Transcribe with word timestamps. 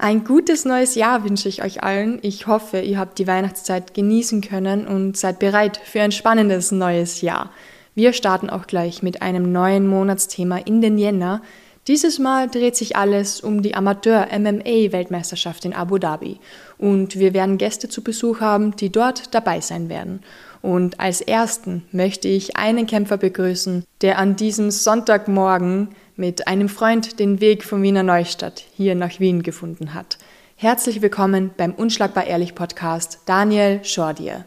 Ein 0.00 0.22
gutes 0.22 0.64
neues 0.64 0.94
Jahr 0.94 1.24
wünsche 1.24 1.48
ich 1.48 1.64
euch 1.64 1.82
allen. 1.82 2.20
Ich 2.22 2.46
hoffe, 2.46 2.78
ihr 2.78 3.00
habt 3.00 3.18
die 3.18 3.26
Weihnachtszeit 3.26 3.94
genießen 3.94 4.42
können 4.42 4.86
und 4.86 5.16
seid 5.16 5.40
bereit 5.40 5.80
für 5.82 6.00
ein 6.00 6.12
spannendes 6.12 6.70
neues 6.70 7.20
Jahr. 7.20 7.50
Wir 7.96 8.12
starten 8.12 8.48
auch 8.48 8.68
gleich 8.68 9.02
mit 9.02 9.22
einem 9.22 9.50
neuen 9.50 9.88
Monatsthema 9.88 10.58
in 10.58 10.80
den 10.80 10.98
Jänner. 10.98 11.42
Dieses 11.88 12.20
Mal 12.20 12.48
dreht 12.48 12.76
sich 12.76 12.94
alles 12.94 13.40
um 13.40 13.60
die 13.60 13.74
Amateur-MMA-Weltmeisterschaft 13.74 15.64
in 15.64 15.72
Abu 15.72 15.98
Dhabi. 15.98 16.38
Und 16.78 17.18
wir 17.18 17.34
werden 17.34 17.58
Gäste 17.58 17.88
zu 17.88 18.04
Besuch 18.04 18.40
haben, 18.40 18.76
die 18.76 18.92
dort 18.92 19.34
dabei 19.34 19.60
sein 19.60 19.88
werden. 19.88 20.20
Und 20.62 21.00
als 21.00 21.20
ersten 21.20 21.82
möchte 21.90 22.28
ich 22.28 22.56
einen 22.56 22.86
Kämpfer 22.86 23.16
begrüßen, 23.16 23.82
der 24.00 24.18
an 24.18 24.36
diesem 24.36 24.70
Sonntagmorgen 24.70 25.88
mit 26.18 26.48
einem 26.48 26.68
Freund 26.68 27.20
den 27.20 27.40
Weg 27.40 27.62
von 27.62 27.80
Wiener 27.80 28.02
Neustadt 28.02 28.64
hier 28.74 28.96
nach 28.96 29.20
Wien 29.20 29.44
gefunden 29.44 29.94
hat. 29.94 30.18
Herzlich 30.56 31.00
willkommen 31.00 31.52
beim 31.56 31.72
Unschlagbar 31.72 32.26
Ehrlich 32.26 32.56
Podcast, 32.56 33.20
Daniel 33.26 33.84
Schordier. 33.84 34.44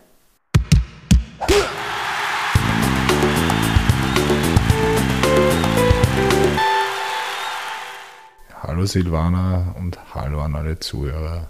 Hallo 8.62 8.86
Silvana 8.86 9.74
und 9.80 9.98
hallo 10.14 10.42
an 10.42 10.56
alle 10.56 10.78
Zuhörer. 10.78 11.50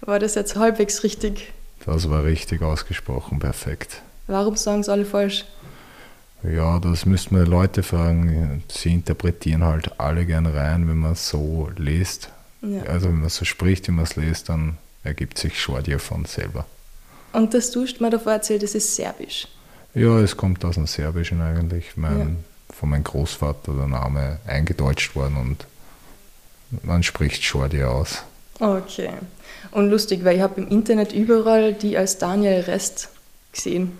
War 0.00 0.18
das 0.18 0.34
jetzt 0.34 0.56
halbwegs 0.56 1.04
richtig? 1.04 1.52
Das 1.86 2.10
war 2.10 2.24
richtig 2.24 2.62
ausgesprochen, 2.62 3.38
perfekt. 3.38 4.02
Warum 4.26 4.56
sagen 4.56 4.80
es 4.80 4.88
alle 4.88 5.04
falsch? 5.04 5.44
Ja, 6.42 6.78
das 6.78 7.04
müssten 7.04 7.36
wir 7.36 7.46
Leute 7.46 7.82
fragen. 7.82 8.62
Sie 8.68 8.92
interpretieren 8.94 9.64
halt 9.64 10.00
alle 10.00 10.24
gern 10.24 10.46
rein, 10.46 10.88
wenn 10.88 10.98
man 10.98 11.12
es 11.12 11.28
so 11.28 11.70
liest. 11.76 12.30
Ja. 12.62 12.82
Also 12.84 13.08
wenn 13.08 13.20
man 13.20 13.28
so 13.28 13.44
spricht, 13.44 13.88
wie 13.88 13.92
man 13.92 14.04
es 14.04 14.16
liest, 14.16 14.48
dann 14.48 14.78
ergibt 15.04 15.38
sich 15.38 15.60
Schordia 15.60 15.98
von 15.98 16.24
selber. 16.24 16.64
Und 17.32 17.54
das 17.54 17.70
tust 17.70 18.00
mir 18.00 18.10
davor 18.10 18.32
erzählt, 18.32 18.62
das 18.62 18.74
ist 18.74 18.96
Serbisch. 18.96 19.48
Ja, 19.94 20.18
es 20.20 20.36
kommt 20.36 20.64
aus 20.64 20.76
dem 20.76 20.86
Serbischen 20.86 21.40
eigentlich. 21.40 21.96
Mein, 21.96 22.18
ja. 22.18 22.26
Von 22.74 22.90
meinem 22.90 23.04
Großvater 23.04 23.72
der 23.72 23.88
Name 23.88 24.38
eingedeutscht 24.46 25.14
worden 25.16 25.36
und 25.36 25.66
man 26.84 27.02
spricht 27.02 27.42
Schordia 27.42 27.88
aus. 27.88 28.22
Okay. 28.60 29.10
Und 29.72 29.90
lustig, 29.90 30.24
weil 30.24 30.36
ich 30.36 30.42
habe 30.42 30.60
im 30.60 30.68
Internet 30.68 31.12
überall 31.12 31.72
die 31.72 31.96
als 31.96 32.18
Daniel 32.18 32.60
Rest 32.60 33.08
gesehen. 33.52 33.92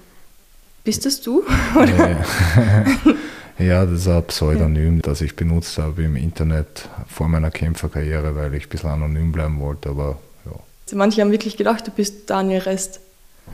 Bist 0.85 1.05
das 1.05 1.21
du? 1.21 1.43
ja, 3.59 3.85
das 3.85 4.01
ist 4.01 4.09
ein 4.09 4.25
Pseudonym, 4.25 4.97
ja. 4.97 5.03
das 5.03 5.21
ich 5.21 5.37
benutzt 5.37 5.77
habe 5.79 6.03
im 6.03 6.17
Internet 6.17 6.89
vor 7.09 7.29
meiner 7.29 7.51
Kämpferkarriere, 7.51 8.35
weil 8.35 8.55
ich 8.55 8.67
ein 8.67 8.69
bisschen 8.71 8.91
anonym 8.91 9.33
bleiben 9.33 9.61
wollte. 9.61 9.91
Aber, 9.91 10.19
ja. 10.47 10.53
also 10.85 10.97
manche 10.97 11.21
haben 11.21 11.33
wirklich 11.33 11.57
gedacht, 11.57 11.87
du 11.87 11.91
bist 11.91 12.31
Daniel 12.31 12.61
Rest. 12.61 13.01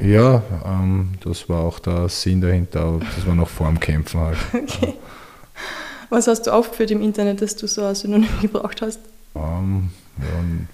Ja, 0.01 0.43
ähm, 0.65 1.15
das 1.25 1.49
war 1.49 1.63
auch 1.63 1.79
der 1.79 2.09
Sinn 2.09 2.41
dahinter, 2.41 2.81
aber 2.83 3.01
das 3.01 3.27
war 3.27 3.35
noch 3.35 3.49
vor 3.49 3.69
dem 3.69 3.81
Kämpfen 3.81 4.21
halt. 4.21 4.39
Okay. 4.53 4.95
Was 6.09 6.29
hast 6.29 6.43
du 6.43 6.53
aufgeführt 6.53 6.93
im 6.93 7.03
Internet, 7.03 7.43
dass 7.43 7.57
du 7.57 7.67
so 7.67 7.85
ein 7.85 7.95
Synonym 7.97 8.29
gebraucht 8.41 8.81
hast? 8.81 9.01
Ähm, 9.35 9.91
ja, 10.19 10.67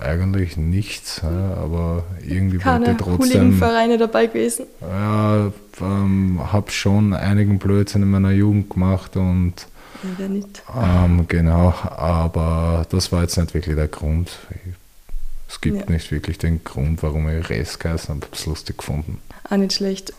eigentlich 0.00 0.56
nichts, 0.56 1.22
aber 1.22 2.04
irgendwie 2.26 2.58
Keine 2.58 2.86
wollte 2.86 3.04
trotzdem. 3.04 3.58
Vereine 3.58 3.98
dabei 3.98 4.26
gewesen? 4.26 4.66
Ja, 4.80 5.52
ähm, 5.80 6.40
habe 6.52 6.70
schon 6.70 7.12
einigen 7.14 7.58
Blödsinn 7.58 8.02
in 8.02 8.10
meiner 8.10 8.32
Jugend 8.32 8.70
gemacht 8.70 9.16
und. 9.16 9.54
Ja, 10.02 10.10
wer 10.16 10.28
nicht? 10.28 10.62
Ähm, 10.80 11.26
genau, 11.26 11.74
aber 11.82 12.86
das 12.90 13.10
war 13.10 13.22
jetzt 13.22 13.36
nicht 13.36 13.54
wirklich 13.54 13.74
der 13.74 13.88
Grund. 13.88 14.30
Es 15.48 15.60
gibt 15.60 15.78
ja. 15.78 15.90
nicht 15.90 16.12
wirklich 16.12 16.38
den 16.38 16.62
Grund, 16.62 17.02
warum 17.02 17.28
ich 17.28 17.48
Rest 17.48 17.80
geheißen 17.80 18.14
habe. 18.14 18.26
Ich 18.32 18.38
es 18.38 18.46
lustig 18.46 18.78
gefunden. 18.78 19.18
Auch 19.48 19.56
nicht 19.56 19.72
schlecht. 19.72 20.12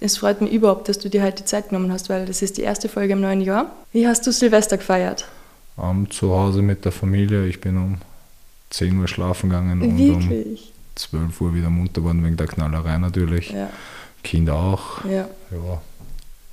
Es 0.00 0.18
freut 0.18 0.40
mich 0.40 0.52
überhaupt, 0.52 0.88
dass 0.88 0.98
du 0.98 1.08
dir 1.08 1.22
heute 1.22 1.42
die 1.42 1.44
Zeit 1.44 1.68
genommen 1.68 1.92
hast, 1.92 2.10
weil 2.10 2.26
das 2.26 2.42
ist 2.42 2.58
die 2.58 2.62
erste 2.62 2.88
Folge 2.88 3.12
im 3.12 3.20
neuen 3.20 3.40
Jahr. 3.40 3.70
Wie 3.92 4.06
hast 4.06 4.26
du 4.26 4.32
Silvester 4.32 4.76
gefeiert? 4.76 5.26
Um, 5.76 6.10
zu 6.10 6.32
Hause 6.34 6.62
mit 6.62 6.84
der 6.84 6.92
Familie. 6.92 7.46
Ich 7.46 7.60
bin 7.60 7.76
um 7.76 7.98
10 8.74 8.98
Uhr 8.98 9.06
schlafen 9.06 9.50
gegangen 9.50 9.80
Wirklich? 9.96 10.72
und 11.06 11.20
um 11.20 11.30
12 11.30 11.40
Uhr 11.40 11.54
wieder 11.54 11.70
munter 11.70 12.00
geworden 12.00 12.24
wegen 12.24 12.36
der 12.36 12.48
Knallerei 12.48 12.98
natürlich. 12.98 13.50
Ja. 13.50 13.70
Kinder 14.24 14.54
auch. 14.54 15.04
Ja. 15.04 15.28
ja. 15.52 15.82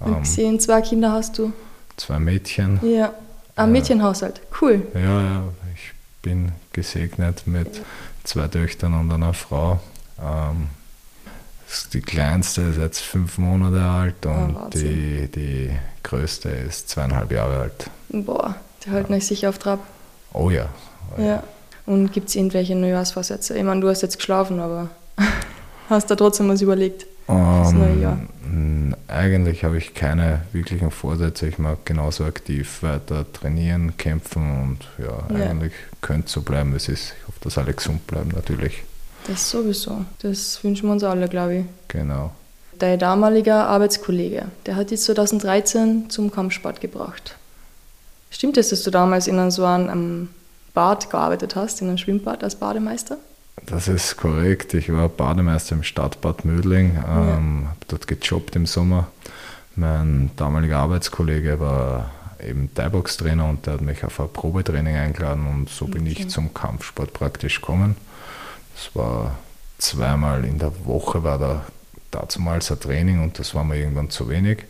Ähm, 0.05 0.19
gesehen, 0.19 0.59
zwei 0.59 0.81
Kinder 0.81 1.11
hast 1.13 1.39
du? 1.39 1.51
Zwei 1.97 2.19
Mädchen. 2.19 2.79
Ja. 2.83 3.13
Ein 3.55 3.69
äh, 3.69 3.71
Mädchenhaushalt, 3.71 4.39
cool. 4.61 4.85
Ja, 4.93 5.21
ja, 5.21 5.43
ich 5.73 5.93
bin 6.21 6.51
gesegnet 6.73 7.47
mit 7.47 7.77
ja. 7.77 7.83
zwei 8.23 8.47
Töchtern 8.47 8.93
und 8.93 9.11
einer 9.11 9.33
Frau. 9.33 9.79
Ähm, 10.21 10.67
die 11.93 12.01
kleinste 12.01 12.61
ist 12.61 12.77
jetzt 12.77 12.99
fünf 12.99 13.39
Monate 13.39 13.81
alt 13.81 14.25
und 14.27 14.57
oh, 14.57 14.69
die, 14.71 15.27
die 15.27 15.71
größte 16.03 16.49
ist 16.49 16.89
zweieinhalb 16.89 17.31
Jahre 17.31 17.61
alt. 17.61 17.89
Boah, 18.09 18.55
die 18.85 18.91
halten 18.91 19.11
ja. 19.11 19.17
euch 19.17 19.25
sicher 19.25 19.49
auf 19.49 19.57
Trab. 19.57 19.79
Oh 20.33 20.51
ja. 20.51 20.69
Oh 21.17 21.21
ja. 21.21 21.27
ja. 21.27 21.43
Und 21.85 22.11
gibt 22.11 22.29
es 22.29 22.35
irgendwelche 22.35 22.75
Neujahrsvorsätze? 22.75 23.57
Ich 23.57 23.63
meine, 23.63 23.81
du 23.81 23.89
hast 23.89 24.01
jetzt 24.01 24.17
geschlafen, 24.17 24.59
aber 24.59 24.89
hast 25.89 26.09
du 26.09 26.15
trotzdem 26.15 26.49
was 26.49 26.61
überlegt? 26.61 27.05
Um, 27.27 27.79
neue 27.79 28.01
Jahr? 28.01 28.17
Eigentlich 29.07 29.63
habe 29.63 29.77
ich 29.77 29.93
keine 29.93 30.41
wirklichen 30.53 30.89
Vorsätze. 30.89 31.47
Ich 31.47 31.57
mag 31.57 31.85
genauso 31.85 32.23
aktiv 32.23 32.81
weiter 32.81 33.25
trainieren, 33.31 33.95
kämpfen 33.97 34.61
und 34.61 34.79
ja, 34.97 35.37
ja. 35.37 35.49
eigentlich 35.49 35.73
könnte 36.01 36.27
es 36.27 36.33
so 36.33 36.41
bleiben, 36.41 36.71
wie 36.71 36.77
es 36.77 36.87
ist. 36.87 37.13
Ich 37.19 37.27
hoffe, 37.27 37.39
dass 37.41 37.57
alle 37.57 37.73
gesund 37.73 38.07
bleiben 38.07 38.31
natürlich. 38.33 38.83
Das 39.27 39.49
sowieso. 39.49 40.05
Das 40.21 40.63
wünschen 40.63 40.87
wir 40.87 40.93
uns 40.93 41.03
alle, 41.03 41.27
glaube 41.27 41.55
ich. 41.57 41.65
Genau. 41.89 42.31
Dein 42.79 42.97
damaliger 42.97 43.67
Arbeitskollege, 43.67 44.45
der 44.65 44.75
hat 44.75 44.91
dich 44.91 45.01
2013 45.01 46.09
zum 46.09 46.31
Kampfsport 46.31 46.81
gebracht. 46.81 47.35
Stimmt 48.31 48.57
es, 48.57 48.69
dass 48.69 48.81
du 48.83 48.91
damals 48.91 49.27
in 49.27 49.51
so 49.51 49.65
einem 49.65 50.29
Bad 50.73 51.09
gearbeitet 51.09 51.55
hast, 51.55 51.81
in 51.81 51.87
einem 51.87 51.97
Schwimmbad 51.97 52.43
als 52.43 52.55
Bademeister? 52.55 53.17
Das 53.65 53.87
ist 53.87 54.17
korrekt. 54.17 54.73
Ich 54.73 54.91
war 54.91 55.09
Bademeister 55.09 55.75
im 55.75 55.83
Stadtbad 55.83 56.45
Mödling, 56.45 56.91
ähm, 56.91 57.63
ja. 57.63 57.69
habe 57.69 57.85
dort 57.87 58.07
gejobbt 58.07 58.55
im 58.55 58.65
Sommer. 58.65 59.07
Mein 59.75 60.31
damaliger 60.35 60.79
Arbeitskollege 60.79 61.59
war 61.59 62.11
eben 62.45 62.73
Thai-Box-Trainer 62.73 63.47
und 63.47 63.65
der 63.65 63.73
hat 63.73 63.81
mich 63.81 64.03
auf 64.03 64.19
ein 64.19 64.29
Probetraining 64.31 64.95
eingeladen 64.95 65.45
und 65.47 65.69
so 65.69 65.85
bin 65.85 66.03
okay. 66.03 66.15
ich 66.17 66.29
zum 66.29 66.53
Kampfsport 66.53 67.13
praktisch 67.13 67.61
gekommen. 67.61 67.95
Das 68.75 68.95
war 68.95 69.37
zweimal 69.77 70.43
in 70.45 70.57
der 70.57 70.71
Woche 70.85 71.23
war 71.23 71.37
da 71.37 71.65
damals 72.09 72.71
ein 72.71 72.79
Training 72.79 73.23
und 73.23 73.39
das 73.39 73.53
war 73.53 73.63
mir 73.63 73.77
irgendwann 73.77 74.09
zu 74.09 74.27
wenig. 74.29 74.65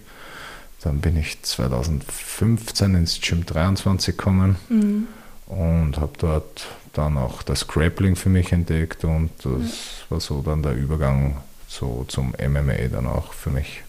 Dann 0.83 0.99
bin 0.99 1.15
ich 1.15 1.41
2015 1.41 2.95
ins 2.95 3.21
Gym 3.21 3.45
23 3.45 4.17
gekommen. 4.17 4.57
Mhm 4.67 5.07
und 5.51 5.97
habe 5.97 6.13
dort 6.17 6.67
dann 6.93 7.17
auch 7.17 7.43
das 7.43 7.67
Grappling 7.67 8.15
für 8.15 8.29
mich 8.29 8.51
entdeckt 8.51 9.03
und 9.03 9.31
das 9.43 10.05
war 10.09 10.19
so 10.19 10.41
dann 10.41 10.63
der 10.63 10.75
Übergang 10.75 11.37
so 11.67 12.05
zum 12.07 12.31
MMA 12.31 12.87
dann 12.91 13.05
auch 13.05 13.33
für 13.33 13.49
mich. 13.49 13.83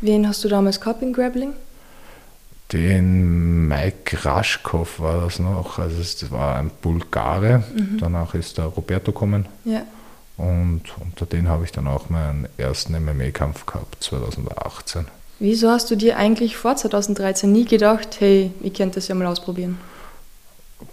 Wen 0.00 0.26
hast 0.26 0.44
du 0.44 0.48
damals 0.48 0.80
gehabt 0.80 1.02
in 1.02 1.12
Grappling? 1.12 1.52
Den 2.72 3.68
Mike 3.68 4.24
Raschkov 4.24 5.00
war 5.00 5.20
das 5.22 5.38
noch, 5.38 5.78
also 5.78 5.96
das 5.96 6.30
war 6.30 6.56
ein 6.56 6.70
Bulgare, 6.80 7.62
mhm. 7.74 7.98
danach 8.00 8.34
ist 8.34 8.58
der 8.58 8.66
Roberto 8.66 9.12
gekommen. 9.12 9.46
Ja. 9.64 9.82
Und 10.36 10.82
unter 11.00 11.26
den 11.26 11.48
habe 11.48 11.64
ich 11.64 11.72
dann 11.72 11.86
auch 11.86 12.08
meinen 12.08 12.48
ersten 12.56 12.94
MMA-Kampf 12.94 13.66
gehabt, 13.66 14.02
2018. 14.02 15.06
Wieso 15.38 15.70
hast 15.70 15.90
du 15.90 15.96
dir 15.96 16.16
eigentlich 16.16 16.56
vor 16.56 16.74
2013 16.74 17.52
nie 17.52 17.64
gedacht, 17.64 18.16
hey, 18.20 18.50
ich 18.62 18.74
könnte 18.74 18.96
das 18.96 19.08
ja 19.08 19.14
mal 19.14 19.26
ausprobieren? 19.26 19.78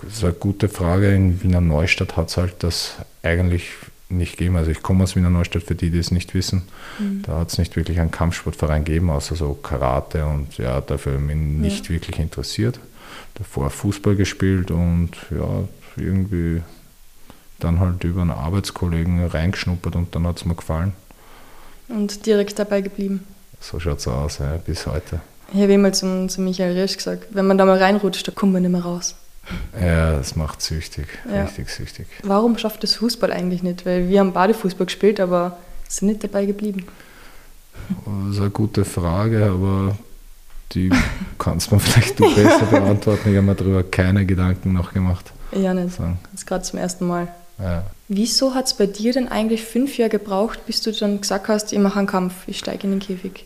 Das 0.03 0.13
ist 0.13 0.23
eine 0.23 0.33
gute 0.33 0.69
Frage. 0.69 1.13
In 1.13 1.41
Wiener 1.43 1.61
Neustadt 1.61 2.17
hat 2.17 2.29
es 2.29 2.37
halt 2.37 2.55
das 2.59 2.95
eigentlich 3.23 3.69
nicht 4.11 4.37
gegeben. 4.37 4.57
Also 4.57 4.71
ich 4.71 4.81
komme 4.81 5.03
aus 5.03 5.15
Wiener 5.15 5.29
Neustadt, 5.29 5.63
für 5.63 5.75
die, 5.75 5.89
die 5.89 5.99
es 5.99 6.11
nicht 6.11 6.33
wissen. 6.33 6.63
Mhm. 6.99 7.23
Da 7.23 7.39
hat 7.39 7.49
es 7.51 7.57
nicht 7.57 7.75
wirklich 7.75 7.99
einen 7.99 8.11
Kampfsportverein 8.11 8.83
gegeben, 8.83 9.09
außer 9.09 9.35
so 9.35 9.53
Karate 9.53 10.25
und 10.25 10.57
ja, 10.57 10.81
dafür 10.81 11.17
bin 11.17 11.29
ich 11.29 11.71
nicht 11.71 11.85
ja. 11.85 11.91
wirklich 11.91 12.19
interessiert. 12.19 12.79
Davor 13.35 13.69
Fußball 13.69 14.15
gespielt 14.15 14.71
und 14.71 15.11
ja, 15.31 15.63
irgendwie 15.97 16.61
dann 17.59 17.79
halt 17.79 18.03
über 18.03 18.21
einen 18.21 18.31
Arbeitskollegen 18.31 19.25
reingeschnuppert 19.25 19.95
und 19.95 20.15
dann 20.15 20.27
hat 20.27 20.37
es 20.37 20.45
mir 20.45 20.55
gefallen. 20.55 20.93
Und 21.87 22.25
direkt 22.25 22.57
dabei 22.59 22.81
geblieben. 22.81 23.25
So 23.59 23.79
schaut 23.79 23.99
es 23.99 24.07
aus, 24.07 24.39
ja, 24.39 24.57
bis 24.57 24.87
heute. 24.87 25.21
Ich 25.53 25.61
habe 25.61 25.73
immer 25.73 25.91
zum, 25.91 26.29
zum 26.29 26.45
Michael 26.45 26.77
Riesch 26.79 26.95
gesagt, 26.95 27.27
wenn 27.31 27.45
man 27.45 27.57
da 27.57 27.65
mal 27.65 27.77
reinrutscht, 27.77 28.27
da 28.27 28.31
kommt 28.31 28.53
man 28.53 28.61
nicht 28.61 28.71
mehr 28.71 28.81
raus. 28.81 29.15
Ja, 29.79 30.17
das 30.17 30.35
macht 30.35 30.61
süchtig, 30.61 31.07
ja. 31.29 31.43
richtig 31.43 31.69
süchtig. 31.69 32.07
Warum 32.23 32.57
schafft 32.57 32.83
das 32.83 32.95
Fußball 32.95 33.31
eigentlich 33.31 33.63
nicht? 33.63 33.85
Weil 33.85 34.09
wir 34.09 34.19
haben 34.19 34.33
Badefußball 34.33 34.85
gespielt, 34.85 35.19
aber 35.19 35.57
sind 35.87 36.07
nicht 36.07 36.23
dabei 36.23 36.45
geblieben. 36.45 36.85
Das 38.05 38.35
ist 38.35 38.41
eine 38.41 38.49
gute 38.49 38.85
Frage, 38.85 39.45
aber 39.45 39.97
die 40.73 40.89
kannst 41.37 41.71
mir 41.71 41.79
vielleicht 41.81 42.19
du 42.19 42.33
besser 42.33 42.65
beantworten. 42.65 43.29
Ich 43.29 43.37
habe 43.37 43.45
mir 43.45 43.55
darüber 43.55 43.83
keine 43.83 44.25
Gedanken 44.25 44.73
noch 44.73 44.93
gemacht. 44.93 45.31
Ja, 45.51 45.73
nicht. 45.73 45.95
So. 45.95 46.03
Jetzt 46.31 46.47
gerade 46.47 46.63
zum 46.63 46.79
ersten 46.79 47.07
Mal. 47.07 47.27
Ja. 47.59 47.83
Wieso 48.07 48.55
hat 48.55 48.67
es 48.67 48.73
bei 48.73 48.87
dir 48.87 49.13
denn 49.13 49.27
eigentlich 49.27 49.63
fünf 49.63 49.97
Jahre 49.97 50.09
gebraucht, 50.09 50.65
bis 50.65 50.81
du 50.81 50.91
dann 50.91 51.21
gesagt 51.21 51.47
hast, 51.47 51.71
ich 51.73 51.79
mache 51.79 51.99
einen 51.99 52.07
Kampf, 52.07 52.33
ich 52.47 52.59
steige 52.59 52.83
in 52.83 52.91
den 52.91 52.99
Käfig? 52.99 53.45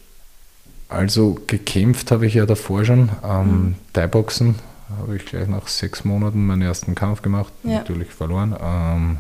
Also 0.88 1.38
gekämpft 1.48 2.12
habe 2.12 2.28
ich 2.28 2.36
ja 2.36 2.46
davor 2.46 2.86
schon. 2.86 3.10
Ähm, 3.24 3.48
mhm. 3.48 3.76
Thai-Boxen 3.94 4.56
habe 4.98 5.16
ich 5.16 5.26
gleich 5.26 5.48
nach 5.48 5.68
sechs 5.68 6.04
Monaten 6.04 6.46
meinen 6.46 6.62
ersten 6.62 6.96
Kampf 6.96 7.22
gemacht, 7.22 7.54
ja. 7.64 7.80
natürlich 7.80 8.10
verloren. 8.10 8.56
Ähm, 8.62 9.18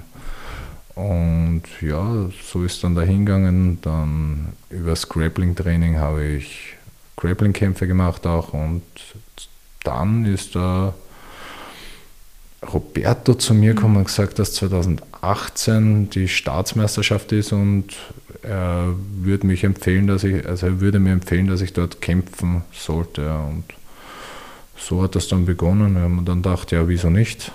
und 0.95 1.63
ja, 1.81 2.29
so 2.41 2.63
ist 2.63 2.83
dann 2.83 2.95
dahingegangen. 2.95 3.79
Dann 3.81 4.53
über 4.69 4.91
das 4.91 5.09
Grappling-Training 5.09 5.97
habe 5.97 6.23
ich 6.23 6.75
Grappling-Kämpfe 7.17 7.87
gemacht 7.87 8.25
auch 8.25 8.53
und 8.53 8.83
dann 9.83 10.25
ist 10.25 10.55
da 10.55 10.93
Roberto 12.73 13.35
zu 13.35 13.53
mir 13.53 13.73
gekommen 13.73 13.97
und 13.97 14.05
gesagt, 14.05 14.39
dass 14.39 14.53
2018 14.53 16.09
die 16.09 16.27
Staatsmeisterschaft 16.27 17.31
ist 17.31 17.53
und 17.53 17.95
er 18.41 18.93
würde 19.17 19.47
mich 19.47 19.63
empfehlen, 19.63 20.07
dass 20.07 20.23
ich, 20.23 20.45
also 20.47 20.67
er 20.67 20.79
würde 20.79 20.99
mir 20.99 21.11
empfehlen, 21.11 21.47
dass 21.47 21.61
ich 21.61 21.73
dort 21.73 22.01
kämpfen 22.01 22.63
sollte. 22.71 23.33
Und 23.37 23.63
so 24.77 25.01
hat 25.01 25.15
das 25.15 25.27
dann 25.27 25.45
begonnen. 25.45 25.95
Wir 25.95 26.01
haben 26.01 26.25
dann 26.25 26.41
gedacht, 26.41 26.71
ja, 26.71 26.87
wieso 26.87 27.09
nicht? 27.09 27.51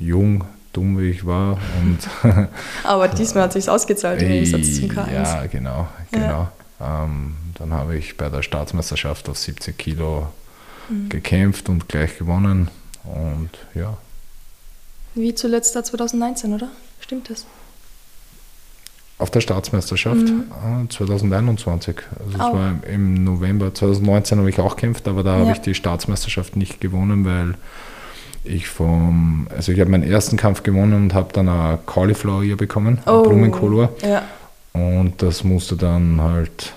Jung, 0.00 0.44
dumm 0.72 0.98
wie 0.98 1.10
ich 1.10 1.26
war. 1.26 1.58
Und 1.80 1.98
Aber 2.84 3.08
diesmal 3.08 3.44
hat 3.44 3.52
sich 3.52 3.68
ausgezahlt 3.68 4.22
im 4.22 4.28
Gegensatz 4.28 4.76
zum 4.76 4.90
K1. 4.90 5.12
Ja, 5.12 5.46
genau, 5.46 5.88
genau. 6.10 6.48
Ja. 6.80 7.04
Ähm, 7.04 7.34
dann 7.54 7.72
habe 7.72 7.96
ich 7.96 8.16
bei 8.16 8.28
der 8.28 8.42
Staatsmeisterschaft 8.42 9.28
auf 9.28 9.38
70 9.38 9.76
Kilo 9.76 10.28
mhm. 10.88 11.08
gekämpft 11.08 11.68
und 11.68 11.88
gleich 11.88 12.18
gewonnen. 12.18 12.68
Und 13.04 13.50
ja. 13.74 13.96
Wie 15.14 15.34
zuletzt 15.34 15.76
da 15.76 15.84
2019, 15.84 16.54
oder? 16.54 16.68
Stimmt 17.00 17.30
das? 17.30 17.46
Auf 19.22 19.30
der 19.30 19.40
Staatsmeisterschaft 19.40 20.16
mhm. 20.16 20.90
2021. 20.90 21.96
Ah, 21.96 22.16
also 22.18 22.32
es 22.32 22.40
war 22.40 22.74
im 22.92 23.22
November 23.22 23.72
2019 23.72 24.38
habe 24.38 24.50
ich 24.50 24.58
auch 24.58 24.74
gekämpft, 24.74 25.06
aber 25.06 25.22
da 25.22 25.34
ja. 25.34 25.40
habe 25.42 25.52
ich 25.52 25.60
die 25.60 25.74
Staatsmeisterschaft 25.74 26.56
nicht 26.56 26.80
gewonnen, 26.80 27.24
weil 27.24 27.54
ich 28.42 28.66
vom, 28.66 29.46
also 29.54 29.70
ich 29.70 29.78
habe 29.78 29.90
meinen 29.92 30.02
ersten 30.02 30.36
Kampf 30.36 30.64
gewonnen 30.64 30.94
und 30.94 31.14
habe 31.14 31.32
dann 31.32 31.48
eine 31.48 31.78
Cauliflower 31.86 32.42
Ear 32.42 32.56
bekommen, 32.56 32.98
oh. 33.06 33.22
Blumenkolor. 33.22 33.90
Ja. 34.02 34.24
Und 34.72 35.22
das 35.22 35.44
musste 35.44 35.76
dann 35.76 36.20
halt 36.20 36.72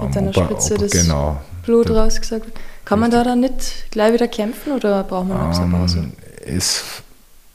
mit 0.00 0.16
einer 0.16 0.32
Spitze 0.32 0.78
das 0.78 0.92
genau, 0.92 1.42
Blut 1.66 1.90
rausgesagt. 1.90 2.46
Kann 2.86 3.00
man 3.00 3.10
da 3.10 3.22
dann 3.22 3.40
nicht 3.40 3.90
gleich 3.90 4.14
wieder 4.14 4.28
kämpfen 4.28 4.72
oder 4.72 5.04
braucht 5.04 5.28
man 5.28 5.50
noch 5.50 5.60
eine 5.60 5.76
Pause? 5.76 6.08
Es 6.46 7.02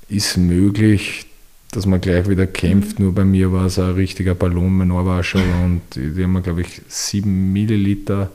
ist 0.10 0.38
möglich, 0.38 1.26
dass 1.72 1.86
man 1.86 2.02
gleich 2.02 2.28
wieder 2.28 2.48
kämpft. 2.48 3.00
Mhm. 3.00 3.06
Nur 3.06 3.16
bei 3.16 3.26
mir 3.26 3.52
war 3.52 3.66
es 3.66 3.80
ein 3.80 3.92
richtiger 3.92 4.36
Ballon, 4.36 4.78
mein 4.78 4.92
Ohr 4.92 5.06
war 5.06 5.24
schon 5.24 5.42
und 5.64 5.82
die, 5.96 6.24
haben 6.24 6.34
mir, 6.34 6.42
glaube 6.42 6.62
ich, 6.62 6.82
sieben 6.88 7.54
Milliliter 7.54 8.30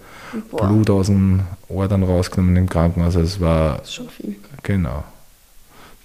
Boah. 0.51 0.69
Blut 0.69 0.91
aus 0.91 1.07
dem 1.07 1.41
Ohr 1.69 1.89
dann 1.89 2.03
rausgenommen 2.03 2.57
im 2.57 2.69
Krankenhaus. 2.69 3.17
Also 3.17 3.21
es 3.21 3.41
war. 3.41 3.79
Das 3.79 3.89
ist 3.89 3.95
schon 3.95 4.09
viel. 4.09 4.37
Genau. 4.63 5.05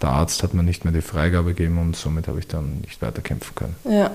Der 0.01 0.09
Arzt 0.09 0.43
hat 0.43 0.53
mir 0.53 0.63
nicht 0.63 0.85
mehr 0.85 0.93
die 0.93 1.01
Freigabe 1.01 1.53
gegeben 1.53 1.77
und 1.77 1.95
somit 1.95 2.27
habe 2.27 2.39
ich 2.39 2.47
dann 2.47 2.79
nicht 2.81 3.01
weiter 3.01 3.21
kämpfen 3.21 3.53
können. 3.55 3.75
Ja. 3.83 4.11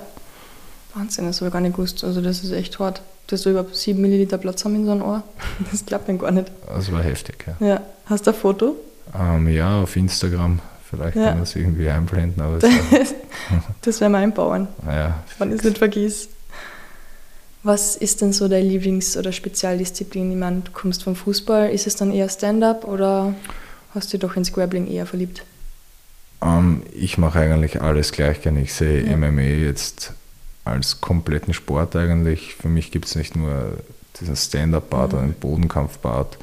Wahnsinn, 0.95 1.25
das 1.25 1.41
habe 1.41 1.47
ich 1.47 1.53
gar 1.53 1.61
nicht 1.61 1.75
gewusst. 1.75 2.03
Also 2.03 2.21
das 2.21 2.43
ist 2.43 2.51
echt 2.51 2.79
hart 2.79 3.01
dass 3.27 3.41
du 3.41 3.51
überhaupt 3.51 3.75
7 3.75 3.99
Milliliter 3.99 4.37
Platz 4.37 4.65
haben 4.65 4.75
in 4.75 4.85
so 4.85 4.91
einem 4.91 5.01
Ohr. 5.01 5.23
Das 5.71 5.85
klappt 5.85 6.07
mir 6.07 6.17
gar 6.17 6.31
nicht. 6.31 6.51
Das 6.67 6.91
war 6.91 7.01
heftig, 7.01 7.45
ja. 7.47 7.67
ja. 7.67 7.81
Hast 8.05 8.27
du 8.27 8.31
ein 8.31 8.37
Foto? 8.37 8.75
Ähm, 9.17 9.47
ja, 9.49 9.81
auf 9.81 9.95
Instagram. 9.95 10.59
Vielleicht 10.89 11.15
ja. 11.15 11.23
kann 11.23 11.33
man 11.33 11.39
das 11.41 11.55
irgendwie 11.55 11.89
einblenden. 11.89 12.41
Aber 12.41 12.59
das 13.81 14.01
werden 14.01 14.11
wir 14.13 14.19
einbauen, 14.19 14.67
ja, 14.85 15.23
wenn 15.39 15.49
ich 15.49 15.59
es 15.59 15.63
nicht 15.63 15.77
vergisst. 15.77 16.29
Was 17.63 17.95
ist 17.95 18.21
denn 18.21 18.31
so 18.31 18.47
deine 18.47 18.67
Lieblings- 18.67 19.17
oder 19.17 19.31
Spezialdisziplin? 19.31 20.31
Ich 20.31 20.37
meine, 20.37 20.61
du 20.61 20.71
kommst 20.71 21.03
vom 21.03 21.15
Fußball. 21.15 21.71
Ist 21.71 21.87
es 21.87 21.95
dann 21.95 22.11
eher 22.11 22.29
Stand-up 22.29 22.85
oder 22.85 23.33
hast 23.95 24.13
du 24.13 24.17
dich 24.17 24.27
doch 24.27 24.37
ins 24.37 24.53
Grappling 24.53 24.85
eher 24.85 25.07
verliebt? 25.07 25.43
Um, 26.41 26.49
ähm, 26.49 26.83
ich 26.93 27.17
mache 27.17 27.39
eigentlich 27.39 27.81
alles 27.81 28.11
gleich 28.11 28.43
gerne. 28.43 28.61
Ich 28.61 28.73
sehe 28.73 29.03
ja. 29.03 29.17
MMA 29.17 29.41
jetzt 29.41 30.13
als 30.63 31.01
kompletten 31.01 31.55
Sport 31.55 31.95
eigentlich. 31.95 32.53
Für 32.53 32.67
mich 32.67 32.91
gibt 32.91 33.05
es 33.05 33.15
nicht 33.15 33.35
nur 33.35 33.79
diesen 34.19 34.35
Stand-up-Part 34.35 35.13
mhm. 35.13 35.17
oder 35.17 35.27
den 35.27 35.33
Bodenkampf-Part. 35.33 36.37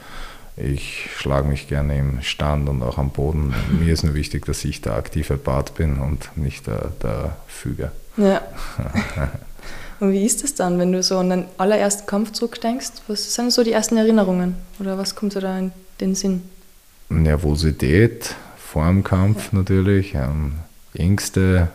Ich 0.56 1.08
schlage 1.16 1.48
mich 1.48 1.68
gerne 1.68 1.98
im 1.98 2.22
Stand 2.22 2.68
und 2.68 2.82
auch 2.82 2.98
am 2.98 3.10
Boden. 3.10 3.54
Mir 3.80 3.92
ist 3.92 4.02
nur 4.02 4.14
wichtig, 4.14 4.44
dass 4.44 4.64
ich 4.64 4.82
der 4.82 4.94
aktive 4.94 5.38
Part 5.38 5.74
bin 5.74 5.98
und 5.98 6.36
nicht 6.36 6.66
der, 6.66 6.92
der 7.02 7.36
Füger. 7.46 7.92
Ja. 8.18 8.42
und 10.00 10.12
wie 10.12 10.26
ist 10.26 10.44
es 10.44 10.54
dann, 10.54 10.78
wenn 10.78 10.92
du 10.92 11.02
so 11.02 11.18
an 11.18 11.30
den 11.30 11.44
allerersten 11.56 12.06
Kampf 12.06 12.32
zurückdenkst? 12.32 12.90
Was 13.08 13.34
sind 13.34 13.50
so 13.50 13.64
die 13.64 13.72
ersten 13.72 13.96
Erinnerungen? 13.96 14.56
Oder 14.78 14.98
was 14.98 15.14
kommt 15.14 15.34
dir 15.34 15.40
da 15.40 15.58
in 15.58 15.72
den 16.00 16.14
Sinn? 16.14 16.42
Nervosität 17.08 18.34
vor 18.58 18.86
dem 18.86 19.04
Kampf 19.04 19.52
ja. 19.52 19.58
natürlich, 19.58 20.14
ähm, 20.14 20.54
Ängste, 20.94 21.68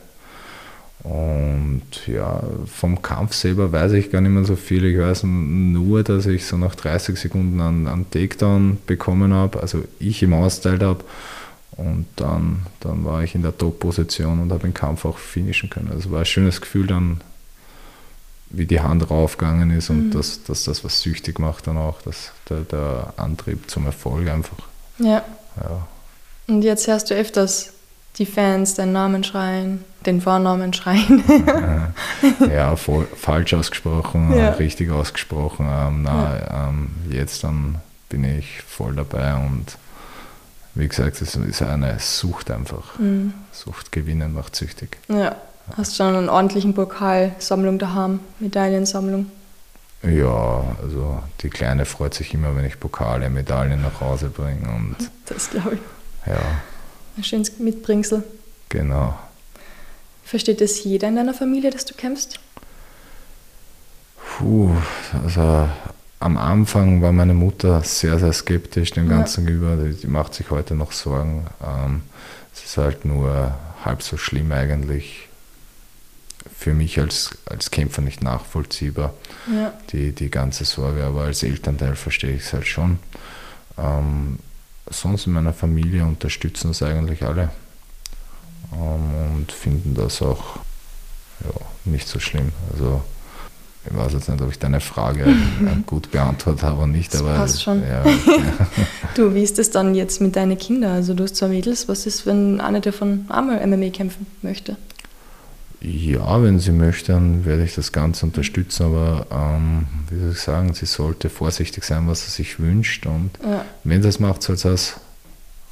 und 1.04 1.84
ja, 2.08 2.42
vom 2.66 3.02
Kampf 3.02 3.34
selber 3.34 3.72
weiß 3.72 3.94
ich 3.94 4.10
gar 4.10 4.22
nicht 4.22 4.32
mehr 4.32 4.44
so 4.44 4.56
viel. 4.56 4.84
Ich 4.86 4.98
weiß 4.98 5.24
nur, 5.24 6.04
dass 6.04 6.26
ich 6.26 6.46
so 6.46 6.58
nach 6.58 6.76
30 6.76 7.18
Sekunden 7.18 7.62
einen, 7.62 7.88
einen 7.88 8.10
Takedown 8.10 8.80
bekommen 8.86 9.34
habe, 9.34 9.62
also 9.62 9.84
ich 10.00 10.24
im 10.24 10.34
Austeilt 10.34 10.82
habe. 10.82 11.04
Und 11.72 12.08
dann, 12.16 12.66
dann 12.80 13.06
war 13.06 13.24
ich 13.24 13.36
in 13.36 13.44
der 13.44 13.56
Top-Position 13.56 14.40
und 14.40 14.52
habe 14.52 14.64
den 14.64 14.74
Kampf 14.74 15.06
auch 15.06 15.20
finishen 15.20 15.70
können. 15.70 15.92
Also 15.92 16.10
war 16.10 16.20
ein 16.20 16.26
schönes 16.26 16.60
Gefühl 16.60 16.88
dann, 16.88 17.22
wie 18.50 18.66
die 18.66 18.80
Hand 18.80 19.10
raufgegangen 19.10 19.70
ist 19.72 19.92
und 19.92 20.08
mhm. 20.08 20.12
dass, 20.12 20.44
dass 20.44 20.64
das 20.64 20.84
was 20.84 21.02
süchtig 21.02 21.38
macht 21.38 21.68
dann 21.68 21.78
auch, 21.78 22.02
dass 22.02 22.32
der, 22.50 22.62
der 22.62 23.14
Antrieb 23.18 23.70
zum 23.70 23.86
Erfolg 23.86 24.28
einfach. 24.28 24.58
Ja. 24.98 25.24
ja. 25.58 25.88
Und 26.48 26.64
jetzt 26.64 26.88
hörst 26.88 27.12
du 27.12 27.14
öfters 27.14 27.74
die 28.18 28.26
Fans 28.26 28.74
deinen 28.74 28.94
Namen 28.94 29.24
schreien, 29.24 29.84
den 30.06 30.22
Vornamen 30.22 30.74
schreien. 30.74 31.24
ja, 32.52 32.76
voll, 32.76 33.08
falsch 33.16 33.54
ausgesprochen, 33.54 34.36
ja. 34.36 34.52
richtig 34.52 34.92
ausgesprochen. 34.92 35.68
Ähm, 35.70 36.02
na, 36.04 36.38
ja. 36.38 36.70
ähm, 36.70 36.90
jetzt 37.10 37.44
dann 37.44 37.76
bin 38.10 38.24
ich 38.24 38.62
voll 38.64 38.96
dabei 38.96 39.36
und 39.36 39.78
wie 40.76 40.88
gesagt, 40.88 41.22
es 41.22 41.36
ist 41.36 41.62
eine 41.62 41.98
Sucht 42.00 42.52
einfach. 42.52 42.98
Mhm. 43.00 43.34
Sucht 43.52 43.92
gewinnen 43.92 44.34
macht 44.34 44.56
süchtig. 44.56 44.98
Ja. 45.08 45.36
Hast 45.76 45.94
du 45.94 46.04
schon 46.04 46.16
einen 46.16 46.30
ordentlichen 46.30 46.74
Pokalsammlung 46.74 47.78
daheim, 47.78 48.22
Medaillensammlung? 48.40 49.30
Ja, 50.04 50.64
also 50.82 51.22
die 51.42 51.50
Kleine 51.50 51.86
freut 51.86 52.14
sich 52.14 52.34
immer, 52.34 52.56
wenn 52.56 52.64
ich 52.64 52.80
Pokale, 52.80 53.30
Medaillen 53.30 53.82
nach 53.82 54.00
Hause 54.00 54.30
bringe. 54.30 54.70
Und 54.70 54.96
das 55.26 55.50
glaube 55.50 55.74
ich. 55.74 55.80
Ja, 56.28 56.40
ein 57.18 57.24
schönes 57.24 57.58
Mitbringsel. 57.60 58.24
Genau. 58.70 59.18
Versteht 60.24 60.62
es 60.62 60.84
jeder 60.84 61.08
in 61.08 61.16
deiner 61.16 61.34
Familie, 61.34 61.72
dass 61.72 61.86
du 61.86 61.94
kämpfst? 61.94 62.40
Puh, 64.38 64.72
also 65.24 65.70
am 66.20 66.38
Anfang 66.38 67.02
war 67.02 67.12
meine 67.12 67.34
Mutter 67.34 67.82
sehr, 67.84 68.20
sehr 68.20 68.34
skeptisch 68.34 68.92
dem 68.92 69.08
Ganzen 69.08 69.46
ja. 69.46 69.52
gegenüber. 69.52 69.84
Die, 69.84 69.94
die, 69.94 70.08
macht 70.08 70.34
sich 70.34 70.50
heute 70.50 70.76
noch 70.76 70.92
Sorgen. 70.92 71.48
Ähm, 71.64 72.02
es 72.54 72.66
ist 72.66 72.78
halt 72.78 73.06
nur 73.06 73.56
halb 73.86 74.02
so 74.02 74.18
schlimm 74.18 74.52
eigentlich. 74.52 75.30
Für 76.58 76.74
mich 76.74 77.00
als, 77.00 77.38
als 77.46 77.70
Kämpfer 77.72 78.02
nicht 78.02 78.24
nachvollziehbar, 78.24 79.14
ja. 79.54 79.74
die, 79.92 80.12
die 80.12 80.32
ganze 80.32 80.66
Sorge, 80.66 81.04
aber 81.04 81.22
als 81.24 81.44
Elternteil 81.44 81.96
verstehe 81.96 82.36
ich 82.36 82.44
es 82.44 82.54
halt 82.54 82.66
schon. 82.66 83.00
Ähm, 83.78 84.40
sonst 84.90 85.28
in 85.28 85.34
meiner 85.34 85.54
Familie 85.54 86.04
unterstützen 86.04 86.70
das 86.70 86.82
eigentlich 86.82 87.24
alle 87.24 87.50
ähm, 88.74 89.36
und 89.36 89.52
finden 89.52 89.96
das 89.96 90.22
auch 90.22 90.58
ja, 91.44 91.52
nicht 91.86 92.08
so 92.08 92.20
schlimm. 92.20 92.52
Also 92.74 93.02
ich 93.90 93.98
weiß 93.98 94.14
jetzt 94.14 94.28
nicht, 94.28 94.42
ob 94.42 94.52
ich 94.52 94.60
deine 94.60 94.82
Frage 94.82 95.26
gut 95.86 96.12
beantwortet 96.12 96.64
habe 96.64 96.78
oder 96.78 96.88
nicht, 96.88 97.14
das 97.14 97.22
aber 97.22 97.36
passt 97.36 97.62
schon. 97.62 97.84
Ja, 97.84 98.04
du, 99.16 99.34
wie 99.34 99.44
ist 99.44 99.60
es 99.60 99.72
dann 99.72 99.96
jetzt 99.96 100.20
mit 100.20 100.36
deinen 100.36 100.58
Kindern? 100.58 100.92
Also 100.92 101.14
du 101.14 101.24
hast 101.24 101.36
zwei 101.36 101.48
Mädels, 101.48 101.88
was 101.88 102.06
ist, 102.06 102.26
wenn 102.26 102.60
eine 102.60 102.82
davon 102.82 103.26
einmal 103.30 103.66
MMA 103.66 103.90
kämpfen 103.90 104.26
möchte? 104.42 104.76
Ja, 105.80 106.42
wenn 106.42 106.60
sie 106.60 106.72
möchte, 106.72 107.12
dann 107.12 107.46
werde 107.46 107.64
ich 107.64 107.76
das 107.76 107.92
Ganze 107.92 108.26
unterstützen, 108.26 108.88
aber 108.88 109.28
ähm, 109.32 109.88
wie 110.10 110.20
soll 110.20 110.32
ich 110.32 110.40
sagen, 110.40 110.74
sie 110.74 110.88
sollte 110.88 111.30
vorsichtig 111.30 111.84
sein, 111.84 112.08
was 112.08 112.26
sie 112.26 112.32
sich 112.32 112.60
wünscht 112.60 113.06
und 113.06 113.32
ja. 113.44 113.64
wenn 113.84 114.02
sie 114.02 114.10
es 114.10 114.20
macht, 114.20 114.42
soll 114.42 114.58
sie 114.58 114.70
es 114.70 114.96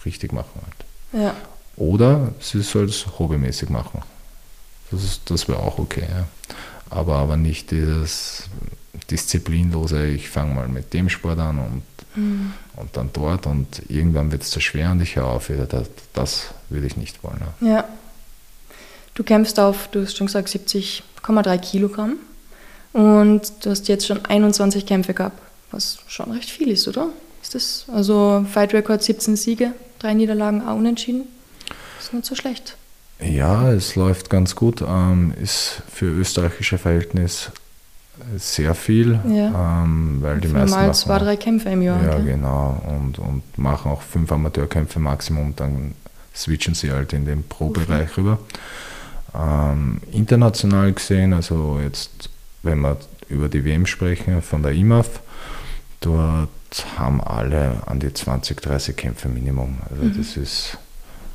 richtig 0.05 0.31
machen 0.31 0.61
halt. 0.63 1.23
Ja. 1.23 1.35
Oder 1.77 2.33
sie 2.39 2.61
soll 2.61 2.85
es 2.85 3.05
hobbymäßig 3.17 3.69
machen. 3.69 4.03
Das, 4.91 5.21
das 5.25 5.47
wäre 5.47 5.59
auch 5.59 5.79
okay. 5.79 6.07
Ja. 6.07 6.27
Aber, 6.89 7.15
aber 7.15 7.35
nicht 7.35 7.71
dieses, 7.71 8.47
disziplinlose, 9.09 10.07
ich 10.07 10.29
fange 10.29 10.53
mal 10.53 10.67
mit 10.67 10.93
dem 10.93 11.09
Sport 11.09 11.39
an 11.39 11.59
und, 11.59 11.83
mhm. 12.15 12.53
und 12.75 12.97
dann 12.97 13.09
dort 13.13 13.45
und 13.45 13.83
irgendwann 13.89 14.31
wird 14.31 14.43
es 14.43 14.51
zu 14.51 14.59
schwer 14.59 14.91
und 14.91 15.01
ich 15.01 15.15
höre 15.15 15.27
auf 15.27 15.49
wieder. 15.49 15.65
Das, 15.65 15.89
das 16.13 16.53
würde 16.69 16.87
ich 16.87 16.97
nicht 16.97 17.23
wollen. 17.23 17.41
Ja. 17.61 17.67
ja. 17.67 17.85
Du 19.15 19.23
kämpfst 19.23 19.59
auf, 19.59 19.87
du 19.91 20.03
hast 20.03 20.15
schon 20.15 20.27
gesagt, 20.27 20.49
70,3 20.49 21.57
Kilogramm 21.57 22.17
und 22.93 23.41
du 23.63 23.69
hast 23.69 23.87
jetzt 23.87 24.05
schon 24.05 24.23
21 24.25 24.85
Kämpfe 24.85 25.13
gehabt, 25.13 25.41
was 25.71 25.99
schon 26.07 26.31
recht 26.31 26.49
viel 26.49 26.69
ist, 26.69 26.87
oder? 26.87 27.09
Ist 27.41 27.55
das, 27.55 27.85
also 27.91 28.45
Fight 28.51 28.73
Record 28.73 29.01
17 29.01 29.35
Siege, 29.35 29.71
drei 29.99 30.13
Niederlagen, 30.13 30.61
auch 30.61 30.75
unentschieden. 30.75 31.23
Ist 31.99 32.13
nicht 32.13 32.25
so 32.25 32.35
schlecht. 32.35 32.75
Ja, 33.19 33.71
es 33.71 33.95
läuft 33.95 34.29
ganz 34.29 34.55
gut. 34.55 34.81
Ähm, 34.81 35.33
ist 35.41 35.81
für 35.91 36.07
österreichische 36.07 36.77
Verhältnisse 36.77 37.51
sehr 38.37 38.75
viel, 38.75 39.19
ja. 39.29 39.83
ähm, 39.83 40.17
weil 40.21 40.39
die 40.39 40.47
meisten 40.47 40.75
mal 40.75 40.93
zwei, 40.93 41.19
drei 41.19 41.37
Kämpfe 41.37 41.69
im 41.69 41.81
Jahr. 41.81 42.03
Ja, 42.03 42.15
okay. 42.15 42.25
genau. 42.25 42.81
Und, 42.87 43.19
und 43.19 43.43
machen 43.57 43.91
auch 43.91 44.01
fünf 44.01 44.31
Amateurkämpfe 44.31 44.99
Maximum, 44.99 45.55
dann 45.55 45.93
switchen 46.33 46.75
sie 46.75 46.91
halt 46.91 47.13
in 47.13 47.25
den 47.25 47.43
Pro-Bereich 47.43 48.11
okay. 48.11 48.21
rüber. 48.21 48.39
Ähm, 49.37 50.01
international 50.11 50.93
gesehen, 50.93 51.33
also 51.33 51.79
jetzt, 51.83 52.29
wenn 52.63 52.79
wir 52.81 52.97
über 53.29 53.49
die 53.49 53.65
WM 53.65 53.85
sprechen, 53.85 54.41
von 54.41 54.63
der 54.63 54.71
IMAF, 54.71 55.19
dort 55.99 56.49
haben 56.97 57.21
alle 57.21 57.81
an 57.85 57.99
die 57.99 58.13
20, 58.13 58.61
30 58.61 58.95
Kämpfe 58.95 59.27
Minimum. 59.27 59.77
Also 59.89 60.03
mhm. 60.03 60.17
das 60.17 60.37
ist 60.37 60.77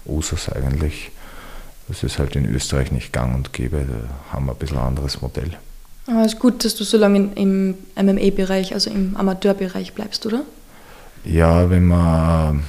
Usus 0.06 0.48
eigentlich. 0.48 1.10
Das 1.88 2.02
ist 2.02 2.18
halt 2.18 2.36
in 2.36 2.46
Österreich 2.46 2.92
nicht 2.92 3.12
gang 3.12 3.34
und 3.34 3.52
gäbe. 3.52 3.84
Da 3.88 4.32
haben 4.32 4.46
wir 4.46 4.52
ein 4.52 4.58
bisschen 4.58 4.78
ein 4.78 4.86
anderes 4.86 5.20
Modell. 5.20 5.56
Aber 6.06 6.24
es 6.24 6.34
ist 6.34 6.40
gut, 6.40 6.64
dass 6.64 6.74
du 6.76 6.84
so 6.84 6.96
lange 6.96 7.30
im 7.34 7.74
MMA-Bereich, 7.96 8.74
also 8.74 8.90
im 8.90 9.16
Amateurbereich 9.16 9.92
bleibst, 9.92 10.24
oder? 10.26 10.42
Ja, 11.24 11.68
wenn 11.68 11.86
man, 11.86 12.62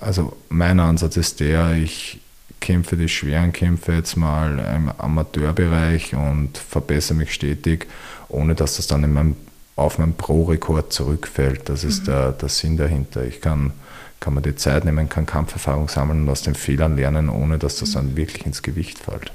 also 0.00 0.36
mein 0.48 0.78
Ansatz 0.80 1.16
ist 1.16 1.40
der, 1.40 1.72
ich 1.72 2.20
kämpfe 2.60 2.96
die 2.96 3.08
schweren 3.08 3.52
Kämpfe 3.52 3.92
jetzt 3.92 4.16
mal 4.16 4.58
im 4.74 4.90
Amateurbereich 4.98 6.14
und 6.14 6.58
verbessere 6.58 7.16
mich 7.16 7.32
stetig, 7.32 7.86
ohne 8.28 8.54
dass 8.54 8.76
das 8.76 8.86
dann 8.86 9.04
in 9.04 9.12
meinem, 9.12 9.36
auf 9.76 9.98
meinen 9.98 10.14
Pro-Rekord 10.14 10.92
zurückfällt. 10.92 11.68
Das 11.68 11.84
ist 11.84 12.02
mhm. 12.02 12.06
der, 12.06 12.32
der 12.32 12.48
Sinn 12.48 12.76
dahinter. 12.76 13.24
Ich 13.24 13.40
kann, 13.40 13.72
kann 14.20 14.34
mir 14.34 14.42
die 14.42 14.56
Zeit 14.56 14.84
nehmen, 14.84 15.08
kann 15.08 15.26
Kampferfahrung 15.26 15.88
sammeln 15.88 16.22
und 16.22 16.28
aus 16.28 16.42
den 16.42 16.54
Fehlern 16.54 16.96
lernen, 16.96 17.28
ohne 17.28 17.58
dass 17.58 17.76
das 17.76 17.92
dann 17.92 18.16
wirklich 18.16 18.44
ins 18.44 18.62
Gewicht 18.62 18.98
fällt. 18.98 19.32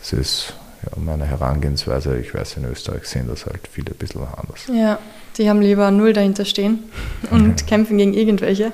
Das 0.00 0.12
ist 0.12 0.54
ja, 0.84 1.02
meine 1.02 1.24
Herangehensweise. 1.24 2.18
Ich 2.18 2.34
weiß, 2.34 2.58
in 2.58 2.66
Österreich 2.66 3.06
sehen 3.06 3.26
das 3.26 3.46
halt 3.46 3.60
viele 3.70 3.92
ein 3.92 3.96
bisschen 3.96 4.22
anders. 4.36 4.66
Ja, 4.72 4.98
die 5.38 5.48
haben 5.48 5.62
lieber 5.62 5.90
null 5.90 6.12
dahinter 6.12 6.44
stehen 6.44 6.80
und 7.30 7.46
mhm. 7.46 7.66
kämpfen 7.66 7.98
gegen 7.98 8.12
irgendwelche, 8.12 8.72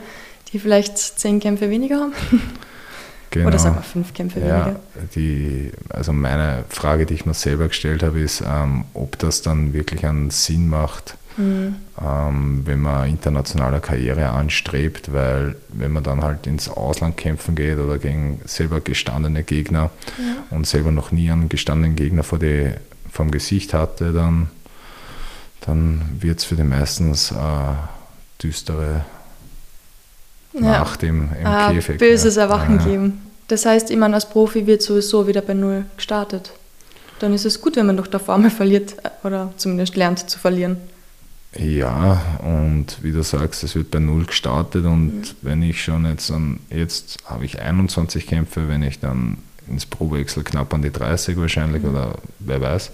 die 0.52 0.58
vielleicht 0.58 0.98
zehn 0.98 1.40
Kämpfe 1.40 1.70
weniger 1.70 2.00
haben. 2.00 2.12
Genau. 3.30 3.46
Oder 3.46 3.58
sagen 3.58 3.76
wir 3.76 3.82
fünf 3.82 4.12
Kämpfe 4.12 4.40
ja, 4.40 4.66
weniger? 4.66 4.80
Die, 5.14 5.70
also 5.88 6.12
meine 6.12 6.64
Frage, 6.68 7.06
die 7.06 7.14
ich 7.14 7.26
mir 7.26 7.34
selber 7.34 7.68
gestellt 7.68 8.02
habe, 8.02 8.20
ist, 8.20 8.42
ähm, 8.44 8.84
ob 8.92 9.18
das 9.18 9.42
dann 9.42 9.72
wirklich 9.72 10.04
einen 10.04 10.30
Sinn 10.30 10.68
macht, 10.68 11.16
mhm. 11.36 11.76
ähm, 12.00 12.62
wenn 12.64 12.80
man 12.80 13.08
internationale 13.08 13.80
Karriere 13.80 14.30
anstrebt, 14.30 15.12
weil 15.12 15.54
wenn 15.68 15.92
man 15.92 16.02
dann 16.02 16.24
halt 16.24 16.48
ins 16.48 16.68
Ausland 16.68 17.16
kämpfen 17.16 17.54
geht 17.54 17.78
oder 17.78 17.98
gegen 17.98 18.40
selber 18.46 18.80
gestandene 18.80 19.44
Gegner 19.44 19.90
ja. 20.18 20.56
und 20.56 20.66
selber 20.66 20.90
noch 20.90 21.12
nie 21.12 21.30
einen 21.30 21.48
gestandenen 21.48 21.94
Gegner 21.94 22.24
vor 22.24 22.40
die, 22.40 22.72
vom 23.12 23.30
Gesicht 23.30 23.74
hatte, 23.74 24.12
dann, 24.12 24.48
dann 25.60 26.02
wird 26.18 26.40
es 26.40 26.44
für 26.44 26.56
die 26.56 26.64
meistens 26.64 27.30
äh, 27.30 27.34
düstere 28.42 29.04
Nacht 30.52 31.02
im, 31.02 31.28
im 31.38 31.46
ah, 31.46 31.72
Käfig. 31.72 31.98
Böses 31.98 32.36
Erwachen 32.36 32.78
ja. 32.78 32.84
geben. 32.84 33.20
Das 33.48 33.66
heißt, 33.66 33.90
ich 33.90 33.96
meine, 33.96 34.14
als 34.14 34.28
Profi 34.28 34.66
wird 34.66 34.82
sowieso 34.82 35.26
wieder 35.26 35.42
bei 35.42 35.54
Null 35.54 35.84
gestartet. 35.96 36.52
Dann 37.18 37.34
ist 37.34 37.44
es 37.44 37.60
gut, 37.60 37.76
wenn 37.76 37.86
man 37.86 37.96
doch 37.96 38.06
davor 38.06 38.38
mal 38.38 38.50
verliert 38.50 38.94
oder 39.24 39.52
zumindest 39.56 39.96
lernt 39.96 40.30
zu 40.30 40.38
verlieren. 40.38 40.78
Ja, 41.56 42.38
und 42.44 42.98
wie 43.02 43.10
du 43.10 43.22
sagst, 43.22 43.64
es 43.64 43.74
wird 43.74 43.90
bei 43.90 43.98
Null 43.98 44.24
gestartet 44.24 44.84
und 44.84 45.12
mhm. 45.12 45.24
wenn 45.42 45.62
ich 45.62 45.82
schon 45.82 46.06
jetzt, 46.06 46.30
an, 46.30 46.60
jetzt 46.70 47.18
habe 47.24 47.44
ich 47.44 47.60
21 47.60 48.26
Kämpfe, 48.26 48.68
wenn 48.68 48.82
ich 48.84 49.00
dann 49.00 49.38
ins 49.68 49.84
Pro-Wechsel 49.84 50.44
knapp 50.44 50.72
an 50.72 50.82
die 50.82 50.92
30 50.92 51.36
wahrscheinlich 51.36 51.82
mhm. 51.82 51.90
oder 51.90 52.14
wer 52.38 52.60
weiß, 52.60 52.92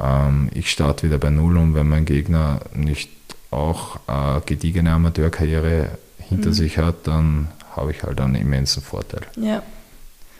ähm, 0.00 0.50
ich 0.54 0.70
starte 0.70 1.06
wieder 1.06 1.18
bei 1.18 1.30
Null 1.30 1.56
und 1.56 1.74
wenn 1.74 1.88
mein 1.88 2.04
Gegner 2.04 2.60
nicht 2.74 3.10
auch 3.50 4.00
eine 4.06 4.42
gediegene 4.44 4.92
Amateurkarriere 4.92 5.90
hinter 6.32 6.50
mhm. 6.50 6.54
sich 6.54 6.78
hat, 6.78 7.06
dann 7.06 7.48
habe 7.74 7.90
ich 7.92 8.02
halt 8.02 8.20
einen 8.20 8.34
immensen 8.34 8.82
Vorteil. 8.82 9.22
Ja. 9.36 9.62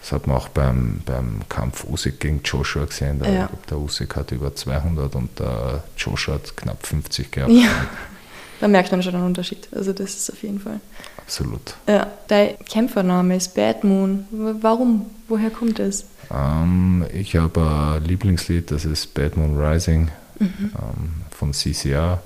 Das 0.01 0.11
hat 0.11 0.27
man 0.27 0.37
auch 0.37 0.49
beim, 0.49 1.01
beim 1.07 1.43
Kampf 1.49 1.85
Usyk 1.85 2.19
gegen 2.19 2.41
Joshua 2.43 2.87
gesehen. 2.87 3.21
Der, 3.21 3.33
ja. 3.33 3.51
der 3.71 3.79
Usyk 3.79 4.17
hat 4.17 4.33
über 4.33 4.55
200 4.55 5.15
und 5.15 5.39
der 5.39 5.85
Joshua 5.97 6.35
hat 6.35 6.57
knapp 6.57 6.85
50 6.85 7.31
gehabt. 7.31 7.53
Ja, 7.53 7.69
da 8.61 8.67
merkt 8.67 8.91
man 8.91 9.03
schon 9.03 9.15
einen 9.15 9.27
Unterschied. 9.27 9.69
Also 9.73 9.93
das 9.93 10.15
ist 10.17 10.33
auf 10.33 10.43
jeden 10.43 10.59
Fall. 10.59 10.81
Absolut. 11.19 11.77
Ja, 11.89 12.09
dein 12.27 12.59
Kämpfername 12.69 13.37
ist 13.37 13.55
Bad 13.55 13.85
Moon. 13.85 14.27
Warum? 14.61 15.07
Woher 15.29 15.51
kommt 15.51 15.79
das? 15.79 16.07
Ähm, 16.33 17.05
ich 17.13 17.37
habe 17.37 17.61
ein 18.01 18.05
Lieblingslied, 18.05 18.73
das 18.73 18.85
ist 18.85 19.15
Bad 19.15 19.37
Moon 19.37 19.57
Rising 19.57 20.11
mhm. 20.41 20.51
ähm, 20.61 21.13
von 21.31 21.53
CCR. 21.53 22.21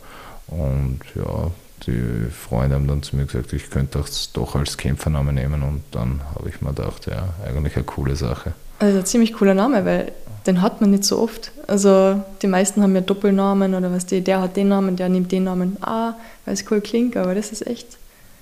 Und 0.46 1.00
ja, 1.14 1.50
die 1.86 2.30
Freunde 2.30 2.74
haben 2.74 2.86
dann 2.86 3.02
zu 3.02 3.16
mir 3.16 3.26
gesagt, 3.26 3.52
ich 3.52 3.70
könnte 3.70 3.98
das 3.98 4.32
doch 4.32 4.54
als 4.54 4.76
Kämpfernamen 4.76 5.34
nehmen 5.34 5.62
und 5.62 5.82
dann 5.92 6.20
habe 6.34 6.48
ich 6.48 6.60
mir 6.60 6.70
gedacht, 6.70 7.06
ja, 7.06 7.34
eigentlich 7.44 7.76
eine 7.76 7.84
coole 7.84 8.16
Sache. 8.16 8.54
Also 8.78 8.98
ein 8.98 9.06
ziemlich 9.06 9.32
cooler 9.34 9.54
Name, 9.54 9.84
weil 9.84 10.12
den 10.46 10.62
hat 10.62 10.80
man 10.80 10.90
nicht 10.90 11.04
so 11.04 11.18
oft. 11.18 11.50
Also 11.66 12.22
die 12.42 12.46
meisten 12.46 12.82
haben 12.82 12.94
ja 12.94 13.00
Doppelnamen 13.00 13.74
oder 13.74 13.92
was 13.92 14.06
die, 14.06 14.20
der 14.22 14.40
hat 14.40 14.56
den 14.56 14.68
Namen, 14.68 14.96
der 14.96 15.08
nimmt 15.08 15.32
den 15.32 15.44
Namen. 15.44 15.76
Ah, 15.80 16.14
weil 16.44 16.54
es 16.54 16.64
cool 16.70 16.80
klingt, 16.80 17.16
aber 17.16 17.34
das 17.34 17.52
ist 17.52 17.66
echt 17.66 17.86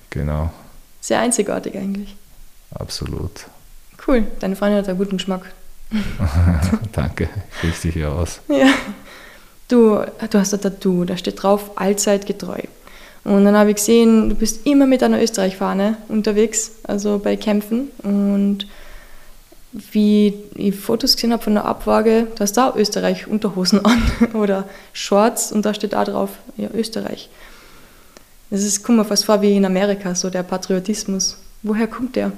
genau. 0.09 0.51
sehr 1.01 1.19
einzigartig 1.19 1.75
eigentlich. 1.75 2.15
Absolut. 2.71 3.45
Cool, 4.07 4.25
deine 4.39 4.55
Freundin 4.55 4.79
hat 4.79 4.89
einen 4.89 4.97
guten 4.97 5.17
Geschmack. 5.17 5.53
Danke, 6.91 7.29
richtig 7.63 7.93
hier 7.93 8.11
aus. 8.11 8.39
Ja. 8.47 8.67
Du, 9.67 9.99
du 10.29 10.39
hast 10.39 10.53
ein 10.53 10.61
Tattoo, 10.61 11.05
da 11.05 11.17
steht 11.17 11.41
drauf, 11.41 11.71
allzeit 11.75 12.25
getreu. 12.25 12.59
Und 13.25 13.43
dann 13.43 13.57
habe 13.57 13.71
ich 13.71 13.77
gesehen, 13.77 14.29
du 14.29 14.35
bist 14.35 14.65
immer 14.67 14.85
mit 14.85 15.01
einer 15.01 15.21
Österreich-Fahne 15.21 15.97
unterwegs, 16.09 16.73
also 16.83 17.19
bei 17.19 17.35
Kämpfen. 17.35 17.89
Und 18.03 18.67
wie 19.73 20.35
ich 20.53 20.75
Fotos 20.75 21.15
gesehen 21.15 21.33
habe 21.33 21.43
von 21.43 21.55
der 21.55 21.65
Abwaage, 21.65 22.27
da 22.35 22.43
ist 22.43 22.55
da 22.55 22.73
Österreich 22.75 23.27
Unterhosen 23.27 23.83
an 23.83 24.01
oder 24.33 24.69
Shorts 24.93 25.51
und 25.51 25.65
da 25.65 25.73
steht 25.73 25.95
auch 25.95 26.05
drauf, 26.05 26.29
ja, 26.55 26.69
Österreich. 26.71 27.29
Das 28.51 28.63
ist, 28.63 28.83
kommt 28.83 28.99
mir 28.99 29.05
fast 29.05 29.25
vor 29.25 29.41
wie 29.41 29.57
in 29.57 29.65
Amerika, 29.65 30.13
so 30.13 30.29
der 30.29 30.43
Patriotismus. 30.43 31.37
Woher 31.63 31.87
kommt 31.87 32.15
der? 32.15 32.31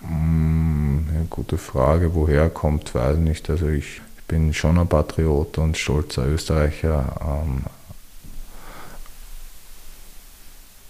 Hm, 0.00 1.06
ja, 1.14 1.20
gute 1.30 1.58
Frage. 1.58 2.12
Woher 2.12 2.50
kommt, 2.50 2.92
weiß 2.92 3.18
ich 3.18 3.22
nicht. 3.22 3.48
Also 3.48 3.68
ich 3.68 4.02
bin 4.26 4.52
schon 4.52 4.78
ein 4.78 4.88
Patriot 4.88 5.58
und 5.58 5.78
stolzer 5.78 6.26
Österreicher. 6.26 7.14
Ähm, 7.22 7.62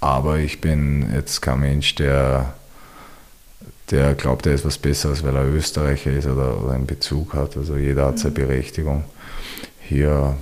Aber 0.05 0.37
ich 0.37 0.61
bin 0.61 1.15
jetzt 1.15 1.41
kein 1.41 1.61
Mensch, 1.61 1.95
der, 1.95 2.53
der 3.91 4.15
glaubt, 4.15 4.45
er 4.45 4.53
ist 4.53 4.67
was 4.67 4.77
Besseres, 4.77 5.25
weil 5.25 5.35
er 5.35 5.47
Österreicher 5.47 6.13
ist 6.13 6.27
oder, 6.27 6.63
oder 6.63 6.73
einen 6.73 6.85
Bezug 6.85 7.33
hat. 7.33 7.57
Also 7.57 7.79
jeder 7.79 8.09
hat 8.09 8.19
seine 8.19 8.33
mhm. 8.33 8.35
Berechtigung. 8.35 9.05
Hier 9.81 10.37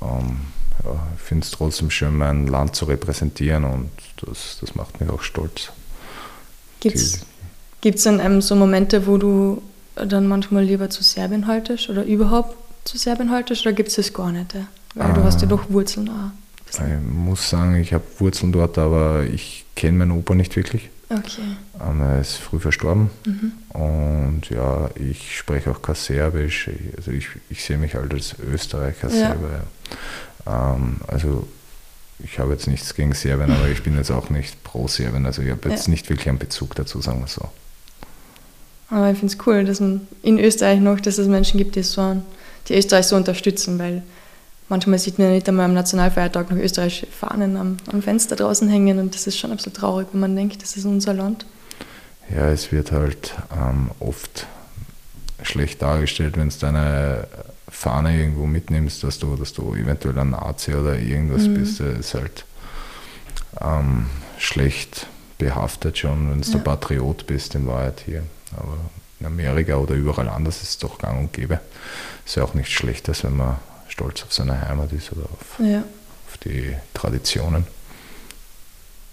ähm, 0.00 0.36
ja, 0.84 0.90
ich 1.16 1.20
finde 1.20 1.44
es 1.44 1.50
trotzdem 1.50 1.90
schön, 1.90 2.16
mein 2.16 2.46
Land 2.46 2.76
zu 2.76 2.84
repräsentieren 2.84 3.64
und 3.64 3.90
das, 4.24 4.58
das 4.60 4.76
macht 4.76 5.00
mich 5.00 5.10
auch 5.10 5.22
stolz. 5.22 5.72
Gibt 6.78 6.94
es 6.96 8.04
dann 8.04 8.20
ähm, 8.20 8.40
so 8.40 8.54
Momente, 8.54 9.08
wo 9.08 9.18
du 9.18 9.62
dann 9.96 10.28
manchmal 10.28 10.62
lieber 10.62 10.90
zu 10.90 11.02
Serbien 11.02 11.48
haltest 11.48 11.90
oder 11.90 12.04
überhaupt 12.04 12.56
zu 12.84 12.98
Serbien 12.98 13.32
haltest 13.32 13.62
oder 13.62 13.72
gibt 13.72 13.88
es 13.88 13.96
das 13.96 14.12
gar 14.12 14.30
nicht? 14.30 14.54
Weil 14.94 15.10
ah. 15.10 15.12
du 15.12 15.24
hast 15.24 15.40
ja 15.40 15.48
doch 15.48 15.70
Wurzeln 15.70 16.08
auch. 16.08 16.41
Ich 16.74 17.12
muss 17.12 17.50
sagen, 17.50 17.76
ich 17.76 17.92
habe 17.92 18.04
Wurzeln 18.18 18.52
dort, 18.52 18.78
aber 18.78 19.24
ich 19.24 19.64
kenne 19.76 19.98
meinen 19.98 20.12
Opa 20.12 20.34
nicht 20.34 20.56
wirklich. 20.56 20.88
Okay. 21.10 21.42
Ähm, 21.80 22.00
er 22.00 22.20
ist 22.20 22.36
früh 22.36 22.58
verstorben 22.58 23.10
mhm. 23.26 23.52
und 23.78 24.48
ja, 24.48 24.88
ich 24.94 25.36
spreche 25.36 25.70
auch 25.70 25.82
kein 25.82 25.94
Serbisch. 25.94 26.70
Also 26.96 27.10
ich, 27.10 27.28
ich 27.50 27.62
sehe 27.62 27.76
mich 27.76 27.94
halt 27.94 28.14
als 28.14 28.34
Österreicher 28.38 29.08
ja. 29.08 29.28
selber. 29.28 29.64
Ähm, 30.46 30.96
also 31.06 31.46
ich 32.18 32.38
habe 32.38 32.52
jetzt 32.52 32.66
nichts 32.66 32.94
gegen 32.94 33.12
Serbien, 33.12 33.50
aber 33.50 33.68
ich 33.68 33.82
bin 33.82 33.96
jetzt 33.96 34.10
auch 34.10 34.30
nicht 34.30 34.62
pro 34.64 34.88
Serbien. 34.88 35.26
Also 35.26 35.42
ich 35.42 35.50
habe 35.50 35.68
jetzt 35.68 35.86
ja. 35.86 35.90
nicht 35.90 36.08
wirklich 36.08 36.28
einen 36.28 36.38
Bezug 36.38 36.74
dazu, 36.76 37.02
sagen 37.02 37.20
wir 37.20 37.26
so. 37.26 37.48
Aber 38.88 39.10
ich 39.10 39.18
finde 39.18 39.34
es 39.34 39.46
cool, 39.46 39.64
dass 39.64 39.80
man 39.80 40.06
in 40.22 40.38
Österreich 40.38 40.80
noch, 40.80 41.00
dass 41.00 41.18
es 41.18 41.26
Menschen 41.26 41.58
gibt, 41.58 41.76
die, 41.76 41.82
so, 41.82 42.22
die 42.68 42.74
Österreich 42.74 43.06
so 43.06 43.16
unterstützen, 43.16 43.78
weil 43.78 44.02
manchmal 44.72 44.98
sieht 44.98 45.18
man 45.18 45.28
ja 45.28 45.34
nicht 45.34 45.48
einmal 45.48 45.66
am 45.66 45.74
Nationalfeiertag 45.74 46.50
noch 46.50 46.56
österreichische 46.56 47.06
Fahnen 47.06 47.58
am, 47.58 47.76
am 47.92 48.02
Fenster 48.02 48.36
draußen 48.36 48.68
hängen 48.68 48.98
und 48.98 49.14
das 49.14 49.26
ist 49.26 49.38
schon 49.38 49.50
ein 49.50 49.58
bisschen 49.58 49.74
traurig, 49.74 50.08
wenn 50.12 50.20
man 50.20 50.34
denkt, 50.34 50.62
das 50.62 50.76
ist 50.76 50.86
unser 50.86 51.12
Land. 51.12 51.44
Ja, 52.34 52.48
es 52.48 52.72
wird 52.72 52.90
halt 52.90 53.34
ähm, 53.54 53.90
oft 54.00 54.46
schlecht 55.42 55.82
dargestellt, 55.82 56.38
wenn 56.38 56.48
du 56.48 56.54
deine 56.58 57.26
Fahne 57.68 58.18
irgendwo 58.18 58.46
mitnimmst, 58.46 59.04
dass 59.04 59.18
du, 59.18 59.36
dass 59.36 59.52
du 59.52 59.74
eventuell 59.74 60.18
ein 60.18 60.30
Nazi 60.30 60.74
oder 60.74 60.98
irgendwas 60.98 61.42
mhm. 61.42 61.54
bist. 61.54 61.80
Das 61.80 61.98
ist 61.98 62.14
halt 62.14 62.46
ähm, 63.60 64.06
schlecht 64.38 65.06
behaftet 65.36 65.98
schon, 65.98 66.30
wenn 66.30 66.40
du 66.40 66.46
ja. 66.46 66.54
der 66.54 66.60
Patriot 66.60 67.26
bist 67.26 67.54
in 67.54 67.66
Wahrheit 67.66 68.02
hier. 68.06 68.22
Aber 68.56 68.78
in 69.20 69.26
Amerika 69.26 69.76
oder 69.76 69.94
überall 69.94 70.28
anders 70.30 70.62
ist 70.62 70.70
es 70.70 70.78
doch 70.78 70.96
gang 70.96 71.20
und 71.20 71.32
gäbe. 71.34 71.60
Ist 72.24 72.36
ja 72.36 72.44
auch 72.44 72.54
nichts 72.54 72.72
Schlechtes, 72.72 73.24
wenn 73.24 73.36
man 73.36 73.56
stolz 73.92 74.22
auf 74.22 74.32
seine 74.32 74.60
Heimat 74.60 74.92
ist 74.92 75.12
oder 75.12 75.24
auf, 75.24 75.58
ja. 75.58 75.80
auf 76.26 76.38
die 76.38 76.74
Traditionen. 76.94 77.66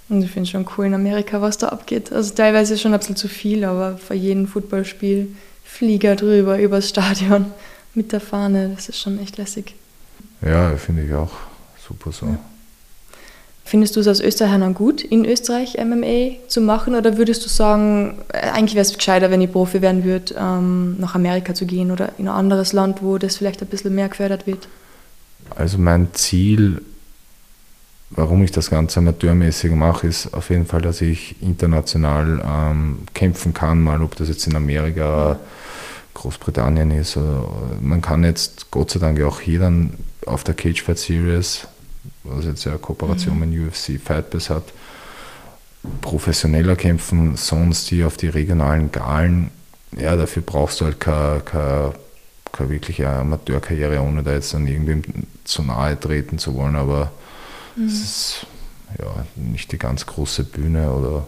Und 0.08 0.24
ich 0.24 0.32
finde 0.32 0.50
schon 0.50 0.68
cool 0.78 0.88
in 0.88 0.94
Amerika, 0.94 1.42
was 1.42 1.58
da 1.58 1.68
abgeht. 1.68 2.12
Also 2.12 2.34
teilweise 2.34 2.78
schon 2.78 2.94
ein 2.94 3.00
bisschen 3.00 3.16
zu 3.16 3.28
viel, 3.28 3.64
aber 3.64 3.98
vor 3.98 4.16
jedem 4.16 4.48
Footballspiel 4.48 5.36
Flieger 5.64 6.16
drüber, 6.16 6.58
übers 6.58 6.90
Stadion 6.90 7.52
mit 7.94 8.12
der 8.12 8.22
Fahne, 8.22 8.74
das 8.76 8.90
ist 8.90 9.00
schon 9.00 9.20
echt 9.20 9.38
lässig. 9.38 9.76
Ja, 10.42 10.76
finde 10.78 11.04
ich 11.04 11.14
auch 11.14 11.34
super 11.88 12.12
so. 12.12 12.26
Ja. 12.26 12.40
Findest 13.70 13.96
du 13.96 14.00
es 14.00 14.08
als 14.08 14.20
Österreicher 14.20 14.72
gut, 14.72 15.04
in 15.04 15.26
Österreich 15.26 15.78
MMA 15.78 16.40
zu 16.48 16.60
machen? 16.60 16.96
Oder 16.96 17.20
würdest 17.20 17.46
du 17.46 17.50
sagen, 17.50 18.18
äh, 18.30 18.50
eigentlich 18.50 18.74
wäre 18.74 18.82
es 18.82 18.98
gescheiter, 18.98 19.30
wenn 19.30 19.42
ich 19.42 19.52
Profi 19.52 19.84
werden 19.84 20.04
würde, 20.04 20.34
ähm, 20.40 20.96
nach 21.00 21.14
Amerika 21.14 21.54
zu 21.54 21.68
gehen 21.68 21.92
oder 21.92 22.14
in 22.18 22.28
ein 22.28 22.34
anderes 22.34 22.74
Land, 22.74 23.04
wo 23.04 23.20
das 23.20 23.38
vielleicht 23.38 23.62
ein 23.62 23.68
bisschen 23.68 23.94
mehr 23.94 24.10
gefördert 24.10 24.48
wird? 24.48 24.68
Also 25.56 25.78
mein 25.78 26.08
Ziel, 26.14 26.82
warum 28.10 28.42
ich 28.42 28.52
das 28.52 28.72
Ganze 28.72 29.02
amateurmäßig 29.02 29.70
mache, 29.74 30.08
ist 30.08 30.34
auf 30.34 30.50
jeden 30.50 30.66
Fall, 30.66 30.82
dass 30.82 31.00
ich 31.02 31.36
international 31.40 32.42
ähm, 32.44 32.98
kämpfen 33.14 33.54
kann, 33.54 33.84
mal 33.84 34.02
ob 34.02 34.16
das 34.16 34.30
jetzt 34.30 34.48
in 34.48 34.56
Amerika, 34.56 35.38
Großbritannien 36.16 36.90
ist. 36.90 37.18
Oder, 37.18 37.48
man 37.82 38.02
kann 38.02 38.24
jetzt 38.24 38.72
Gott 38.72 38.90
sei 38.90 39.00
Dank 39.00 39.22
auch 39.22 39.40
hier 39.42 39.60
dann 39.60 39.94
auf 40.26 40.44
der 40.44 40.56
Cage 40.56 40.82
Fight 40.82 40.98
Series 40.98 41.68
was 42.24 42.46
jetzt 42.46 42.64
ja 42.66 42.74
eine 42.74 42.80
Kooperation 42.80 43.40
mhm. 43.40 43.50
mit 43.50 43.74
UFC 43.74 44.00
Fightbiz 44.00 44.50
hat, 44.50 44.64
professioneller 46.02 46.76
kämpfen, 46.76 47.38
sonst 47.38 47.88
hier 47.88 48.08
auf 48.08 48.18
die 48.18 48.28
regionalen 48.28 48.92
Galen, 48.92 49.52
ja, 49.98 50.16
dafür 50.16 50.44
brauchst 50.44 50.82
du 50.82 50.86
halt 50.86 51.00
keine, 51.00 51.42
keine, 51.42 51.94
keine 52.52 52.70
wirkliche 52.70 53.10
Amateurkarriere, 53.10 54.02
ohne 54.02 54.24
da 54.24 54.34
jetzt 54.34 54.54
an 54.54 54.68
irgendwem 54.68 55.04
zu 55.44 55.64
nahe 55.64 56.00
treten 56.00 56.38
zu 56.38 56.56
wollen, 56.56 56.76
aber 56.76 57.12
mhm. 57.76 57.88
es 57.88 57.94
ist 57.94 58.46
ja 58.98 59.26
nicht 59.36 59.72
die 59.72 59.78
ganz 59.78 60.06
große 60.06 60.44
Bühne 60.44 60.92
oder 60.92 61.28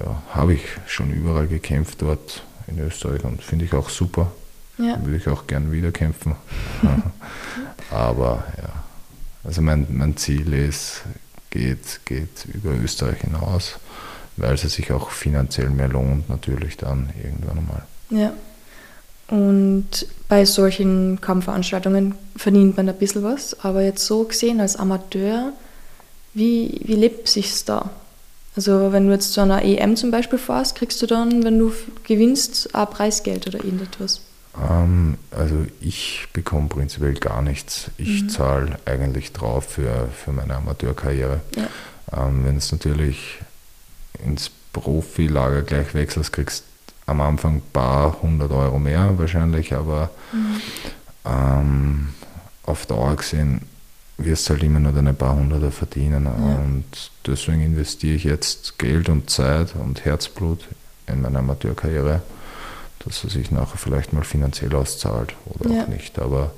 ja, 0.00 0.22
habe 0.30 0.54
ich 0.54 0.62
schon 0.86 1.12
überall 1.12 1.46
gekämpft 1.46 2.02
dort 2.02 2.42
in 2.66 2.78
Österreich 2.78 3.24
und 3.24 3.42
finde 3.42 3.64
ich 3.64 3.74
auch 3.74 3.90
super. 3.90 4.32
Ja. 4.78 4.98
Würde 5.04 5.16
ich 5.16 5.28
auch 5.28 5.46
gern 5.46 5.70
wieder 5.70 5.92
kämpfen. 5.92 6.34
aber 7.90 8.44
ja, 8.56 8.83
also 9.44 9.62
mein, 9.62 9.86
mein 9.90 10.16
Ziel 10.16 10.52
ist, 10.52 11.02
geht, 11.50 12.00
geht 12.04 12.46
über 12.52 12.72
Österreich 12.72 13.20
hinaus, 13.20 13.74
weil 14.36 14.54
es 14.54 14.62
sich 14.62 14.90
auch 14.92 15.10
finanziell 15.10 15.70
mehr 15.70 15.88
lohnt, 15.88 16.28
natürlich 16.28 16.76
dann 16.76 17.10
irgendwann 17.22 17.58
einmal. 17.58 17.82
Ja. 18.10 18.32
Und 19.28 20.06
bei 20.28 20.44
solchen 20.44 21.20
Kampfveranstaltungen 21.20 22.14
verdient 22.36 22.76
man 22.76 22.88
ein 22.88 22.96
bisschen 22.96 23.22
was, 23.22 23.58
aber 23.64 23.82
jetzt 23.82 24.04
so 24.04 24.24
gesehen 24.24 24.60
als 24.60 24.76
Amateur, 24.76 25.52
wie, 26.34 26.80
wie 26.84 26.96
lebt 26.96 27.28
sich's 27.28 27.64
da? 27.64 27.90
Also 28.56 28.92
wenn 28.92 29.06
du 29.06 29.12
jetzt 29.12 29.32
zu 29.32 29.40
einer 29.40 29.62
EM 29.62 29.96
zum 29.96 30.10
Beispiel 30.10 30.38
fährst, 30.38 30.76
kriegst 30.76 31.00
du 31.02 31.06
dann, 31.06 31.42
wenn 31.42 31.58
du 31.58 31.72
gewinnst, 32.04 32.74
ein 32.74 32.86
Preisgeld 32.88 33.46
oder 33.46 33.64
irgendetwas? 33.64 34.20
Ähm, 34.62 35.16
also 35.30 35.66
ich 35.80 36.28
bekomme 36.32 36.68
prinzipiell 36.68 37.14
gar 37.14 37.42
nichts. 37.42 37.90
Ich 37.98 38.22
mhm. 38.22 38.28
zahle 38.28 38.78
eigentlich 38.84 39.32
drauf 39.32 39.64
für, 39.64 40.08
für 40.08 40.32
meine 40.32 40.56
Amateurkarriere. 40.56 41.40
Ja. 41.56 42.26
Ähm, 42.26 42.44
Wenn 42.44 42.56
es 42.56 42.70
natürlich 42.70 43.40
ins 44.24 44.50
Profilager 44.72 45.62
gleich 45.62 45.94
wechselst, 45.94 46.32
kriegst 46.32 46.64
am 47.06 47.20
Anfang 47.20 47.56
ein 47.56 47.62
paar 47.72 48.22
hundert 48.22 48.52
Euro 48.52 48.78
mehr 48.78 49.18
wahrscheinlich, 49.18 49.74
aber 49.74 50.10
mhm. 50.32 50.60
ähm, 51.24 52.08
auf 52.64 52.86
Dauer 52.86 53.16
gesehen 53.16 53.62
wirst 54.16 54.48
du 54.48 54.54
halt 54.54 54.62
immer 54.62 54.80
nur 54.80 54.92
deine 54.92 55.12
paar 55.12 55.34
Hunderter 55.34 55.70
verdienen. 55.70 56.24
Ja. 56.24 56.30
Und 56.30 56.84
deswegen 57.26 57.60
investiere 57.60 58.14
ich 58.14 58.24
jetzt 58.24 58.78
Geld 58.78 59.08
und 59.08 59.28
Zeit 59.28 59.74
und 59.74 60.04
Herzblut 60.04 60.60
in 61.06 61.20
meine 61.20 61.40
Amateurkarriere 61.40 62.22
dass 63.00 63.24
er 63.24 63.30
sich 63.30 63.50
nachher 63.50 63.78
vielleicht 63.78 64.12
mal 64.12 64.24
finanziell 64.24 64.74
auszahlt 64.74 65.34
oder 65.46 65.70
ja. 65.70 65.82
auch 65.82 65.88
nicht. 65.88 66.18
Aber 66.18 66.52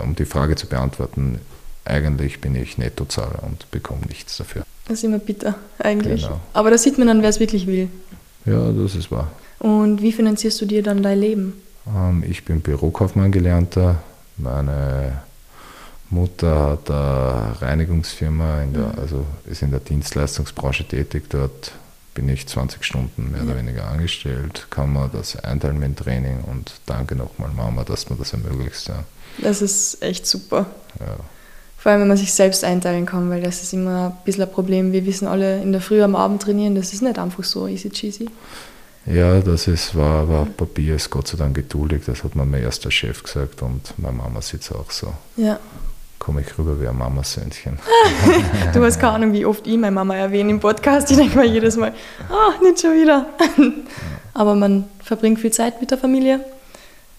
um 0.00 0.14
die 0.14 0.24
Frage 0.24 0.56
zu 0.56 0.66
beantworten, 0.66 1.40
eigentlich 1.84 2.40
bin 2.40 2.54
ich 2.54 2.78
Nettozahler 2.78 3.42
und 3.42 3.70
bekomme 3.70 4.02
nichts 4.08 4.36
dafür. 4.36 4.64
Das 4.86 4.98
ist 4.98 5.04
immer 5.04 5.18
bitter, 5.18 5.54
eigentlich. 5.78 6.22
Genau. 6.22 6.40
Aber 6.52 6.70
da 6.70 6.78
sieht 6.78 6.98
man 6.98 7.06
dann, 7.06 7.22
wer 7.22 7.28
es 7.28 7.40
wirklich 7.40 7.66
will. 7.66 7.88
Ja, 8.44 8.72
das 8.72 8.94
ist 8.94 9.10
wahr. 9.10 9.30
Und 9.58 10.02
wie 10.02 10.12
finanzierst 10.12 10.60
du 10.60 10.66
dir 10.66 10.82
dann 10.82 11.02
dein 11.02 11.20
Leben? 11.20 11.54
Ähm, 11.86 12.24
ich 12.28 12.44
bin 12.44 12.60
Bürokaufmann 12.60 13.30
gelernter. 13.30 14.02
Meine 14.36 15.22
Mutter 16.10 16.70
hat 16.70 16.90
eine 16.90 17.60
Reinigungsfirma, 17.60 18.62
in 18.62 18.74
der, 18.74 18.88
mhm. 18.88 18.98
also 18.98 19.24
ist 19.46 19.62
in 19.62 19.70
der 19.70 19.80
Dienstleistungsbranche 19.80 20.84
tätig. 20.84 21.24
Dort 21.28 21.72
bin 22.14 22.28
ich 22.28 22.46
20 22.46 22.84
Stunden 22.84 23.32
mehr 23.32 23.42
oder 23.42 23.56
weniger 23.56 23.88
angestellt, 23.88 24.66
kann 24.70 24.92
man 24.92 25.10
das 25.12 25.36
einteilen 25.36 25.78
mit 25.78 25.88
dem 25.88 25.96
Training 25.96 26.40
und 26.42 26.72
danke 26.86 27.16
nochmal 27.16 27.50
Mama, 27.50 27.84
dass 27.84 28.08
man 28.10 28.18
das 28.18 28.32
ermöglicht. 28.32 28.88
Ja. 28.88 29.04
Das 29.38 29.62
ist 29.62 30.02
echt 30.02 30.26
super. 30.26 30.66
Ja. 31.00 31.16
Vor 31.78 31.90
allem, 31.90 32.02
wenn 32.02 32.08
man 32.08 32.16
sich 32.16 32.32
selbst 32.32 32.62
einteilen 32.64 33.06
kann, 33.06 33.28
weil 33.30 33.42
das 33.42 33.62
ist 33.62 33.72
immer 33.72 34.08
ein 34.08 34.24
bisschen 34.24 34.44
ein 34.44 34.52
Problem. 34.52 34.92
Wir 34.92 35.04
wissen 35.04 35.26
alle, 35.26 35.60
in 35.62 35.72
der 35.72 35.80
Früh 35.80 36.02
am 36.02 36.14
Abend 36.14 36.42
trainieren, 36.42 36.74
das 36.74 36.92
ist 36.92 37.02
nicht 37.02 37.18
einfach 37.18 37.44
so 37.44 37.66
easy 37.66 37.90
cheesy. 37.90 38.28
Ja, 39.06 39.40
das 39.40 39.66
ist, 39.66 39.96
war, 39.96 40.28
war 40.28 40.46
Papier 40.46 40.94
ist 40.94 41.10
Gott 41.10 41.26
sei 41.26 41.36
Dank 41.36 41.56
geduldig, 41.56 42.02
das 42.06 42.22
hat 42.22 42.36
mir 42.36 42.44
mein 42.44 42.62
erster 42.62 42.90
Chef 42.90 43.24
gesagt 43.24 43.62
und 43.62 43.94
meine 43.96 44.16
Mama 44.16 44.40
sitzt 44.40 44.72
auch 44.72 44.90
so. 44.92 45.12
Ja 45.36 45.58
komme 46.22 46.42
ich 46.42 46.56
rüber 46.56 46.80
wie 46.80 46.86
ein 46.86 46.96
Mamasöhnchen. 46.96 47.80
du 48.74 48.84
hast 48.84 49.00
keine 49.00 49.14
Ahnung, 49.14 49.32
wie 49.32 49.44
oft 49.44 49.66
ich 49.66 49.76
meine 49.76 49.90
Mama 49.90 50.14
erwähne 50.14 50.50
im 50.50 50.60
Podcast. 50.60 51.10
Ich 51.10 51.16
denke 51.16 51.36
mal 51.36 51.44
jedes 51.44 51.76
Mal, 51.76 51.92
oh, 52.30 52.62
nicht 52.62 52.80
schon 52.80 52.92
wieder. 52.92 53.26
Aber 54.34 54.54
man 54.54 54.84
verbringt 55.02 55.40
viel 55.40 55.50
Zeit 55.50 55.80
mit 55.80 55.90
der 55.90 55.98
Familie, 55.98 56.38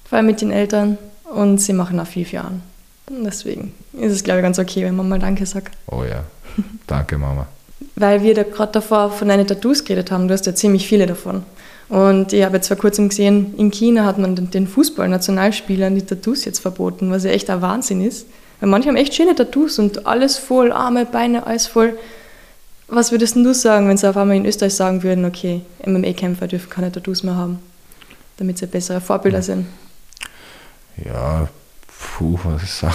vor 0.05 0.17
allem 0.17 0.27
mit 0.27 0.39
den 0.39 0.51
Eltern 0.51 0.97
und 1.35 1.57
sie 1.57 1.73
machen 1.73 1.99
auch 1.99 2.07
viel 2.07 2.23
für 2.23 2.39
an. 2.39 2.61
Deswegen 3.09 3.73
ist 3.91 4.13
es, 4.13 4.23
glaube 4.23 4.39
ich, 4.39 4.43
ganz 4.43 4.57
okay, 4.57 4.85
wenn 4.85 4.95
man 4.95 5.09
mal 5.09 5.19
Danke 5.19 5.45
sagt. 5.45 5.75
Oh 5.87 6.05
ja, 6.09 6.23
danke 6.87 7.17
Mama. 7.17 7.45
Weil 7.95 8.23
wir 8.23 8.33
da 8.33 8.43
gerade 8.43 8.71
davor 8.71 9.11
von 9.11 9.27
deinen 9.27 9.45
Tattoos 9.45 9.83
geredet 9.83 10.11
haben, 10.11 10.29
du 10.29 10.33
hast 10.33 10.45
ja 10.45 10.55
ziemlich 10.55 10.87
viele 10.87 11.07
davon. 11.07 11.43
Und 11.89 12.31
ich 12.31 12.45
habe 12.45 12.55
jetzt 12.55 12.69
vor 12.69 12.77
kurzem 12.77 13.09
gesehen, 13.09 13.53
in 13.57 13.69
China 13.69 14.05
hat 14.05 14.17
man 14.17 14.49
den 14.49 14.65
Fußball-Nationalspielern 14.65 15.93
die 15.93 16.05
Tattoos 16.05 16.45
jetzt 16.45 16.59
verboten, 16.59 17.11
was 17.11 17.25
ja 17.25 17.31
echt 17.31 17.49
ein 17.49 17.61
Wahnsinn 17.61 17.99
ist. 17.99 18.27
Weil 18.59 18.69
manche 18.69 18.89
haben 18.89 18.95
echt 18.95 19.13
schöne 19.13 19.35
Tattoos 19.35 19.79
und 19.79 20.05
alles 20.05 20.37
voll, 20.37 20.71
Arme, 20.71 21.05
Beine, 21.05 21.45
alles 21.45 21.67
voll. 21.67 21.97
Was 22.87 23.11
würdest 23.11 23.35
du 23.35 23.53
sagen, 23.53 23.87
wenn 23.89 23.97
sie 23.97 24.07
auf 24.09 24.17
einmal 24.17 24.37
in 24.37 24.45
Österreich 24.45 24.75
sagen 24.75 25.03
würden, 25.03 25.25
okay, 25.25 25.61
MMA-Kämpfer 25.85 26.47
dürfen 26.47 26.69
keine 26.69 26.91
Tattoos 26.91 27.23
mehr 27.23 27.35
haben, 27.35 27.59
damit 28.37 28.57
sie 28.57 28.67
bessere 28.67 29.01
Vorbilder 29.01 29.41
sind? 29.41 29.65
Ja, 31.03 31.47
puh, 32.17 32.37
was 32.43 32.63
ich 32.63 32.71
sagen 32.71 32.93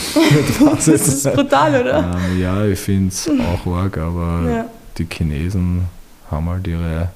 das 0.76 0.88
ist 0.88 1.34
brutal, 1.34 1.80
oder? 1.80 2.12
Ähm, 2.14 2.40
ja, 2.40 2.64
ich 2.64 2.78
finde 2.78 3.08
es 3.08 3.28
auch 3.66 3.66
arg, 3.72 3.98
aber 3.98 4.48
ja. 4.48 4.70
die 4.96 5.06
Chinesen 5.10 5.86
haben 6.30 6.48
halt 6.48 6.66
ihre, 6.66 7.08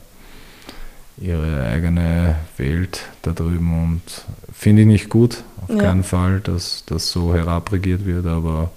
ihre 1.19 1.65
eigene 1.65 2.37
Welt 2.57 3.03
da 3.23 3.33
drüben 3.33 3.83
und 3.83 4.03
finde 4.53 4.83
ich 4.83 4.89
nicht 4.89 5.09
gut 5.09 5.45
auf 5.63 5.77
ja. 5.77 5.83
keinen 5.83 6.05
Fall, 6.05 6.41
dass 6.41 6.85
das 6.87 7.11
so 7.11 7.35
herabrigiert 7.35 8.05
wird, 8.05 8.27
aber 8.27 8.71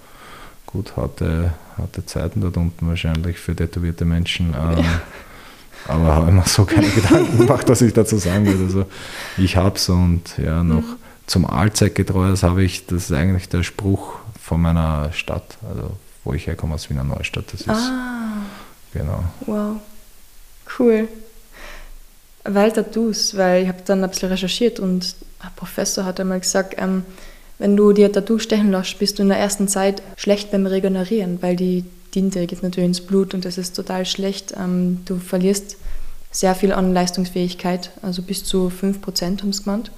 gut, 0.66 0.96
harte, 0.98 1.54
harte 1.78 2.06
Zeiten 2.06 2.42
dort 2.42 2.58
unten 2.58 2.88
wahrscheinlich 2.88 3.38
für 3.38 3.56
tätowierte 3.56 4.06
Menschen. 4.06 4.54
Ähm, 4.54 4.84
ja. 4.84 5.02
Aber 5.88 6.16
habe 6.16 6.30
ich 6.30 6.34
mir 6.34 6.44
so 6.46 6.66
keine 6.66 6.90
Gedanken 6.96 7.38
gemacht, 7.38 7.70
was 7.70 7.82
ich 7.82 7.94
dazu 7.94 8.18
sagen 8.18 8.46
würde. 8.46 8.64
Also 8.64 8.86
ich 9.38 9.56
habe 9.56 9.76
es 9.76 9.88
und 9.90 10.38
ja, 10.38 10.64
noch 10.64 10.82
mhm. 10.82 10.98
zum 11.28 11.46
Allzeitgetreues 11.46 12.44
habe 12.44 12.64
ich, 12.64 12.86
das 12.88 13.06
ist 13.06 13.12
eigentlich 13.12 13.50
der 13.50 13.64
Spruch 13.64 14.16
von 14.42 14.62
meiner 14.62 15.12
Stadt, 15.14 15.58
also 15.68 15.92
wo 16.24 16.34
ich 16.34 16.48
herkomme 16.48 16.74
aus 16.76 16.90
Wiener 16.90 17.04
Neustadt. 17.04 17.46
Das 17.52 17.62
ist 17.62 17.70
ah. 17.70 18.42
genau. 18.94 19.24
Wow. 19.46 19.78
Cool. 20.80 21.08
Weil 22.46 22.72
Tattoos, 22.72 23.36
weil 23.36 23.64
ich 23.64 23.68
habe 23.68 23.80
dann 23.86 24.04
ein 24.04 24.10
bisschen 24.10 24.30
recherchiert 24.30 24.80
und 24.80 25.16
ein 25.40 25.50
Professor 25.56 26.06
hat 26.06 26.20
einmal 26.20 26.40
gesagt, 26.40 26.76
ähm, 26.78 27.04
Wenn 27.58 27.78
du 27.78 27.94
dir 27.94 28.12
Tattoo 28.12 28.38
stechen 28.38 28.72
lässt, 28.72 29.00
bist 29.00 29.18
du 29.18 29.24
in 29.24 29.30
der 29.30 29.40
ersten 29.40 29.68
Zeit 29.68 30.02
schlecht 30.18 30.52
beim 30.52 30.66
Regenerieren, 30.66 31.42
weil 31.42 31.56
die 31.56 31.86
Tinte 32.12 32.46
geht 32.48 32.64
natürlich 32.64 32.88
ins 32.88 33.02
Blut 33.02 33.34
und 33.34 33.46
das 33.46 33.58
ist 33.58 33.76
total 33.76 34.06
schlecht. 34.06 34.54
Ähm, 34.58 35.00
du 35.06 35.18
verlierst 35.18 35.78
sehr 36.32 36.54
viel 36.54 36.74
an 36.74 36.94
Leistungsfähigkeit, 36.94 37.92
also 38.02 38.22
bis 38.22 38.44
zu 38.44 38.70
5% 38.70 39.42
haben 39.42 39.54
sie 39.54 39.64
gemeint. 39.64 39.92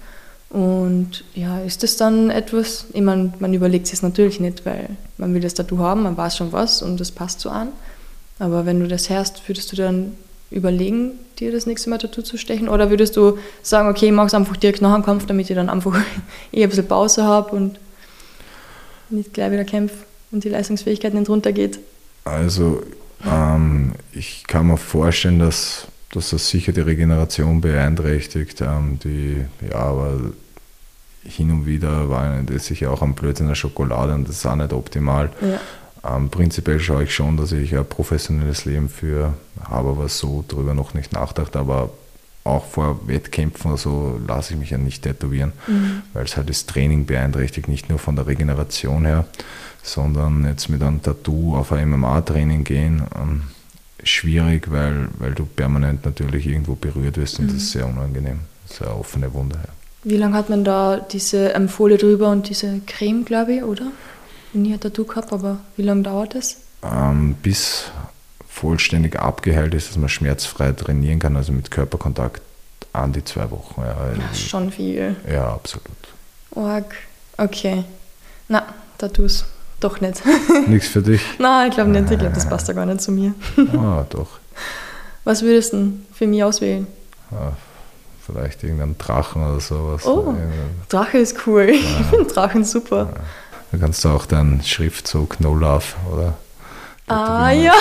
Und 0.50 1.26
ja, 1.34 1.60
ist 1.60 1.84
das 1.84 1.98
dann 1.98 2.30
etwas, 2.30 2.86
ich 2.94 3.02
meine, 3.02 3.34
man 3.40 3.54
überlegt 3.54 3.88
sich 3.88 3.96
es 3.96 4.04
natürlich 4.04 4.40
nicht, 4.40 4.66
weil 4.66 4.90
man 5.18 5.34
will 5.34 5.42
das 5.42 5.56
Tattoo 5.56 5.80
haben, 5.80 6.04
man 6.04 6.16
weiß 6.16 6.38
schon 6.38 6.54
was 6.54 6.82
und 6.82 7.00
das 7.00 7.12
passt 7.12 7.40
so 7.40 7.50
an. 7.50 7.70
Aber 8.40 8.66
wenn 8.68 8.80
du 8.80 8.88
das 8.88 9.10
hörst, 9.10 9.48
würdest 9.48 9.72
du 9.72 9.76
dann 9.76 10.14
überlegen, 10.50 11.12
dir 11.40 11.52
das 11.52 11.66
nächste 11.66 11.90
Mal 11.90 11.98
Tattoo 11.98 12.22
zu 12.22 12.38
stechen? 12.38 12.70
Oder 12.70 12.90
würdest 12.90 13.16
du 13.18 13.38
sagen, 13.62 13.90
okay, 13.90 14.08
ich 14.08 14.12
mache 14.12 14.28
es 14.28 14.34
einfach 14.34 14.58
direkt 14.58 14.82
nach 14.82 14.94
dem 14.94 15.04
Kampf, 15.04 15.26
damit 15.26 15.50
ich 15.50 15.56
dann 15.56 15.70
einfach 15.70 16.00
eher 16.52 16.68
ein 16.68 16.70
bisschen 16.70 16.88
Pause 16.88 17.24
habe 17.24 17.56
und 17.56 17.80
nicht 19.10 19.34
gleich 19.34 19.52
wieder 19.52 19.66
kämpfe 19.66 19.96
und 20.32 20.44
die 20.44 20.50
Leistungsfähigkeit 20.50 21.14
nicht 21.14 21.30
runtergeht? 21.30 21.80
Also, 22.26 22.84
ähm, 23.26 23.94
ich 24.12 24.46
kann 24.48 24.68
mir 24.68 24.78
vorstellen, 24.78 25.40
dass, 25.40 25.88
dass 26.12 26.32
das 26.32 26.50
sicher 26.50 26.72
die 26.72 26.82
Regeneration 26.82 27.62
beeinträchtigt. 27.62 28.62
Ähm, 28.62 29.00
die, 29.04 29.46
ja, 29.70 29.76
aber 29.76 30.20
hin 31.24 31.52
und 31.52 31.66
wieder 31.66 32.10
war 32.10 32.42
das 32.44 32.68
sicher 32.68 32.92
auch 32.92 33.02
am 33.02 33.14
Blödsinn 33.14 33.48
der 33.48 33.56
Schokolade 33.56 34.14
und 34.14 34.28
das 34.28 34.38
ist 34.38 34.46
auch 34.46 34.56
nicht 34.56 34.74
optimal. 34.74 35.30
Ja. 35.42 35.60
Ähm, 36.08 36.30
prinzipiell 36.30 36.80
schaue 36.80 37.04
ich 37.04 37.14
schon, 37.14 37.38
dass 37.38 37.52
ich 37.52 37.76
ein 37.76 37.86
professionelles 37.86 38.66
Leben 38.66 38.90
führe, 38.90 39.34
habe 39.62 39.90
aber 39.90 40.08
so 40.10 40.44
darüber 40.48 40.74
noch 40.74 40.94
nicht 40.94 41.14
nachgedacht, 41.14 41.56
aber 41.56 41.90
auch 42.44 42.66
vor 42.66 43.08
Wettkämpfen 43.08 43.72
oder 43.72 43.78
so 43.78 44.20
lasse 44.26 44.54
ich 44.54 44.60
mich 44.60 44.70
ja 44.70 44.78
nicht 44.78 45.04
tätowieren, 45.04 45.52
mhm. 45.68 46.04
weil 46.14 46.24
es 46.26 46.38
halt 46.38 46.50
das 46.50 46.66
Training 46.66 47.06
beeinträchtigt, 47.06 47.68
nicht 47.68 47.90
nur 47.90 48.00
von 48.00 48.16
der 48.16 48.28
Regeneration 48.28 49.06
her, 49.06 49.26
sondern 49.84 50.46
jetzt 50.46 50.70
mit 50.70 50.82
einem 50.82 51.02
Tattoo 51.02 51.56
auf 51.58 51.72
ein 51.72 51.90
MMA-Training 51.90 52.64
gehen, 52.64 53.04
ähm, 53.20 53.44
schwierig, 54.04 54.72
weil, 54.72 55.10
weil 55.18 55.34
du 55.34 55.46
permanent 55.46 56.06
natürlich 56.06 56.48
irgendwo 56.48 56.76
berührt 56.76 57.18
wirst 57.18 57.40
und 57.40 57.46
mhm. 57.46 57.54
das 57.54 57.58
ist 57.58 57.72
sehr 57.72 57.88
unangenehm. 57.88 58.40
Das 58.68 58.78
ist 58.78 58.82
eine 58.84 58.96
offene 58.96 59.34
Wunde. 59.34 59.56
Ja. 59.56 59.74
Wie 60.04 60.18
lange 60.18 60.36
hat 60.36 60.50
man 60.50 60.64
da 60.64 60.98
diese 60.98 61.50
ähm, 61.50 61.68
Folie 61.68 61.98
drüber 61.98 62.30
und 62.30 62.48
diese 62.48 62.80
Creme, 62.86 63.26
glaube 63.26 63.56
ich, 63.56 63.64
oder? 63.64 63.88
Nie 64.54 64.74
ein 64.74 64.80
Tattoo 64.80 65.06
gehabt, 65.06 65.32
aber 65.34 65.58
wie 65.76 65.84
lange 65.84 66.04
dauert 66.04 66.36
das? 66.36 66.58
Ähm, 66.84 67.36
bis 67.42 67.86
vollständig 68.48 69.20
abgeheilt 69.20 69.74
ist, 69.74 69.90
dass 69.90 69.98
man 69.98 70.10
schmerzfrei 70.10 70.72
trainieren 70.72 71.20
kann, 71.20 71.36
also 71.38 71.52
mit 71.52 71.70
Körperkontakt 71.70 72.42
an 72.94 73.14
die 73.14 73.24
zwei 73.24 73.50
Wochen. 73.52 73.82
Ja, 73.82 73.96
das 74.30 74.40
ist 74.40 74.50
schon 74.50 74.72
viel. 74.72 75.16
Ja, 75.32 75.54
absolut. 75.54 75.86
Org. 76.52 76.96
Okay. 77.38 77.84
Na, 78.48 78.64
Tattoos. 78.98 79.46
Doch 79.80 80.02
nicht. 80.02 80.24
Nichts 80.68 80.88
für 80.88 81.04
dich? 81.04 81.22
Nein, 81.38 81.70
ich 81.70 81.76
glaube 81.76 81.92
nicht. 81.92 82.10
Ich 82.10 82.18
glaube, 82.18 82.34
das 82.34 82.50
passt 82.50 82.68
ja 82.68 82.74
gar 82.74 82.88
nicht 82.88 83.02
zu 83.02 83.12
mir. 83.12 83.36
ah, 83.78 84.06
doch. 84.10 84.40
Was 85.24 85.44
würdest 85.44 85.74
du 85.74 85.78
denn 85.78 86.06
für 86.14 86.26
mich 86.26 86.44
auswählen? 86.44 86.88
Ja, 87.30 87.52
vielleicht 88.26 88.64
irgendeinen 88.64 88.98
Drachen 88.98 89.44
oder 89.44 89.60
sowas. 89.60 90.06
Oh, 90.06 90.34
Drache 90.90 91.20
ist 91.20 91.46
cool. 91.46 91.70
Ich 91.70 91.86
finde 92.10 92.26
Drachen 92.26 92.64
super. 92.64 93.10
Ja. 93.14 93.22
Da 93.72 93.78
kannst 93.78 94.04
du 94.06 94.10
auch 94.10 94.26
deinen 94.26 94.64
Schriftzug 94.64 95.40
No 95.40 95.54
Love, 95.54 95.84
oder? 96.14 96.34
Ah 97.08 97.52
ja, 97.52 97.74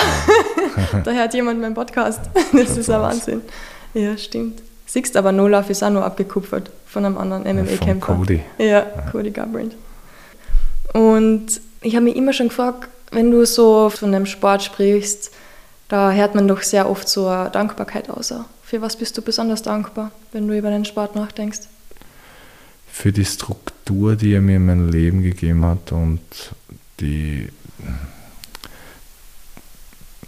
da 1.03 1.11
hört 1.11 1.33
jemand 1.33 1.59
meinen 1.59 1.73
Podcast. 1.73 2.21
Das 2.53 2.77
ist 2.77 2.89
ein 2.89 3.01
Wahnsinn. 3.01 3.41
Ja, 3.93 4.17
stimmt. 4.17 4.61
Siehst 4.85 5.17
aber 5.17 5.31
No 5.31 5.47
Love 5.47 5.69
ist 5.71 5.83
auch 5.83 5.89
nur 5.89 6.05
abgekupfert 6.05 6.71
von 6.85 7.05
einem 7.05 7.17
anderen 7.17 7.43
MMA-Kämpfer. 7.43 8.15
Cody. 8.15 8.41
Ja, 8.57 8.65
ja. 8.65 8.85
Cody 9.11 9.31
Garbrandt. 9.31 9.75
Und 10.93 11.59
ich 11.81 11.95
habe 11.95 12.05
mich 12.05 12.15
immer 12.15 12.31
schon 12.31 12.47
gefragt, 12.47 12.87
wenn 13.11 13.31
du 13.31 13.45
so 13.45 13.89
von 13.89 14.11
dem 14.11 14.25
Sport 14.25 14.63
sprichst, 14.63 15.31
da 15.89 16.11
hört 16.11 16.35
man 16.35 16.47
doch 16.47 16.61
sehr 16.61 16.89
oft 16.89 17.07
so 17.07 17.27
eine 17.27 17.49
Dankbarkeit 17.49 18.09
aus. 18.09 18.33
Für 18.63 18.81
was 18.81 18.95
bist 18.95 19.17
du 19.17 19.21
besonders 19.21 19.61
dankbar, 19.61 20.11
wenn 20.31 20.47
du 20.47 20.57
über 20.57 20.69
den 20.69 20.85
Sport 20.85 21.15
nachdenkst? 21.15 21.59
Für 22.97 23.11
die 23.11 23.25
Struktur, 23.25 24.15
die 24.15 24.33
er 24.33 24.41
mir 24.41 24.55
in 24.55 24.65
mein 24.65 24.89
Leben 24.89 25.21
gegeben 25.21 25.63
hat 25.63 25.91
und 25.91 26.19
die, 26.99 27.47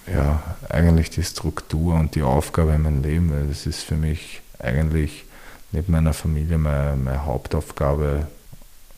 ja, 0.06 0.44
eigentlich 0.70 1.10
die 1.10 1.24
Struktur 1.24 1.96
und 1.96 2.14
die 2.14 2.22
Aufgabe 2.22 2.74
in 2.74 2.84
meinem 2.84 3.02
Leben, 3.02 3.32
weil 3.32 3.48
das 3.48 3.66
ist 3.66 3.82
für 3.82 3.96
mich 3.96 4.42
eigentlich 4.60 5.26
neben 5.72 5.92
meiner 5.92 6.14
Familie 6.14 6.60
meine, 6.60 6.96
meine 6.96 7.26
Hauptaufgabe. 7.26 8.28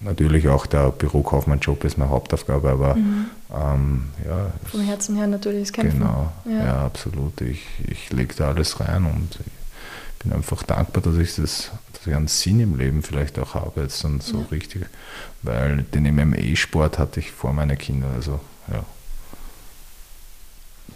Natürlich 0.01 0.49
auch 0.49 0.65
der 0.65 0.91
Bürokaufmannjob 0.91 1.85
ist 1.85 1.97
meine 1.97 2.11
Hauptaufgabe, 2.11 2.71
aber 2.71 2.95
mhm. 2.95 3.27
ähm, 3.55 4.03
ja. 4.25 4.51
Vom 4.69 4.81
Herzen 4.81 5.15
her 5.15 5.27
natürlich 5.27 5.69
das 5.69 5.73
Kämpfen. 5.73 5.99
Genau, 5.99 6.29
ja, 6.43 6.65
ja 6.65 6.85
absolut. 6.85 7.39
Ich, 7.39 7.63
ich 7.87 8.11
lege 8.11 8.35
da 8.35 8.49
alles 8.49 8.81
rein 8.81 9.05
und 9.05 9.39
ich 9.39 10.23
bin 10.23 10.33
einfach 10.33 10.61
dankbar, 10.63 11.01
dass 11.01 11.15
ich 11.15 11.35
das 11.35 11.71
einen 12.07 12.27
Sinn 12.27 12.59
im 12.59 12.77
Leben 12.77 13.03
vielleicht 13.03 13.37
auch 13.39 13.53
habe, 13.53 13.81
jetzt 13.81 14.03
dann 14.03 14.19
so 14.19 14.39
ja. 14.39 14.45
richtig. 14.51 14.85
Weil 15.43 15.83
den 15.93 16.15
MMA-Sport 16.15 16.97
hatte 16.97 17.19
ich 17.19 17.31
vor 17.31 17.53
meinen 17.53 17.77
Kindern, 17.77 18.11
also 18.15 18.39
ja. 18.71 18.83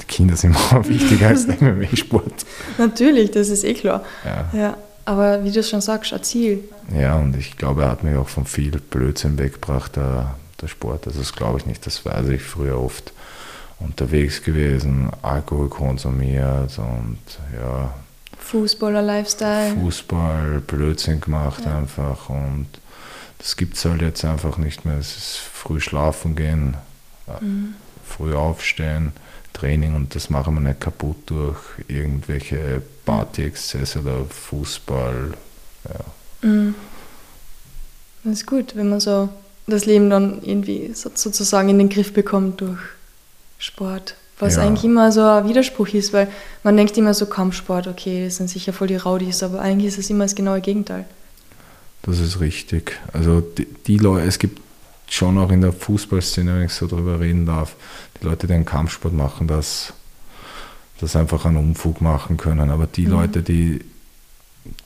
Die 0.02 0.06
Kinder 0.06 0.36
sind 0.36 0.56
immer 0.72 0.88
wichtiger 0.88 1.30
als 1.30 1.48
der 1.48 1.62
MMA-Sport. 1.62 2.46
Natürlich, 2.78 3.32
das 3.32 3.50
ist 3.50 3.64
eh 3.64 3.74
klar. 3.74 4.04
Ja. 4.26 4.50
ja. 4.54 4.78
Aber 5.06 5.44
wie 5.44 5.52
du 5.52 5.62
schon 5.62 5.82
sagst, 5.82 6.14
ein 6.14 6.24
Ziel. 6.24 6.64
Ja, 6.92 7.16
und 7.18 7.38
ich 7.38 7.58
glaube, 7.58 7.84
er 7.84 7.92
hat 7.92 8.04
mich 8.04 8.16
auch 8.18 8.28
von 8.28 8.46
viel 8.46 8.72
Blödsinn 8.72 9.38
weggebracht, 9.38 9.96
der, 9.96 10.36
der 10.60 10.68
Sport. 10.68 11.06
Also 11.06 11.20
das 11.20 11.34
glaube 11.34 11.60
ich 11.60 11.68
nicht, 11.68 11.86
das 11.86 12.04
weiß 12.06 12.30
ich 12.30 12.42
früher 12.42 12.80
oft 12.80 13.14
unterwegs 13.80 14.42
gewesen, 14.42 15.10
Alkohol 15.22 15.70
konsumiert 15.70 16.78
und 16.80 17.20
ja, 17.60 17.94
Fußballer-Lifestyle. 18.46 19.76
Fußball, 19.76 20.62
Blödsinn 20.62 21.20
gemacht 21.20 21.64
ja. 21.66 21.78
einfach 21.78 22.30
und 22.30 22.68
das 23.40 23.58
gibt 23.58 23.76
es 23.76 23.86
halt 23.86 24.02
jetzt 24.02 24.24
einfach 24.24 24.58
nicht 24.58 24.86
mehr. 24.86 24.98
Es 24.98 25.18
ist 25.18 25.38
früh 25.38 25.80
schlafen 25.80 26.36
gehen, 26.36 26.78
mhm. 27.42 27.76
früh 28.06 28.36
aufstehen, 28.36 29.14
Training 29.54 29.96
und 29.96 30.16
das 30.16 30.30
machen 30.30 30.56
wir 30.56 30.62
nicht 30.62 30.80
kaputt 30.80 31.18
durch 31.26 31.58
irgendwelche 31.88 32.82
Party-Exzesse 33.06 34.00
oder 34.00 34.26
Fußball. 34.26 35.34
Ja. 35.90 36.48
Mhm. 36.48 36.76
Das 38.24 38.34
ist 38.34 38.48
gut, 38.48 38.76
wenn 38.76 38.90
man 38.90 39.00
so 39.00 39.30
das 39.68 39.86
Leben 39.86 40.10
dann 40.10 40.44
irgendwie 40.44 40.92
sozusagen 40.94 41.70
in 41.70 41.80
den 41.80 41.90
Griff 41.90 42.14
bekommt 42.14 42.62
durch 42.62 42.80
Sport. 43.58 44.16
Was 44.40 44.56
ja. 44.56 44.64
eigentlich 44.64 44.84
immer 44.84 45.12
so 45.12 45.22
ein 45.22 45.48
Widerspruch 45.48 45.90
ist, 45.90 46.12
weil 46.12 46.28
man 46.64 46.76
denkt 46.76 46.98
immer 46.98 47.14
so 47.14 47.26
Kampfsport, 47.26 47.88
okay, 47.88 48.26
das 48.26 48.36
sind 48.36 48.50
sicher 48.50 48.74
voll 48.74 48.88
die 48.88 48.98
Raudis, 48.98 49.44
aber 49.44 49.62
eigentlich 49.62 49.88
ist 49.88 49.98
es 49.98 50.10
immer 50.10 50.26
das 50.26 50.36
genaue 50.36 50.60
Gegenteil. 50.60 51.06
Das 52.02 52.20
ist 52.20 52.40
richtig. 52.40 53.00
Also 53.14 53.42
die, 53.42 53.66
die 53.88 53.98
Leute, 53.98 54.28
es 54.28 54.38
gibt 54.38 54.62
schon 55.10 55.38
auch 55.38 55.52
in 55.52 55.62
der 55.62 55.72
Fußballszene, 55.72 56.56
wenn 56.56 56.66
ich 56.66 56.74
so 56.74 56.88
darüber 56.88 57.20
reden 57.20 57.46
darf, 57.46 57.76
die 58.20 58.26
Leute, 58.26 58.48
die 58.48 58.54
einen 58.54 58.66
Kampfsport 58.66 59.14
machen, 59.14 59.48
dass 59.48 59.94
das 61.00 61.16
einfach 61.16 61.46
einen 61.46 61.58
Umfug 61.58 62.02
machen 62.02 62.38
können. 62.38 62.70
Aber 62.70 62.88
die 62.88 63.06
mhm. 63.06 63.12
Leute, 63.12 63.42
die, 63.42 63.80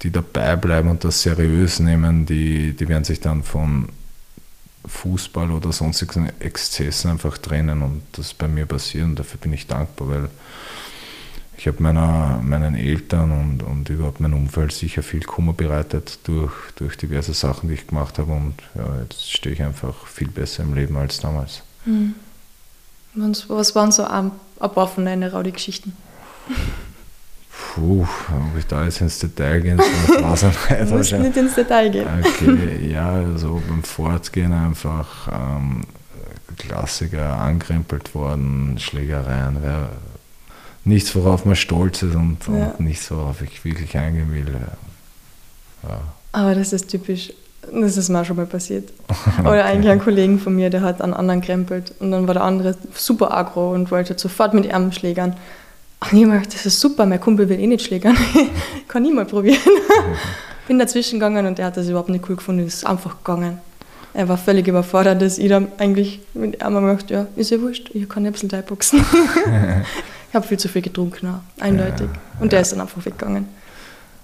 die 0.01 0.11
dabei 0.11 0.55
bleiben 0.55 0.89
und 0.89 1.03
das 1.03 1.21
seriös 1.21 1.79
nehmen, 1.79 2.25
die, 2.25 2.73
die 2.73 2.87
werden 2.87 3.03
sich 3.03 3.19
dann 3.19 3.43
von 3.43 3.89
Fußball 4.85 5.51
oder 5.51 5.71
sonstigen 5.71 6.31
Exzessen 6.39 7.11
einfach 7.11 7.37
trennen 7.37 7.81
und 7.81 8.01
das 8.13 8.33
bei 8.33 8.47
mir 8.47 8.65
passiert 8.65 9.05
und 9.05 9.15
dafür 9.17 9.39
bin 9.39 9.53
ich 9.53 9.67
dankbar, 9.67 10.09
weil 10.09 10.29
ich 11.57 11.67
habe 11.67 11.83
meiner, 11.83 12.39
meinen 12.41 12.75
Eltern 12.75 13.31
und, 13.31 13.63
und 13.63 13.89
überhaupt 13.89 14.21
mein 14.21 14.33
Umfeld 14.33 14.71
sicher 14.71 15.03
viel 15.03 15.23
Kummer 15.23 15.51
bereitet 15.51 16.19
durch, 16.23 16.53
durch 16.77 16.95
diverse 16.95 17.33
Sachen, 17.33 17.67
die 17.67 17.75
ich 17.75 17.87
gemacht 17.87 18.17
habe 18.17 18.31
und 18.31 18.55
ja, 18.75 19.01
jetzt 19.01 19.29
stehe 19.29 19.53
ich 19.53 19.61
einfach 19.61 20.07
viel 20.07 20.29
besser 20.29 20.63
im 20.63 20.73
Leben 20.73 20.95
als 20.95 21.19
damals. 21.19 21.61
Mhm. 21.85 22.15
Was 23.13 23.75
waren 23.75 23.91
so 23.91 24.05
ein, 24.05 24.31
paar 24.59 24.87
von 24.87 25.03
deinen 25.03 25.29
Raudi-Geschichten? 25.29 25.97
Puh, 27.75 28.01
ob 28.03 28.57
ich 28.57 28.65
da 28.65 28.83
jetzt 28.83 29.01
ins 29.01 29.19
Detail 29.19 29.61
gehen 29.61 29.77
soll, 29.77 30.23
weiß 30.23 30.43
ich 30.43 30.69
nicht. 30.69 30.91
Du 30.91 30.95
musst 30.95 31.11
nicht 31.13 31.37
ins 31.37 31.55
Detail 31.55 31.89
gehen. 31.89 32.07
Okay, 32.19 32.91
ja, 32.91 33.11
also 33.11 33.61
beim 33.67 33.83
Fortgehen 33.83 34.53
einfach 34.53 35.27
ähm, 35.31 35.83
Klassiker 36.57 37.39
angerempelt 37.39 38.13
worden, 38.15 38.77
Schlägereien, 38.79 39.61
wär, 39.61 39.89
nichts, 40.83 41.15
worauf 41.15 41.45
man 41.45 41.55
stolz 41.55 42.01
ist 42.01 42.15
und, 42.15 42.37
ja. 42.47 42.73
und 42.77 42.81
nichts, 42.81 43.09
worauf 43.11 43.41
ich 43.41 43.63
wirklich 43.63 43.95
eingehen 43.97 44.31
will. 44.31 44.47
Ja. 45.83 46.01
Aber 46.31 46.55
das 46.55 46.73
ist 46.73 46.89
typisch. 46.89 47.33
Das 47.71 47.97
ist 47.97 48.09
mir 48.09 48.21
auch 48.21 48.25
schon 48.25 48.37
mal 48.37 48.45
passiert. 48.45 48.91
Oder 49.41 49.49
okay. 49.49 49.61
eigentlich 49.61 49.91
ein 49.91 49.99
Kollegen 49.99 50.39
von 50.39 50.55
mir, 50.55 50.69
der 50.69 50.81
hat 50.81 51.01
einen 51.01 51.13
anderen 51.13 51.41
krempelt 51.41 51.93
und 51.99 52.11
dann 52.11 52.25
war 52.25 52.33
der 52.33 52.43
andere 52.43 52.75
super 52.95 53.35
aggro 53.35 53.73
und 53.73 53.91
wollte 53.91 54.17
sofort 54.17 54.53
mit 54.53 54.65
ihm 54.65 54.91
schlägern. 54.91 55.35
Ach 55.99 56.11
nee, 56.11 56.25
das 56.25 56.65
ist 56.65 56.79
super, 56.79 57.05
mein 57.05 57.19
Kumpel 57.19 57.49
will 57.49 57.59
eh 57.59 57.67
nicht 57.67 57.85
schlägern. 57.85 58.17
Kann 58.87 59.03
ich 59.05 59.13
mal 59.13 59.25
probieren. 59.25 59.59
Bin 60.67 60.79
dazwischen 60.79 61.19
gegangen 61.19 61.45
und 61.45 61.57
der 61.57 61.65
hat 61.65 61.77
das 61.77 61.89
überhaupt 61.89 62.09
nicht 62.09 62.29
cool 62.29 62.35
gefunden, 62.35 62.65
ist 62.65 62.85
einfach 62.85 63.17
gegangen. 63.17 63.59
er 64.13 64.29
war 64.29 64.37
völlig 64.37 64.67
überfordert, 64.67 65.21
dass 65.21 65.37
ich 65.37 65.49
da 65.49 65.61
eigentlich 65.77 66.21
mit 66.33 66.61
einmal 66.61 66.95
gedacht, 66.95 67.09
ja, 67.09 67.27
ist 67.35 67.51
ja 67.51 67.59
wurscht, 67.59 67.89
ich 67.93 68.07
kann 68.07 68.25
ein 68.25 68.31
bisschen 68.31 68.49
Thai-Boxen. 68.49 68.99
ich 70.29 70.35
habe 70.35 70.47
viel 70.47 70.59
zu 70.59 70.67
viel 70.69 70.83
getrunken, 70.83 71.25
ja, 71.25 71.43
eindeutig. 71.59 72.07
Ja, 72.07 72.41
und 72.41 72.51
der 72.51 72.61
ist 72.61 72.71
dann 72.71 72.81
einfach 72.81 73.03
weggegangen. 73.03 73.47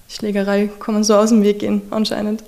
Schlägerei 0.08 0.70
kann 0.78 0.94
man 0.94 1.04
so 1.04 1.16
aus 1.16 1.30
dem 1.30 1.42
Weg 1.42 1.58
gehen, 1.58 1.82
anscheinend. 1.90 2.44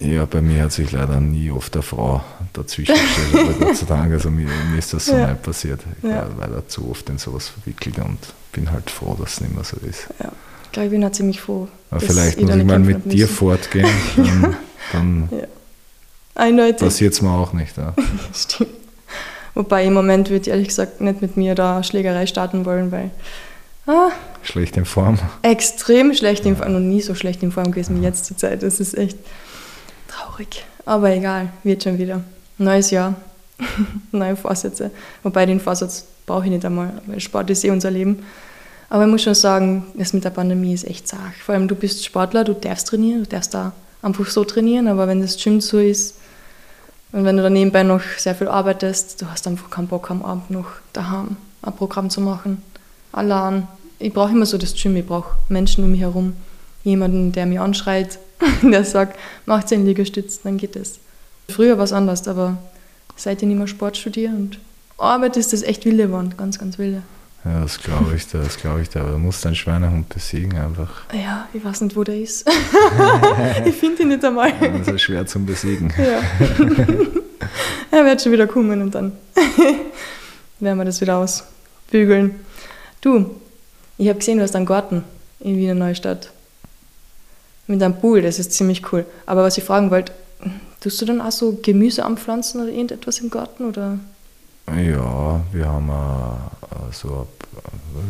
Ja, 0.00 0.24
bei 0.24 0.40
mir 0.40 0.64
hat 0.64 0.72
sich 0.72 0.90
leider 0.90 1.20
nie 1.20 1.50
oft 1.50 1.74
eine 1.74 1.82
Frau 1.82 2.24
dazwischen 2.52 2.94
gestellt, 2.94 3.34
aber 3.34 3.66
Gott 3.66 3.76
sei 3.76 3.86
Dank, 3.86 4.12
also 4.12 4.30
mir, 4.30 4.48
mir 4.70 4.78
ist 4.78 4.92
das 4.92 5.06
so 5.06 5.14
ja. 5.14 5.28
nicht 5.28 5.42
passiert. 5.42 5.80
Ich 5.98 6.08
ja. 6.08 6.16
war 6.16 6.28
leider 6.40 6.66
zu 6.66 6.90
oft 6.90 7.08
in 7.10 7.18
sowas 7.18 7.48
verwickelt 7.48 7.98
und 7.98 8.18
bin 8.54 8.72
halt 8.72 8.90
froh, 8.90 9.16
dass 9.20 9.34
es 9.34 9.40
nicht 9.40 9.54
mehr 9.54 9.64
so 9.64 9.76
ist. 9.86 10.08
Ja, 10.22 10.32
ich 10.64 10.72
glaube, 10.72 10.86
ich 10.86 10.90
bin 10.92 11.04
auch 11.04 11.12
ziemlich 11.12 11.40
froh. 11.40 11.68
Aber 11.90 12.00
vielleicht 12.00 12.40
muss 12.40 12.54
ich 12.54 12.64
mal 12.64 12.78
mit 12.78 13.12
dir 13.12 13.28
fortgehen, 13.28 13.88
dann, 14.16 14.56
dann 14.92 15.28
ja. 15.30 15.46
Eindeutig. 16.34 16.78
passiert 16.78 17.12
es 17.12 17.22
mir 17.22 17.30
auch 17.30 17.52
nicht. 17.52 17.76
Ja. 17.76 17.94
Stimmt. 18.34 18.70
Wobei 19.54 19.84
im 19.84 19.92
Moment 19.92 20.30
würde 20.30 20.42
ich 20.42 20.48
ehrlich 20.48 20.68
gesagt 20.68 21.00
nicht 21.00 21.22
mit 21.22 21.36
mir 21.36 21.54
da 21.54 21.84
Schlägerei 21.84 22.26
starten 22.26 22.64
wollen, 22.64 22.90
weil 22.90 23.10
Ah, 23.86 24.10
schlecht 24.42 24.78
in 24.78 24.86
Form. 24.86 25.18
Extrem 25.42 26.14
schlecht 26.14 26.46
in 26.46 26.56
Form. 26.56 26.72
Noch 26.72 26.80
nie 26.80 27.02
so 27.02 27.14
schlecht 27.14 27.42
in 27.42 27.52
Form 27.52 27.70
gewesen 27.70 28.00
wie 28.00 28.04
jetzt 28.04 28.24
zur 28.24 28.36
Zeit. 28.36 28.62
Das 28.62 28.80
ist 28.80 28.96
echt 28.96 29.18
traurig. 30.08 30.64
Aber 30.86 31.10
egal, 31.10 31.50
wird 31.64 31.82
schon 31.82 31.98
wieder. 31.98 32.22
Neues 32.56 32.90
Jahr, 32.90 33.14
neue 34.10 34.36
Vorsätze. 34.36 34.90
Wobei 35.22 35.44
den 35.44 35.60
Vorsatz 35.60 36.06
brauche 36.26 36.44
ich 36.44 36.50
nicht 36.50 36.64
einmal, 36.64 37.02
weil 37.06 37.20
Sport 37.20 37.50
ist 37.50 37.64
eh 37.64 37.70
unser 37.70 37.90
Leben. 37.90 38.24
Aber 38.88 39.04
ich 39.04 39.10
muss 39.10 39.22
schon 39.22 39.34
sagen, 39.34 39.86
das 39.94 40.12
mit 40.12 40.24
der 40.24 40.30
Pandemie 40.30 40.74
ist 40.74 40.86
echt 40.86 41.08
zart. 41.08 41.34
Vor 41.44 41.54
allem, 41.54 41.68
du 41.68 41.74
bist 41.74 42.04
Sportler, 42.04 42.44
du 42.44 42.54
darfst 42.54 42.88
trainieren, 42.88 43.24
du 43.24 43.28
darfst 43.28 43.54
da 43.54 43.72
einfach 44.02 44.26
so 44.26 44.44
trainieren, 44.44 44.88
aber 44.88 45.08
wenn 45.08 45.20
das 45.20 45.42
Gym 45.42 45.60
so 45.60 45.78
ist 45.78 46.16
und 47.12 47.24
wenn 47.24 47.36
du 47.36 47.42
dann 47.42 47.54
nebenbei 47.54 47.82
noch 47.82 48.02
sehr 48.18 48.34
viel 48.34 48.48
arbeitest, 48.48 49.22
du 49.22 49.30
hast 49.30 49.46
einfach 49.46 49.70
keinen 49.70 49.88
Bock 49.88 50.10
am 50.10 50.24
Abend 50.24 50.50
noch 50.50 50.66
daheim 50.92 51.36
ein 51.62 51.74
Programm 51.74 52.10
zu 52.10 52.20
machen 52.20 52.62
allein. 53.14 53.66
Ich 53.98 54.12
brauche 54.12 54.32
immer 54.32 54.46
so 54.46 54.58
das 54.58 54.74
Gym, 54.74 54.96
ich 54.96 55.06
brauche 55.06 55.36
Menschen 55.48 55.84
um 55.84 55.90
mich 55.90 56.00
herum. 56.00 56.34
Jemanden, 56.82 57.32
der 57.32 57.46
mich 57.46 57.60
anschreit, 57.60 58.18
der 58.62 58.84
sagt, 58.84 59.18
macht 59.46 59.72
einen 59.72 59.86
Liegestütz, 59.86 60.42
dann 60.42 60.58
geht 60.58 60.76
es. 60.76 60.98
Früher 61.48 61.78
war 61.78 61.84
es 61.84 61.92
anders, 61.92 62.26
aber 62.28 62.58
seit 63.16 63.42
ich 63.42 63.48
mehr 63.48 63.66
Sport 63.66 63.96
studiere 63.96 64.34
und 64.34 64.58
arbeite, 64.98 65.40
ist 65.40 65.52
das 65.52 65.62
echt 65.62 65.84
wilde 65.84 66.06
geworden, 66.06 66.34
ganz, 66.36 66.58
ganz 66.58 66.78
wilde. 66.78 67.02
Ja, 67.44 67.60
das 67.60 67.78
glaube 67.78 68.16
ich, 68.16 68.26
das 68.28 68.56
glaube 68.56 68.80
ich. 68.80 68.96
Aber 68.96 69.10
du 69.10 69.18
musst 69.18 69.44
deinen 69.44 69.54
Schweinehund 69.54 70.08
besiegen 70.08 70.56
einfach. 70.56 71.02
Ja, 71.12 71.46
ich 71.52 71.62
weiß 71.62 71.82
nicht, 71.82 71.94
wo 71.94 72.02
der 72.02 72.18
ist. 72.18 72.48
ich 73.66 73.74
finde 73.74 74.02
ihn 74.02 74.08
nicht 74.08 74.24
einmal. 74.24 74.50
Ja, 74.60 74.68
das 74.78 74.88
ist 74.88 75.02
schwer 75.02 75.26
zum 75.26 75.44
Besiegen. 75.44 75.92
Ja. 75.98 76.22
er 77.90 78.04
wird 78.06 78.22
schon 78.22 78.32
wieder 78.32 78.46
kommen 78.46 78.80
und 78.80 78.94
dann 78.94 79.12
werden 80.60 80.78
wir 80.78 80.84
das 80.86 81.02
wieder 81.02 81.18
ausbügeln. 81.18 82.40
Du, 83.02 83.38
ich 83.98 84.08
habe 84.08 84.18
gesehen, 84.18 84.38
du 84.38 84.44
hast 84.44 84.56
einen 84.56 84.64
Garten 84.64 85.04
in 85.40 85.58
Wiener 85.58 85.74
Neustadt. 85.74 86.30
Mit 87.66 87.82
einem 87.82 88.00
Pool, 88.00 88.22
das 88.22 88.38
ist 88.38 88.52
ziemlich 88.52 88.90
cool. 88.92 89.04
Aber 89.26 89.42
was 89.42 89.58
ich 89.58 89.64
fragen 89.64 89.90
wollte, 89.90 90.12
tust 90.80 91.00
du 91.02 91.04
dann 91.04 91.20
auch 91.20 91.32
so 91.32 91.58
Gemüse 91.62 92.06
anpflanzen 92.06 92.62
oder 92.62 92.70
irgendetwas 92.70 93.18
im 93.18 93.28
Garten? 93.28 93.66
Oder? 93.66 93.98
Ja, 94.68 95.40
wir 95.52 95.66
haben 95.66 95.88
uh, 95.88 96.92
so, 96.92 97.26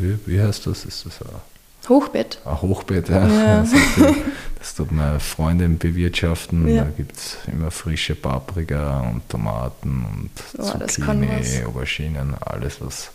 wie, 0.01 0.19
wie 0.27 0.41
heißt 0.41 0.67
das? 0.67 0.85
Ist 0.85 1.07
das 1.07 1.21
ein 1.23 1.89
Hochbett? 1.89 2.39
Ein 2.45 2.63
Hochbett, 2.63 3.09
ja. 3.09 3.29
ja. 3.29 3.61
Das, 3.65 3.73
heißt, 3.73 4.15
das 4.59 4.75
tut 4.75 4.93
meine 4.93 5.21
Freundin 5.21 5.79
bewirtschaften. 5.79 6.69
Ja. 6.69 6.85
Da 6.85 6.91
gibt 6.91 7.17
es 7.17 7.37
immer 7.47 7.71
frische 7.71 8.15
Paprika 8.15 9.01
und 9.01 9.29
Tomaten 9.29 10.07
und 10.07 10.31
oh, 10.59 10.87
Zucchini, 10.87 11.65
Auberginen, 11.67 12.35
alles, 12.41 12.81
was 12.81 13.11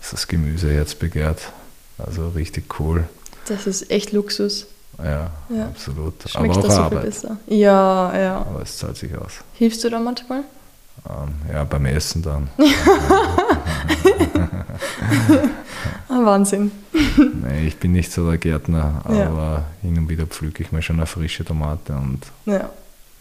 dass 0.00 0.10
das 0.10 0.28
Gemüse 0.28 0.72
jetzt 0.72 0.98
begehrt. 0.98 1.40
Also 1.98 2.28
richtig 2.28 2.78
cool. 2.78 3.04
Das 3.48 3.66
ist 3.66 3.90
echt 3.90 4.12
Luxus. 4.12 4.66
Ja, 4.98 5.30
ja. 5.48 5.66
absolut. 5.66 6.14
Schmeckt 6.28 6.56
Aber 6.56 6.66
auch 6.66 6.70
so 6.70 6.80
Arbeit. 6.82 7.04
besser. 7.04 7.38
Ja, 7.46 8.16
ja. 8.16 8.36
Aber 8.38 8.62
es 8.62 8.76
zahlt 8.76 8.96
sich 8.96 9.16
aus. 9.16 9.32
Hilfst 9.54 9.82
du 9.82 9.90
da 9.90 9.98
manchmal? 9.98 10.42
Ähm, 11.08 11.34
ja, 11.52 11.64
beim 11.64 11.86
Essen 11.86 12.22
dann. 12.22 12.48
ah, 16.08 16.24
Wahnsinn. 16.24 16.72
nee, 16.92 17.66
ich 17.66 17.78
bin 17.78 17.92
nicht 17.92 18.10
so 18.10 18.28
der 18.28 18.38
Gärtner, 18.38 19.02
aber 19.04 19.18
ja. 19.18 19.64
hin 19.82 19.98
und 19.98 20.08
wieder 20.08 20.26
pflücke 20.26 20.62
ich 20.62 20.72
mir 20.72 20.82
schon 20.82 20.96
eine 20.96 21.06
frische 21.06 21.44
Tomate 21.44 21.94
und 21.94 22.20
ja. 22.46 22.70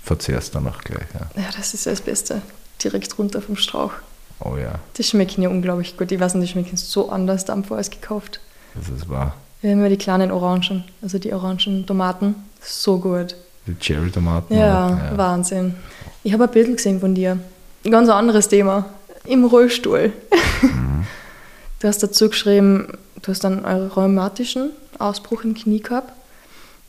verzehr 0.01 0.37
es 0.37 0.51
dann 0.51 0.67
auch 0.67 0.79
gleich. 0.79 1.07
Ja. 1.13 1.41
ja, 1.41 1.49
das 1.55 1.73
ist 1.73 1.85
das 1.85 2.01
Beste. 2.01 2.41
Direkt 2.83 3.17
runter 3.19 3.41
vom 3.41 3.55
Strauch. 3.55 3.91
Oh 4.39 4.57
ja. 4.57 4.79
Die 4.97 5.03
schmecken 5.03 5.41
ja 5.41 5.49
unglaublich 5.49 5.97
gut. 5.97 6.11
Ich 6.11 6.19
weiß 6.19 6.35
nicht, 6.35 6.49
die 6.49 6.53
schmecken 6.53 6.77
so 6.77 7.09
anders 7.09 7.45
Dampfer 7.45 7.75
als 7.75 7.89
gekauft. 7.89 8.39
Das 8.75 8.89
ist 8.89 9.09
wahr. 9.09 9.35
Wir 9.61 9.71
haben 9.71 9.81
ja 9.81 9.89
die 9.89 9.97
kleinen 9.97 10.31
Orangen, 10.31 10.83
also 11.01 11.19
die 11.19 11.33
orangen 11.33 11.85
Tomaten. 11.85 12.35
So 12.59 12.97
gut. 12.97 13.35
Die 13.65 13.75
Cherry-Tomaten? 13.75 14.53
Ja, 14.53 14.89
ja, 14.89 15.17
Wahnsinn. 15.17 15.75
Ich 16.23 16.33
habe 16.33 16.45
ein 16.45 16.51
Bild 16.51 16.75
gesehen 16.75 16.99
von 16.99 17.15
dir. 17.15 17.37
Ein 17.85 17.91
ganz 17.91 18.09
anderes 18.09 18.47
Thema. 18.47 18.85
Im 19.25 19.45
Rollstuhl. 19.45 20.13
Mhm. 20.61 21.05
Du 21.79 21.87
hast 21.87 22.01
dazu 22.01 22.29
geschrieben, 22.29 22.87
du 23.21 23.31
hast 23.31 23.43
einen 23.43 23.65
rheumatischen 23.65 24.71
Ausbruch 24.99 25.43
im 25.43 25.53
Knie 25.53 25.81
gehabt. 25.81 26.13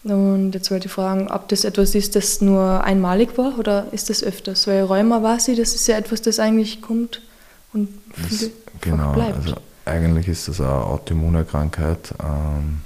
Und 0.05 0.53
jetzt 0.53 0.71
wollte 0.71 0.87
ich 0.87 0.93
fragen, 0.93 1.31
ob 1.31 1.49
das 1.49 1.65
etwas 1.65 1.95
ist, 1.95 2.15
das 2.15 2.41
nur 2.41 2.85
einmalig 2.85 3.37
war 3.39 3.59
oder 3.59 3.87
ist 3.91 4.11
das 4.11 4.23
öfters? 4.23 4.67
Weil 4.67 4.85
Rheuma 4.85 5.23
weiß 5.23 5.49
ich, 5.49 5.59
das 5.59 5.75
ist 5.75 5.89
ja 5.89 5.97
etwas, 5.97 6.21
das 6.21 6.39
eigentlich 6.39 6.83
kommt 6.83 7.23
und 7.73 7.89
viel 8.29 8.53
genau, 8.83 9.15
bleibt. 9.15 9.37
Also 9.37 9.57
eigentlich 9.87 10.29
ist 10.29 10.47
das 10.47 10.61
eine 10.61 10.71
Autoimmunerkrankheit. 10.71 12.15
Ähm, 12.23 12.83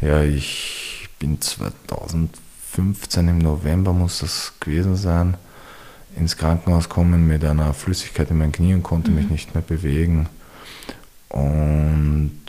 ja, 0.00 0.22
ich 0.24 1.08
bin 1.20 1.40
2015 1.40 3.28
im 3.28 3.38
November, 3.38 3.92
muss 3.92 4.18
das 4.18 4.52
gewesen 4.58 4.96
sein, 4.96 5.36
ins 6.18 6.36
Krankenhaus 6.36 6.88
gekommen 6.88 7.26
mit 7.26 7.44
einer 7.44 7.74
Flüssigkeit 7.74 8.30
in 8.30 8.38
meinen 8.38 8.52
Knie 8.52 8.74
und 8.74 8.82
konnte 8.82 9.10
mhm. 9.10 9.16
mich 9.16 9.30
nicht 9.30 9.54
mehr 9.54 9.62
bewegen. 9.62 10.28
Und 11.28 12.40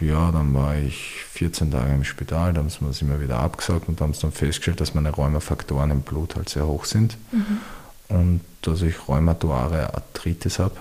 ja, 0.00 0.32
dann 0.32 0.54
war 0.54 0.76
ich 0.76 1.22
14 1.30 1.70
Tage 1.70 1.94
im 1.94 2.04
Spital, 2.04 2.52
da 2.52 2.60
haben 2.60 2.70
sie 2.70 2.82
mir 2.82 2.88
das 2.88 3.02
immer 3.02 3.20
wieder 3.20 3.38
abgesagt 3.38 3.88
und 3.88 4.00
haben 4.00 4.14
dann 4.20 4.32
festgestellt, 4.32 4.80
dass 4.80 4.94
meine 4.94 5.10
Rheumafaktoren 5.10 5.90
im 5.90 6.00
Blut 6.02 6.36
halt 6.36 6.48
sehr 6.48 6.66
hoch 6.66 6.84
sind. 6.84 7.16
Mhm 7.32 7.60
und 8.08 8.40
dass 8.62 8.82
ich 8.82 9.08
rheumatoire 9.08 9.94
Arthritis 9.94 10.58
habe. 10.58 10.76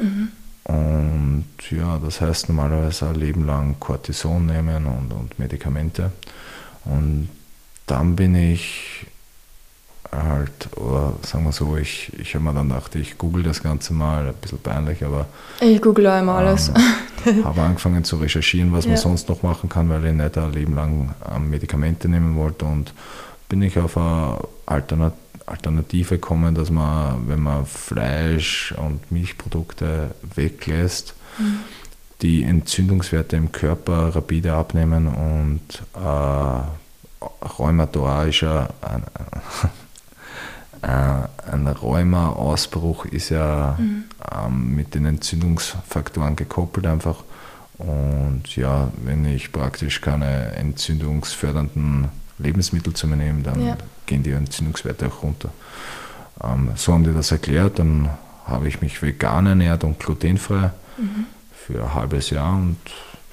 Mhm. 0.00 0.28
Und 0.64 1.46
ja, 1.70 1.98
das 1.98 2.20
heißt 2.20 2.48
normalerweise 2.48 3.08
ein 3.08 3.14
Leben 3.14 3.46
lang 3.46 3.76
Cortison 3.78 4.46
nehmen 4.46 4.86
und, 4.86 5.12
und 5.12 5.38
Medikamente. 5.38 6.10
Und 6.84 7.28
dann 7.86 8.16
bin 8.16 8.34
ich 8.34 9.06
halt, 10.12 10.76
oder 10.76 11.14
sagen 11.22 11.44
wir 11.44 11.52
so, 11.52 11.76
ich, 11.76 12.12
ich 12.18 12.34
habe 12.34 12.44
mir 12.44 12.54
dann 12.54 12.68
gedacht, 12.68 12.94
ich 12.94 13.18
google 13.18 13.42
das 13.42 13.62
Ganze 13.62 13.92
mal, 13.92 14.26
ein 14.26 14.34
bisschen 14.34 14.58
peinlich, 14.58 15.04
aber. 15.04 15.26
Ich 15.60 15.80
google 15.80 16.06
auch 16.06 16.20
immer 16.20 16.34
alles. 16.34 16.70
Ähm, 17.24 17.44
habe 17.44 17.62
angefangen 17.62 18.04
zu 18.04 18.16
recherchieren, 18.16 18.72
was 18.72 18.84
ja. 18.84 18.92
man 18.92 18.98
sonst 18.98 19.28
noch 19.28 19.42
machen 19.42 19.68
kann, 19.68 19.88
weil 19.88 20.04
ich 20.04 20.12
nicht 20.12 20.38
ein 20.38 20.52
Leben 20.52 20.74
lang 20.74 21.14
ähm, 21.34 21.50
Medikamente 21.50 22.08
nehmen 22.08 22.36
wollte 22.36 22.64
und 22.64 22.92
bin 23.48 23.62
ich 23.62 23.78
auf 23.78 23.96
eine 23.96 24.38
Alternative 24.66 25.26
Alternative 25.46 26.18
kommen, 26.18 26.54
dass 26.54 26.70
man, 26.70 27.28
wenn 27.28 27.40
man 27.40 27.66
Fleisch 27.66 28.74
und 28.76 29.10
Milchprodukte 29.12 30.10
weglässt, 30.34 31.14
mhm. 31.38 31.60
die 32.20 32.42
Entzündungswerte 32.42 33.36
im 33.36 33.52
Körper 33.52 34.14
rapide 34.14 34.54
abnehmen 34.54 35.06
und 35.06 35.82
äh, 35.94 36.62
rheumatorischer 37.58 38.70
ein, 38.80 39.02
äh, 39.02 39.68
ein 40.88 41.66
Rheuma-Ausbruch 41.66 43.06
ist 43.06 43.30
ja 43.30 43.76
mhm. 43.78 44.04
ähm, 44.32 44.74
mit 44.74 44.94
den 44.94 45.06
Entzündungsfaktoren 45.06 46.36
gekoppelt 46.36 46.86
einfach. 46.86 47.24
Und 47.78 48.56
ja, 48.56 48.88
wenn 49.04 49.24
ich 49.24 49.52
praktisch 49.52 50.00
keine 50.00 50.52
entzündungsfördernden 50.52 52.08
Lebensmittel 52.38 52.94
zu 52.94 53.06
mir 53.06 53.16
nehmen, 53.16 53.42
dann 53.42 53.64
ja. 53.64 53.76
gehen 54.06 54.22
die 54.22 54.30
Entzündungswerte 54.30 55.08
auch 55.08 55.22
runter. 55.22 55.50
Ähm, 56.42 56.70
so 56.76 56.92
haben 56.92 57.04
die 57.04 57.12
das 57.12 57.32
erklärt. 57.32 57.78
Dann 57.78 58.10
habe 58.46 58.68
ich 58.68 58.80
mich 58.80 59.02
vegan 59.02 59.46
ernährt 59.46 59.84
und 59.84 59.98
glutenfrei 59.98 60.70
mhm. 60.96 61.26
für 61.52 61.82
ein 61.82 61.94
halbes 61.94 62.30
Jahr 62.30 62.54
und 62.54 62.78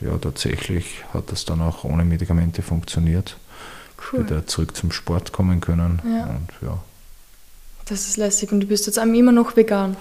ja, 0.01 0.17
tatsächlich 0.17 1.05
hat 1.13 1.31
das 1.31 1.45
dann 1.45 1.61
auch 1.61 1.83
ohne 1.83 2.03
Medikamente 2.03 2.61
funktioniert. 2.61 3.37
Cool. 4.11 4.25
Wieder 4.25 4.45
zurück 4.47 4.75
zum 4.75 4.91
Sport 4.91 5.31
kommen 5.31 5.61
können. 5.61 6.01
Ja. 6.03 6.25
Und, 6.25 6.49
ja. 6.61 6.79
Das 7.85 8.07
ist 8.07 8.17
lässig. 8.17 8.51
Und 8.51 8.61
du 8.61 8.67
bist 8.67 8.85
jetzt 8.85 8.97
immer 8.97 9.31
noch 9.31 9.55
vegan? 9.55 9.95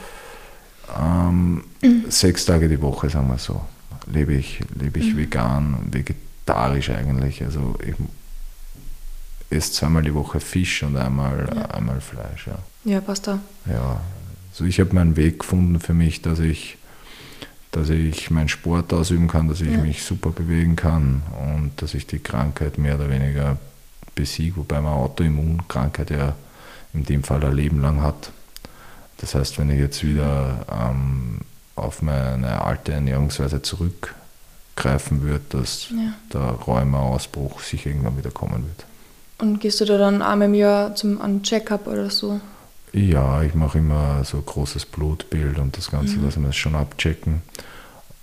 Ähm. 0.98 1.64
Sechs 2.08 2.44
Tage 2.44 2.68
die 2.68 2.80
Woche, 2.80 3.10
sagen 3.10 3.28
wir 3.28 3.38
so, 3.38 3.60
lebe 4.06 4.34
ich, 4.34 4.60
lebe 4.78 5.00
ich 5.00 5.14
mhm. 5.14 5.18
vegan, 5.18 5.78
vegetarisch 5.90 6.90
eigentlich. 6.90 7.42
Also 7.42 7.76
ich 7.84 7.94
esse 9.50 9.72
zweimal 9.72 10.02
die 10.02 10.14
Woche 10.14 10.40
Fisch 10.40 10.82
und 10.82 10.96
einmal, 10.96 11.50
ja. 11.54 11.62
einmal 11.66 12.00
Fleisch. 12.00 12.46
Ja, 12.46 12.58
ja 12.84 13.00
passt 13.00 13.26
da. 13.26 13.40
Ja, 13.66 14.00
also 14.50 14.64
ich 14.64 14.80
habe 14.80 14.94
meinen 14.94 15.16
Weg 15.16 15.40
gefunden 15.40 15.80
für 15.80 15.94
mich, 15.94 16.22
dass 16.22 16.38
ich, 16.38 16.78
dass 17.70 17.90
ich 17.90 18.30
meinen 18.30 18.48
Sport 18.48 18.92
ausüben 18.92 19.28
kann, 19.28 19.48
dass 19.48 19.60
ich 19.60 19.72
ja. 19.72 19.78
mich 19.78 20.02
super 20.02 20.30
bewegen 20.30 20.76
kann 20.76 21.22
und 21.40 21.72
dass 21.76 21.94
ich 21.94 22.06
die 22.06 22.18
Krankheit 22.18 22.78
mehr 22.78 22.96
oder 22.96 23.10
weniger 23.10 23.58
besiege, 24.14 24.56
wobei 24.56 24.80
man 24.80 24.92
Autoimmunkrankheit 24.92 26.10
ja 26.10 26.34
in 26.94 27.04
dem 27.04 27.22
Fall 27.22 27.44
ein 27.44 27.54
Leben 27.54 27.80
lang 27.80 28.02
hat. 28.02 28.30
Das 29.18 29.34
heißt, 29.34 29.58
wenn 29.58 29.70
ich 29.70 29.78
jetzt 29.78 30.04
wieder 30.04 30.66
ähm, 30.70 31.40
auf 31.76 32.02
meine 32.02 32.62
alte 32.62 32.92
Ernährungsweise 32.92 33.62
zurückgreifen 33.62 35.22
würde, 35.22 35.44
dass 35.50 35.90
ja. 35.90 36.14
der 36.32 36.40
Rheuma-Ausbruch 36.40 37.60
sicher 37.60 37.90
irgendwann 37.90 38.18
wieder 38.18 38.30
kommen 38.30 38.64
wird. 38.64 38.84
Und 39.38 39.60
gehst 39.60 39.80
du 39.80 39.84
da 39.84 39.98
dann 39.98 40.22
einmal 40.22 40.48
im 40.48 40.54
Jahr 40.54 40.94
zum 40.94 41.42
Check-up 41.42 41.86
oder 41.86 42.10
so? 42.10 42.40
Ja, 42.92 43.42
ich 43.42 43.54
mache 43.54 43.78
immer 43.78 44.22
so 44.24 44.38
ein 44.38 44.46
großes 44.46 44.86
Blutbild 44.86 45.58
und 45.58 45.76
das 45.76 45.90
Ganze 45.90 46.16
mhm. 46.16 46.24
lassen 46.24 46.44
wir 46.44 46.52
schon 46.52 46.74
abchecken. 46.74 47.42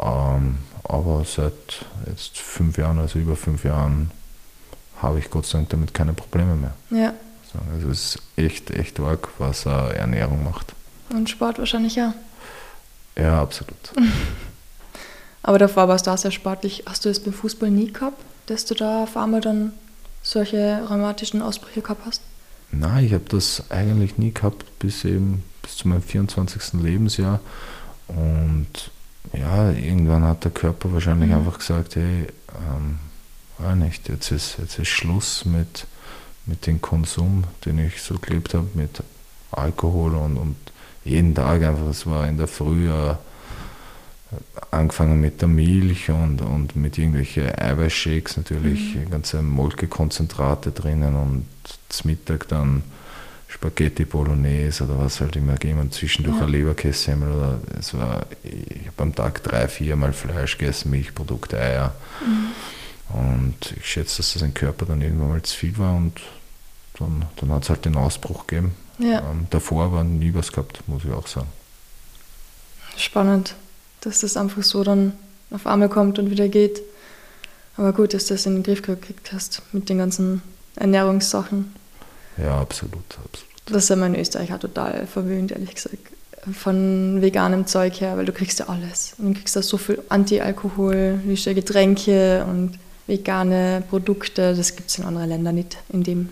Ähm, 0.01 0.59
aber 0.83 1.23
seit 1.25 1.85
jetzt 2.07 2.37
fünf 2.37 2.77
Jahren, 2.77 2.99
also 2.99 3.19
über 3.19 3.35
fünf 3.35 3.63
Jahren, 3.63 4.11
habe 5.01 5.19
ich 5.19 5.29
Gott 5.29 5.45
sei 5.45 5.59
Dank 5.59 5.69
damit 5.69 5.93
keine 5.93 6.13
Probleme 6.13 6.55
mehr. 6.55 6.73
Ja. 6.89 7.13
Also 7.73 7.89
es 7.89 8.15
ist 8.15 8.21
echt, 8.35 8.71
echt 8.71 8.99
arg, 8.99 9.29
was 9.37 9.65
Ernährung 9.65 10.43
macht. 10.43 10.73
Und 11.09 11.29
Sport 11.29 11.59
wahrscheinlich 11.59 11.95
ja. 11.95 12.13
Ja, 13.17 13.41
absolut. 13.41 13.91
Aber 15.43 15.57
davor 15.57 15.87
warst 15.87 16.07
du 16.07 16.11
auch 16.11 16.17
sehr 16.17 16.31
sportlich. 16.31 16.83
Hast 16.85 17.05
du 17.05 17.09
das 17.09 17.19
beim 17.19 17.33
Fußball 17.33 17.71
nie 17.71 17.91
gehabt, 17.91 18.21
dass 18.47 18.65
du 18.65 18.75
da 18.75 19.03
auf 19.03 19.17
einmal 19.17 19.41
dann 19.41 19.73
solche 20.21 20.85
rheumatischen 20.89 21.41
Ausbrüche 21.41 21.81
gehabt 21.81 22.05
hast? 22.05 22.21
Nein, 22.71 23.05
ich 23.05 23.13
habe 23.13 23.25
das 23.29 23.63
eigentlich 23.71 24.17
nie 24.17 24.31
gehabt, 24.33 24.65
bis 24.79 25.03
eben 25.05 25.43
bis 25.61 25.77
zu 25.77 25.87
meinem 25.87 26.03
24. 26.03 26.81
Lebensjahr. 26.81 27.39
Und 28.07 28.91
ja, 29.33 29.71
irgendwann 29.71 30.23
hat 30.23 30.43
der 30.43 30.51
Körper 30.51 30.93
wahrscheinlich 30.93 31.29
mhm. 31.29 31.37
einfach 31.37 31.59
gesagt, 31.59 31.95
hey, 31.95 32.27
ähm, 32.67 32.99
nicht, 33.79 34.07
jetzt 34.09 34.31
ist, 34.31 34.57
jetzt 34.59 34.79
ist 34.79 34.87
Schluss 34.87 35.45
mit, 35.45 35.85
mit 36.49 36.67
dem 36.67 36.81
Konsum, 36.81 37.43
den 37.63 37.79
ich 37.79 38.01
so 38.01 38.15
gelebt 38.15 38.53
habe, 38.53 38.67
mit 38.73 39.01
Alkohol 39.51 40.15
und, 40.15 40.37
und 40.37 40.55
jeden 41.05 41.33
Tag 41.33 41.63
einfach, 41.63 41.87
es 41.87 42.05
war 42.05 42.27
in 42.27 42.37
der 42.37 42.47
Früh 42.47 42.89
äh, 42.89 43.15
angefangen 44.71 45.21
mit 45.21 45.41
der 45.41 45.47
Milch 45.47 46.09
und, 46.09 46.41
und 46.41 46.75
mit 46.75 46.97
irgendwelchen 46.97 47.49
Eiweißshakes 47.57 48.37
natürlich, 48.37 48.95
mhm. 48.95 49.09
ganze 49.09 49.41
Molkekonzentrate 49.41 50.71
drinnen 50.71 51.15
und 51.15 51.45
zum 51.89 52.11
Mittag 52.11 52.47
dann 52.47 52.83
Spaghetti 53.47 54.05
Bolognese 54.05 54.83
oder 54.83 54.99
was 54.99 55.21
halt 55.21 55.35
immer 55.35 55.53
gegeben 55.53 55.79
und 55.79 55.93
zwischendurch 55.93 56.37
ja. 56.37 56.45
ein 56.45 56.51
Leberkässemmel 56.51 57.31
oder 57.31 57.59
es 57.79 57.95
war, 57.95 58.27
ich 58.43 58.87
habe 58.87 59.01
am 59.01 59.15
Tag 59.15 59.41
drei, 59.43 59.67
vier 59.67 59.95
Mal 59.95 60.13
Fleisch 60.13 60.57
gegessen, 60.57 60.91
Milchprodukte, 60.91 61.59
Eier. 61.59 61.95
Mhm. 62.23 62.49
Und 63.11 63.73
ich 63.75 63.85
schätze, 63.87 64.17
dass 64.17 64.33
das 64.33 64.43
im 64.43 64.53
Körper 64.53 64.85
dann 64.85 65.01
irgendwann 65.01 65.29
mal 65.29 65.41
zu 65.41 65.57
viel 65.57 65.75
war 65.79 65.95
und 65.95 66.21
dann, 66.99 67.25
dann 67.37 67.51
hat 67.51 67.63
es 67.63 67.69
halt 67.69 67.85
den 67.85 67.95
Ausbruch 67.95 68.47
gegeben. 68.47 68.75
Ja. 68.99 69.19
Ähm, 69.19 69.47
davor 69.49 69.91
war 69.91 70.03
nie 70.03 70.33
was 70.33 70.51
gehabt, 70.51 70.81
muss 70.87 71.03
ich 71.05 71.11
auch 71.11 71.27
sagen. 71.27 71.47
Spannend, 72.97 73.55
dass 74.01 74.19
das 74.19 74.35
einfach 74.35 74.63
so 74.63 74.83
dann 74.83 75.13
auf 75.51 75.65
einmal 75.65 75.89
kommt 75.89 76.19
und 76.19 76.29
wieder 76.29 76.49
geht. 76.49 76.81
Aber 77.77 77.93
gut, 77.93 78.13
dass 78.13 78.25
du 78.25 78.33
das 78.33 78.45
in 78.45 78.55
den 78.55 78.63
Griff 78.63 78.81
gekriegt 78.81 79.31
hast 79.31 79.61
mit 79.71 79.87
den 79.87 79.99
ganzen 79.99 80.41
Ernährungssachen. 80.75 81.73
Ja, 82.37 82.59
absolut, 82.59 82.93
absolut. 82.93 83.45
Das 83.67 83.83
ist 83.83 83.89
ja 83.89 84.05
in 84.05 84.15
Österreich 84.15 84.53
auch 84.53 84.59
total 84.59 85.07
verwöhnt, 85.07 85.51
ehrlich 85.51 85.75
gesagt. 85.75 85.97
Von 86.53 87.21
veganem 87.21 87.67
Zeug 87.67 87.99
her, 88.01 88.17
weil 88.17 88.25
du 88.25 88.31
kriegst 88.31 88.59
ja 88.59 88.67
alles. 88.67 89.13
Und 89.17 89.33
du 89.33 89.33
kriegst 89.39 89.55
da 89.55 89.61
so 89.61 89.77
viel 89.77 90.01
Anti-Alkohol, 90.09 91.19
Getränke 91.25 92.45
und 92.49 92.79
vegane 93.07 93.83
Produkte. 93.89 94.55
Das 94.55 94.75
gibt 94.75 94.89
es 94.89 94.97
in 94.97 95.05
anderen 95.05 95.29
Ländern 95.29 95.55
nicht 95.55 95.77
in 95.89 96.03
dem 96.03 96.29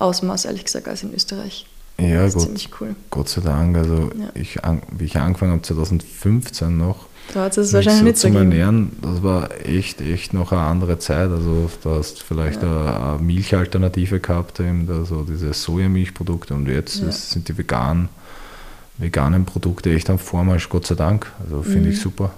Ausmaß, 0.00 0.46
ehrlich 0.46 0.64
gesagt, 0.64 0.88
als 0.88 1.02
in 1.02 1.14
Österreich. 1.14 1.66
Ja, 1.98 2.22
das 2.22 2.28
ist 2.28 2.34
Gott, 2.34 2.42
ziemlich 2.44 2.68
cool. 2.80 2.96
Gott 3.10 3.28
sei 3.28 3.42
Dank. 3.42 3.76
Also 3.76 4.10
ja. 4.18 4.30
ich, 4.34 4.58
wie 4.96 5.04
ich 5.04 5.16
angefangen 5.16 5.52
habe, 5.52 5.62
2015 5.62 6.76
noch, 6.76 7.06
da 7.34 7.44
hat 7.44 7.56
es 7.56 7.72
wahrscheinlich 7.72 8.00
so 8.00 8.04
nicht 8.04 8.18
zum 8.18 8.36
Ernähren, 8.36 8.92
das 9.02 9.22
war 9.22 9.50
echt, 9.64 10.00
echt 10.00 10.34
noch 10.34 10.50
eine 10.50 10.62
andere 10.62 10.98
Zeit. 10.98 11.30
Also 11.30 11.70
da 11.84 11.90
hast 11.90 12.20
du 12.20 12.24
vielleicht 12.24 12.62
ja. 12.62 13.14
eine, 13.14 13.22
Milchalternative 13.22 14.20
gehabt, 14.20 14.58
eben 14.60 14.88
also 14.90 15.22
diese 15.22 15.52
Sojamilchprodukte 15.52 16.54
und 16.54 16.66
jetzt 16.66 17.00
ja. 17.00 17.12
sind 17.12 17.48
die 17.48 17.56
veganen, 17.56 18.08
veganen 18.98 19.44
Produkte 19.44 19.92
echt 19.92 20.10
am 20.10 20.18
Vormarsch, 20.18 20.68
Gott 20.68 20.86
sei 20.86 20.96
Dank. 20.96 21.30
Also 21.44 21.62
finde 21.62 21.88
mhm. 21.88 21.92
ich 21.92 22.00
super. 22.00 22.32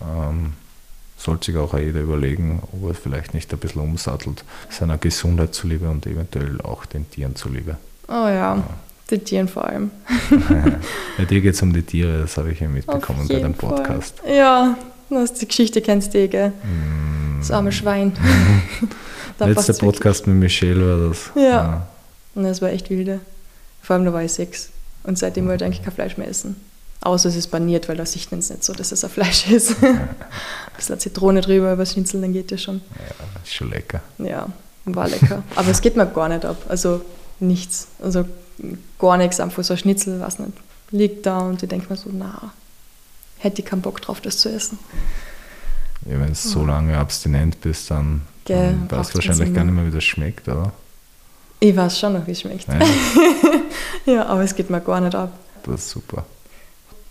Ähm, 0.00 0.52
sollte 1.18 1.46
sich 1.46 1.56
auch 1.56 1.76
jeder 1.76 2.00
überlegen, 2.00 2.62
ob 2.72 2.88
er 2.88 2.94
vielleicht 2.94 3.34
nicht 3.34 3.52
ein 3.52 3.58
bisschen 3.58 3.82
umsattelt, 3.82 4.44
seiner 4.70 4.96
Gesundheit 4.96 5.54
zuliebe 5.54 5.90
und 5.90 6.06
eventuell 6.06 6.60
auch 6.62 6.86
den 6.86 7.10
Tieren 7.10 7.34
zuliebe. 7.36 7.76
Oh 8.08 8.12
ja. 8.12 8.56
ja. 8.56 8.64
Den 9.10 9.24
Tieren 9.24 9.48
vor 9.48 9.66
allem. 9.66 9.90
ja, 11.18 11.24
dir 11.24 11.40
geht 11.40 11.54
es 11.54 11.62
um 11.62 11.72
die 11.72 11.82
Tiere, 11.82 12.20
das 12.20 12.36
habe 12.36 12.52
ich 12.52 12.60
ja 12.60 12.68
mitbekommen 12.68 13.26
bei 13.26 13.40
deinem 13.40 13.54
Podcast. 13.54 14.20
Fall. 14.20 14.34
Ja, 14.34 14.78
das 15.10 15.32
die 15.34 15.48
Geschichte 15.48 15.80
kennst 15.80 16.14
du 16.14 16.18
eh, 16.18 16.28
gell? 16.28 16.50
Mm. 16.50 17.38
Das 17.40 17.50
arme 17.50 17.72
Schwein. 17.72 18.12
Letzter 19.38 19.72
Podcast 19.74 20.26
mit 20.26 20.36
Michelle 20.36 21.00
war 21.00 21.08
das. 21.08 21.30
Ja. 21.34 21.42
ja. 21.42 21.86
Und 22.34 22.44
das 22.44 22.60
war 22.60 22.70
echt 22.70 22.90
wilde. 22.90 23.20
Vor 23.82 23.96
allem 23.96 24.04
da 24.04 24.12
war 24.12 24.22
ich 24.22 24.32
sechs. 24.32 24.70
Und 25.04 25.18
seitdem 25.18 25.48
wollte 25.48 25.64
ich 25.64 25.66
eigentlich 25.66 25.84
kein 25.84 25.94
Fleisch 25.94 26.18
mehr 26.18 26.28
essen. 26.28 26.56
Außer 27.00 27.28
es 27.28 27.36
ist 27.36 27.48
baniert, 27.48 27.88
weil 27.88 27.96
da 27.96 28.04
sieht 28.04 28.30
man 28.30 28.40
es 28.40 28.50
nicht 28.50 28.64
so, 28.64 28.72
dass 28.72 28.90
es 28.90 29.04
ein 29.04 29.10
Fleisch 29.10 29.48
ist. 29.50 29.76
ein 29.82 30.08
bisschen 30.76 30.98
Zitrone 30.98 31.40
drüber 31.40 31.72
über 31.72 31.86
Schnitzel, 31.86 32.20
dann 32.20 32.32
geht 32.32 32.50
das 32.50 32.62
schon. 32.62 32.80
Ja, 32.96 33.42
ist 33.42 33.54
schon 33.54 33.70
lecker. 33.70 34.00
Ja, 34.18 34.48
war 34.84 35.08
lecker. 35.08 35.42
Aber 35.54 35.70
es 35.70 35.80
geht 35.80 35.96
mir 35.96 36.06
gar 36.06 36.28
nicht 36.28 36.44
ab. 36.44 36.56
Also 36.68 37.02
nichts. 37.40 37.88
Also 38.02 38.24
gar 38.98 39.16
nichts, 39.16 39.40
einfach 39.40 39.62
so 39.62 39.74
ein 39.74 39.78
Schnitzel, 39.78 40.20
was 40.20 40.38
nicht, 40.38 40.52
liegt 40.90 41.26
da 41.26 41.38
und 41.38 41.62
ich 41.62 41.68
denke 41.68 41.90
mir 41.90 41.96
so, 41.96 42.10
na, 42.12 42.52
hätte 43.38 43.62
ich 43.62 43.66
keinen 43.66 43.82
Bock 43.82 44.00
drauf, 44.00 44.20
das 44.20 44.38
zu 44.38 44.50
essen. 44.50 44.78
Ja, 46.06 46.18
wenn 46.18 46.28
du 46.28 46.34
so 46.34 46.64
lange 46.64 46.96
abstinent 46.96 47.60
bist, 47.60 47.90
dann, 47.90 48.22
dann 48.44 48.90
weißt 48.90 49.10
du 49.10 49.14
wahrscheinlich 49.16 49.54
gar 49.54 49.64
nicht 49.64 49.74
mehr, 49.74 49.86
wie 49.86 49.90
das 49.90 50.04
schmeckt, 50.04 50.48
oder? 50.48 50.72
Ich 51.60 51.74
weiß 51.74 51.98
schon 51.98 52.12
noch, 52.12 52.26
wie 52.26 52.32
es 52.32 52.40
schmeckt. 52.40 52.66
Ja. 52.68 52.80
ja, 54.12 54.26
aber 54.26 54.42
es 54.42 54.54
geht 54.54 54.70
mir 54.70 54.80
gar 54.80 55.00
nicht 55.00 55.14
ab. 55.14 55.32
Das 55.64 55.80
ist 55.80 55.90
super. 55.90 56.24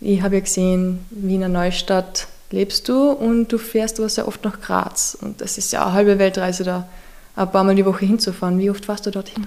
Ich 0.00 0.22
habe 0.22 0.36
ja 0.36 0.40
gesehen, 0.40 1.04
Wiener 1.10 1.48
Neustadt 1.48 2.28
lebst 2.50 2.88
du 2.88 3.10
und 3.10 3.48
du 3.48 3.58
fährst 3.58 3.98
aber 3.98 4.08
sehr 4.08 4.28
oft 4.28 4.44
nach 4.44 4.60
Graz. 4.60 5.16
Und 5.20 5.40
das 5.40 5.58
ist 5.58 5.72
ja 5.72 5.84
eine 5.84 5.92
halbe 5.92 6.18
Weltreise 6.18 6.64
da, 6.64 6.88
ein 7.36 7.50
paar 7.50 7.64
Mal 7.64 7.74
die 7.74 7.84
Woche 7.84 8.06
hinzufahren. 8.06 8.58
Wie 8.58 8.70
oft 8.70 8.86
fährst 8.86 9.06
du 9.06 9.10
dorthin? 9.10 9.46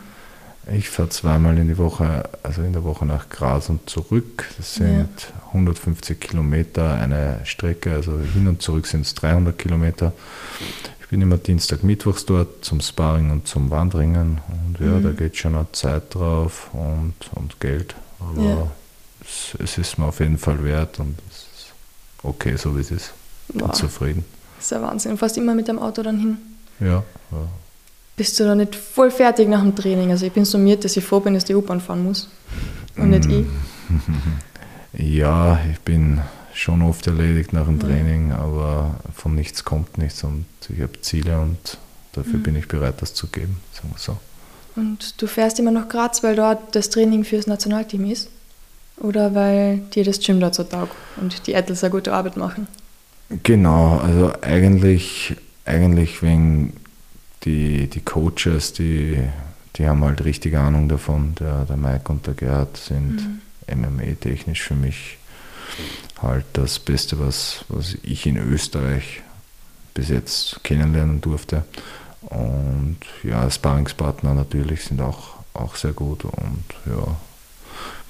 Ich 0.72 0.90
fahre 0.90 1.10
zweimal 1.10 1.58
in 1.58 1.68
die 1.68 1.78
Woche, 1.78 2.30
also 2.44 2.62
in 2.62 2.74
der 2.74 2.84
Woche 2.84 3.06
nach 3.06 3.30
Graz 3.30 3.70
und 3.70 3.90
zurück. 3.90 4.48
Das 4.58 4.76
sind 4.76 5.10
ja. 5.20 5.48
150 5.48 6.20
Kilometer 6.20 6.94
eine 6.94 7.40
Strecke, 7.46 7.94
also 7.96 8.20
hin 8.20 8.48
und 8.48 8.62
zurück 8.62 8.86
sind 8.86 9.02
es 9.02 9.16
300 9.16 9.58
Kilometer. 9.58 10.14
Ich 11.02 11.08
bin 11.08 11.22
immer 11.22 11.38
Dienstag, 11.38 11.84
Mittwochs 11.84 12.26
dort 12.26 12.64
zum 12.64 12.80
Sparring 12.80 13.32
und 13.32 13.48
zum 13.48 13.72
Wandringen. 13.72 14.40
Und 14.48 14.80
ja, 14.80 14.94
mhm. 14.94 15.04
da 15.04 15.12
geht 15.12 15.36
schon 15.36 15.56
eine 15.56 15.72
Zeit 15.72 16.14
drauf 16.14 16.70
und, 16.74 17.16
und 17.34 17.60
Geld. 17.60 17.96
Aber 18.20 18.42
ja. 18.42 18.72
Es, 19.32 19.62
es, 19.62 19.78
ist 19.78 19.98
mir 19.98 20.06
auf 20.06 20.20
jeden 20.20 20.38
Fall 20.38 20.64
wert 20.64 21.00
und 21.00 21.18
es 21.30 21.38
ist 21.38 21.74
okay, 22.24 22.56
so 22.56 22.76
wie 22.76 22.82
es 22.82 22.92
ist. 22.92 23.14
Bin 23.50 23.62
wow. 23.62 23.72
zufrieden. 23.72 24.26
Das 24.58 24.66
ist 24.66 24.72
ja 24.72 24.82
Wahnsinn. 24.82 25.18
Fast 25.18 25.38
immer 25.38 25.56
mit 25.56 25.68
dem 25.68 25.80
Auto 25.80 26.04
dann 26.04 26.20
hin. 26.20 26.38
Ja, 26.80 27.04
ja 27.32 27.48
bist 28.22 28.40
du 28.40 28.44
da 28.44 28.54
nicht 28.54 28.76
voll 28.76 29.10
fertig 29.10 29.50
nach 29.50 29.64
dem 29.64 29.76
Training? 29.76 30.12
Also 30.12 30.28
ich 30.28 30.32
bin 30.32 30.46
summiert, 30.46 30.86
dass 30.86 30.96
ich 30.96 31.04
froh 31.04 31.20
bin, 31.20 31.34
dass 31.34 31.44
die 31.44 31.56
U-Bahn 31.56 31.82
fahren 31.82 32.04
muss 32.04 32.30
und 32.96 33.10
nicht 33.10 33.26
ich. 33.26 33.46
Ja, 34.94 35.58
ich 35.72 35.80
bin 35.80 36.20
schon 36.54 36.82
oft 36.82 37.08
erledigt 37.08 37.54
nach 37.54 37.66
dem 37.66 37.80
Training, 37.80 38.34
aber 38.34 39.00
von 39.16 39.34
nichts 39.34 39.64
kommt 39.64 39.98
nichts 39.98 40.22
und 40.26 40.46
ich 40.68 40.82
habe 40.82 41.00
Ziele 41.02 41.40
und 41.40 41.78
dafür 42.12 42.40
mhm. 42.40 42.44
bin 42.44 42.56
ich 42.58 42.68
bereit, 42.68 42.96
das 43.02 43.14
zu 43.14 43.28
geben, 43.28 43.56
sagen 43.72 43.94
wir 43.94 43.98
so. 43.98 44.18
Und 44.76 45.20
du 45.22 45.28
fährst 45.28 45.58
immer 45.60 45.72
nach 45.72 45.88
Graz, 45.88 46.24
weil 46.24 46.36
dort 46.36 46.76
das 46.76 46.90
Training 46.90 47.24
fürs 47.24 47.48
Nationalteam 47.48 48.12
ist? 48.12 48.30
Oder 49.02 49.34
weil 49.34 49.80
dir 49.94 50.04
das 50.04 50.20
Gym 50.20 50.40
dort 50.40 50.56
so 50.56 50.64
taugt 50.64 50.96
und 51.18 51.48
die 51.48 51.54
Ettels 51.54 51.84
eine 51.84 51.92
gute 51.92 52.14
Arbeit 52.14 52.38
machen? 52.38 52.68
Genau, 53.44 53.98
also 53.98 54.34
eigentlich, 54.42 55.36
eigentlich 55.66 56.22
wegen 56.22 56.74
die, 57.44 57.88
die 57.88 58.02
Coaches, 58.02 58.74
die, 58.74 59.18
die 59.76 59.88
haben 59.88 60.04
halt 60.04 60.24
richtig 60.24 60.56
Ahnung 60.56 60.88
davon. 60.88 61.34
Der, 61.40 61.66
der 61.66 61.78
Mike 61.78 62.12
und 62.12 62.28
der 62.28 62.36
Gerhard 62.36 62.78
sind 62.78 63.42
mhm. 63.68 63.82
MMA-technisch 63.82 64.62
für 64.62 64.76
mich 64.76 65.18
halt 66.22 66.46
das 66.54 66.78
Beste, 66.78 67.20
was, 67.20 67.66
was 67.70 67.98
ich 68.04 68.28
in 68.28 68.38
Österreich 68.38 69.22
bis 69.94 70.10
jetzt 70.10 70.64
kennenlernen 70.64 71.22
durfte. 71.22 71.64
Und 72.22 72.98
ja, 73.24 73.50
Sparringspartner 73.50 74.36
natürlich 74.36 74.84
sind 74.84 75.02
auch, 75.02 75.38
auch 75.54 75.76
sehr 75.76 75.94
gut. 75.94 76.26
Und 76.26 76.66
ja, 76.86 77.16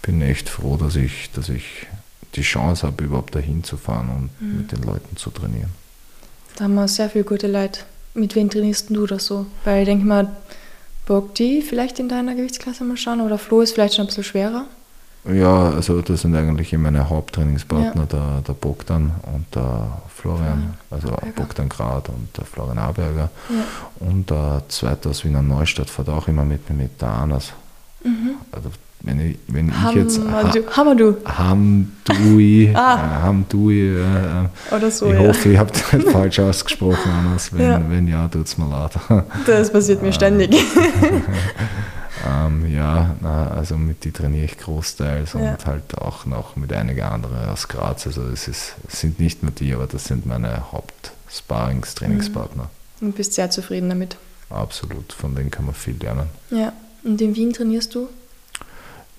bin 0.02 0.22
echt 0.22 0.50
froh, 0.50 0.78
dass 0.78 0.96
ich, 0.96 1.30
dass 1.34 1.50
ich 1.50 1.88
die 2.36 2.42
Chance 2.42 2.88
habe, 2.88 3.04
überhaupt 3.04 3.36
dahin 3.36 3.64
zu 3.64 3.78
fahren 3.78 4.10
und 4.10 4.42
mhm. 4.42 4.58
mit 4.58 4.72
den 4.72 4.84
Leuten 4.84 5.18
zu 5.18 5.30
trainieren. 5.30 5.72
Da 6.56 6.66
haben 6.66 6.76
wir 6.76 6.88
sehr 6.88 7.10
viele 7.10 7.24
gute 7.24 7.48
Leute. 7.48 7.82
Mit 8.14 8.36
wem 8.36 8.50
trainierst 8.50 8.90
du 8.90 9.06
da 9.06 9.20
so? 9.20 9.46
Weil 9.64 9.82
ich 9.82 9.86
denke 9.86 10.06
mal, 10.06 10.36
Bock 11.06 11.36
die 11.36 11.62
vielleicht 11.62 12.00
in 12.00 12.10
deiner 12.10 12.36
Gewichtsklasse 12.36 12.84
mal 12.84 12.98
schauen 12.98 13.22
oder 13.22 13.38
Flo 13.38 13.62
ist 13.62 13.74
vielleicht 13.74 13.96
schon 13.96 14.06
ein 14.06 14.08
bisschen 14.08 14.24
schwerer? 14.24 14.66
Ja, 15.26 15.70
also 15.70 16.02
das 16.02 16.22
sind 16.22 16.36
eigentlich 16.36 16.74
meine 16.74 17.08
Haupttrainingspartner, 17.08 18.02
ja. 18.02 18.06
der, 18.08 18.42
der 18.48 18.54
Bogdan 18.54 19.12
und 19.34 19.46
der 19.54 20.02
Florian, 20.16 20.74
also 20.90 21.10
Aberger. 21.10 21.32
Bogdan 21.36 21.70
Grad 21.70 22.10
und 22.10 22.36
der 22.36 22.46
Florian 22.46 22.80
Aberger. 22.80 23.30
Ja. 23.50 24.08
Und 24.08 24.32
der 24.32 24.64
zweite 24.68 25.10
aus 25.10 25.24
Wiener 25.24 25.44
Neustadt 25.44 25.92
fährt 25.92 26.10
auch 26.10 26.28
immer 26.28 26.44
mit 26.44 26.68
mir 26.70 26.76
mit, 26.76 27.00
der 27.02 27.10
Anas. 27.10 27.54
Mhm. 28.04 28.36
Also 28.52 28.70
wenn 29.04 29.32
ich, 29.32 29.38
wenn 29.48 29.70
ich 29.70 29.96
jetzt 29.96 30.20
Hamadu 30.76 31.16
Hamdui 31.26 32.72
ah. 32.76 33.24
Hamdui 33.24 33.98
äh, 33.98 34.76
oder 34.76 34.92
so 34.92 35.12
ich 35.12 35.20
ja. 35.20 35.28
hoffe 35.28 35.50
ich 35.50 35.58
habe 35.58 35.72
das 35.72 35.94
nicht 35.94 36.10
falsch 36.12 36.40
ausgesprochen 36.40 37.12
Anders. 37.12 37.52
Wenn, 37.54 37.62
ja. 37.62 37.82
wenn 37.90 38.08
ja 38.08 38.28
tut 38.28 38.48
es 38.48 38.58
mir 38.58 38.70
leid 38.70 38.92
das 39.48 39.72
passiert 39.72 40.02
mir 40.02 40.14
ständig 40.14 40.56
ähm, 42.28 42.72
ja 42.72 43.16
na, 43.22 43.48
also 43.48 43.76
mit 43.76 44.04
die 44.04 44.12
trainiere 44.12 44.46
ich 44.46 44.58
großteils 44.58 45.34
ja. 45.34 45.40
und 45.40 45.66
halt 45.66 45.98
auch 45.98 46.26
noch 46.26 46.56
mit 46.56 46.72
einigen 46.72 47.02
anderen 47.02 47.50
aus 47.50 47.68
Graz 47.68 48.06
also 48.06 48.22
es 48.24 48.48
ist, 48.48 48.76
sind 48.88 49.20
nicht 49.20 49.42
nur 49.42 49.52
die 49.52 49.74
aber 49.74 49.88
das 49.88 50.06
sind 50.06 50.28
meine 50.28 50.72
Haupt-Sparrings 50.72 51.96
Trainingspartner 51.96 52.70
mhm. 53.00 53.08
und 53.08 53.16
bist 53.16 53.34
sehr 53.34 53.50
zufrieden 53.50 53.90
damit 53.90 54.18
absolut 54.52 55.12
von 55.14 55.34
denen 55.34 55.50
kann 55.50 55.66
man 55.66 55.74
viel 55.74 55.96
lernen 56.00 56.28
ja 56.52 56.74
und 57.04 57.20
in 57.20 57.36
Wien 57.36 57.52
trainierst 57.52 57.96
du 57.96 58.08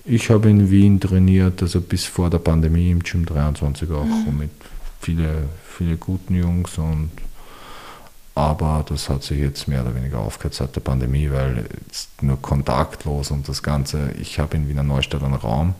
ich 0.05 0.29
habe 0.29 0.49
in 0.49 0.69
Wien 0.69 0.99
trainiert, 0.99 1.61
also 1.61 1.81
bis 1.81 2.05
vor 2.05 2.29
der 2.29 2.39
Pandemie 2.39 2.91
im 2.91 3.03
Gym 3.03 3.25
23 3.25 3.89
auch 3.91 4.03
mhm. 4.03 4.37
mit 4.37 4.51
viele, 5.01 5.49
viele 5.77 5.97
guten 5.97 6.35
Jungs 6.35 6.77
und 6.77 7.11
aber 8.35 8.83
das 8.87 9.09
hat 9.09 9.23
sich 9.23 9.39
jetzt 9.39 9.67
mehr 9.67 9.83
oder 9.83 9.93
weniger 9.93 10.19
aufgehört 10.19 10.55
seit 10.55 10.75
der 10.75 10.81
Pandemie, 10.81 11.29
weil 11.31 11.65
es 11.91 12.09
nur 12.21 12.41
kontaktlos 12.41 13.29
und 13.29 13.47
das 13.47 13.61
Ganze, 13.61 14.11
ich 14.19 14.39
habe 14.39 14.57
in 14.57 14.67
Wiener 14.67 14.81
Neustadt 14.81 15.23
einen 15.23 15.35
Raum, 15.35 15.75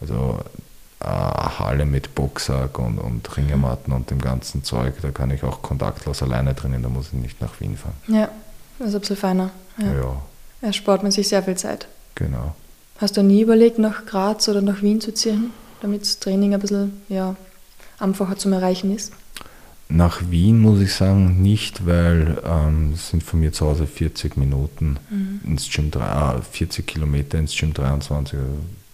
also 0.00 0.38
eine 1.00 1.58
Halle 1.58 1.86
mit 1.86 2.14
Boxsack 2.14 2.78
und, 2.78 2.98
und 2.98 3.36
Ringematten 3.36 3.92
und 3.92 4.10
dem 4.10 4.20
ganzen 4.20 4.62
Zeug, 4.62 4.94
da 5.02 5.10
kann 5.10 5.30
ich 5.30 5.42
auch 5.42 5.62
kontaktlos 5.62 6.22
alleine 6.22 6.54
trainieren, 6.54 6.84
da 6.84 6.88
muss 6.88 7.08
ich 7.08 7.14
nicht 7.14 7.40
nach 7.40 7.60
Wien 7.60 7.76
fahren. 7.76 7.94
Ja, 8.06 8.28
das 8.78 8.90
ist 8.90 8.94
ein 8.94 9.00
bisschen 9.00 9.16
feiner. 9.16 9.50
Ja. 9.78 9.92
ja. 9.92 10.22
Er 10.60 10.72
spart 10.72 11.02
man 11.02 11.10
sich 11.10 11.26
sehr 11.26 11.42
viel 11.42 11.56
Zeit. 11.56 11.88
Genau. 12.14 12.54
Hast 13.00 13.16
du 13.16 13.22
nie 13.22 13.40
überlegt, 13.40 13.78
nach 13.78 14.04
Graz 14.04 14.46
oder 14.48 14.60
nach 14.60 14.82
Wien 14.82 15.00
zu 15.00 15.14
ziehen, 15.14 15.52
damit 15.80 16.02
das 16.02 16.18
Training 16.18 16.52
ein 16.52 16.60
bisschen 16.60 17.00
ja, 17.08 17.34
einfacher 17.98 18.36
zum 18.36 18.52
Erreichen 18.52 18.94
ist? 18.94 19.12
Nach 19.88 20.20
Wien 20.28 20.60
muss 20.60 20.80
ich 20.80 20.92
sagen, 20.92 21.40
nicht, 21.42 21.86
weil 21.86 22.38
ähm, 22.44 22.92
es 22.94 23.08
sind 23.08 23.22
von 23.22 23.40
mir 23.40 23.52
zu 23.52 23.66
Hause 23.66 23.86
40 23.86 24.36
Minuten 24.36 24.98
mhm. 25.08 25.40
ins 25.44 25.70
Gym, 25.70 25.90
äh, 25.94 26.42
40 26.42 26.86
Kilometer 26.86 27.38
ins 27.38 27.56
Gym 27.56 27.72
23, 27.72 28.38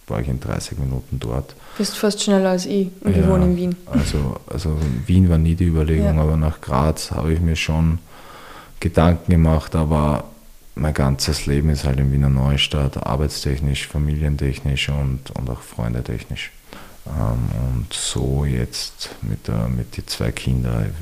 war 0.07 0.21
ich 0.21 0.29
in 0.29 0.39
30 0.39 0.79
Minuten 0.79 1.19
dort. 1.19 1.53
Bist 1.77 1.97
fast 1.97 2.23
schneller 2.23 2.51
als 2.51 2.65
ich 2.65 2.87
und 3.01 3.13
ja, 3.13 3.21
ich 3.21 3.27
wohne 3.27 3.43
in 3.43 3.57
Wien. 3.57 3.75
Also, 3.87 4.37
also 4.47 4.77
Wien 5.05 5.29
war 5.29 5.37
nie 5.37 5.55
die 5.55 5.65
Überlegung, 5.65 6.15
ja. 6.15 6.21
aber 6.21 6.37
nach 6.37 6.61
Graz 6.61 7.11
habe 7.11 7.33
ich 7.33 7.41
mir 7.41 7.57
schon 7.57 7.99
Gedanken 8.79 9.31
gemacht, 9.31 9.75
aber 9.75 10.23
mein 10.79 10.93
ganzes 10.93 11.45
Leben 11.45 11.69
ist 11.69 11.85
halt 11.85 11.99
in 11.99 12.11
Wiener 12.11 12.29
Neustadt, 12.29 13.05
arbeitstechnisch, 13.05 13.87
familientechnisch 13.87 14.89
und, 14.89 15.31
und 15.31 15.49
auch 15.49 15.61
freundetechnisch. 15.61 16.51
Ähm, 17.07 17.49
und 17.69 17.93
so 17.93 18.45
jetzt 18.45 19.09
mit, 19.21 19.47
der, 19.47 19.67
mit 19.67 19.97
den 19.97 20.07
zwei 20.07 20.31
Kindern 20.31 20.93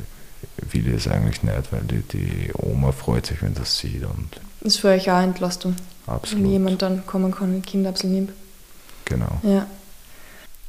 will 0.57 0.87
ich 0.87 0.95
es 0.95 1.07
eigentlich 1.07 1.43
nicht, 1.43 1.71
weil 1.71 1.81
die, 1.81 2.01
die 2.01 2.51
Oma 2.53 2.91
freut 2.91 3.25
sich, 3.25 3.41
wenn 3.41 3.53
das 3.53 3.77
sieht. 3.77 4.03
Und 4.03 4.29
das 4.61 4.73
ist 4.73 4.79
für 4.79 4.89
euch 4.89 5.09
auch 5.09 5.15
eine 5.15 5.27
Entlastung. 5.27 5.75
Absolut. 6.07 6.43
Wenn 6.43 6.51
jemand 6.51 6.81
dann 6.81 7.05
kommen 7.05 7.33
kann 7.33 7.55
und 7.55 7.65
Kinder 7.65 7.89
ein 7.89 7.93
bisschen 7.93 8.13
nimmt. 8.13 8.31
Genau. 9.05 9.39
Ja. 9.43 9.67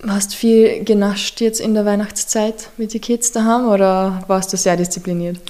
Hast 0.06 0.32
du 0.32 0.36
viel 0.36 0.84
genascht 0.84 1.40
jetzt 1.40 1.60
in 1.60 1.74
der 1.74 1.86
Weihnachtszeit 1.86 2.70
mit 2.76 2.92
den 2.92 3.00
Kids 3.00 3.32
daheim 3.32 3.66
oder 3.68 4.22
warst 4.26 4.52
du 4.52 4.56
sehr 4.56 4.76
diszipliniert? 4.76 5.40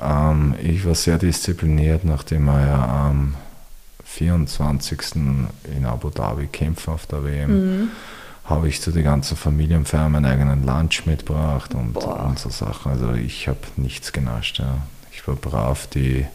Ähm, 0.00 0.54
ich 0.62 0.84
war 0.84 0.94
sehr 0.94 1.18
diszipliniert, 1.18 2.04
nachdem 2.04 2.44
wir 2.44 2.60
ja 2.60 3.06
am 3.08 3.34
24. 4.04 5.16
in 5.16 5.84
Abu 5.84 6.10
Dhabi 6.10 6.46
kämpfen 6.46 6.94
auf 6.94 7.06
der 7.06 7.24
WM. 7.24 7.50
Mhm. 7.50 7.88
Habe 8.44 8.68
ich 8.68 8.80
zu 8.80 8.92
den 8.92 9.04
ganzen 9.04 9.36
Familienfeiern 9.36 10.12
meinen 10.12 10.26
eigenen 10.26 10.64
Lunch 10.64 11.04
mitgebracht 11.04 11.74
und, 11.74 11.96
und 11.96 12.38
so 12.38 12.48
Sachen. 12.48 12.92
Also 12.92 13.12
ich 13.12 13.48
habe 13.48 13.58
nichts 13.76 14.12
genascht. 14.12 14.60
Ja. 14.60 14.78
Ich 15.12 15.26
war 15.26 15.34
brav. 15.34 15.88
Die 15.88 16.26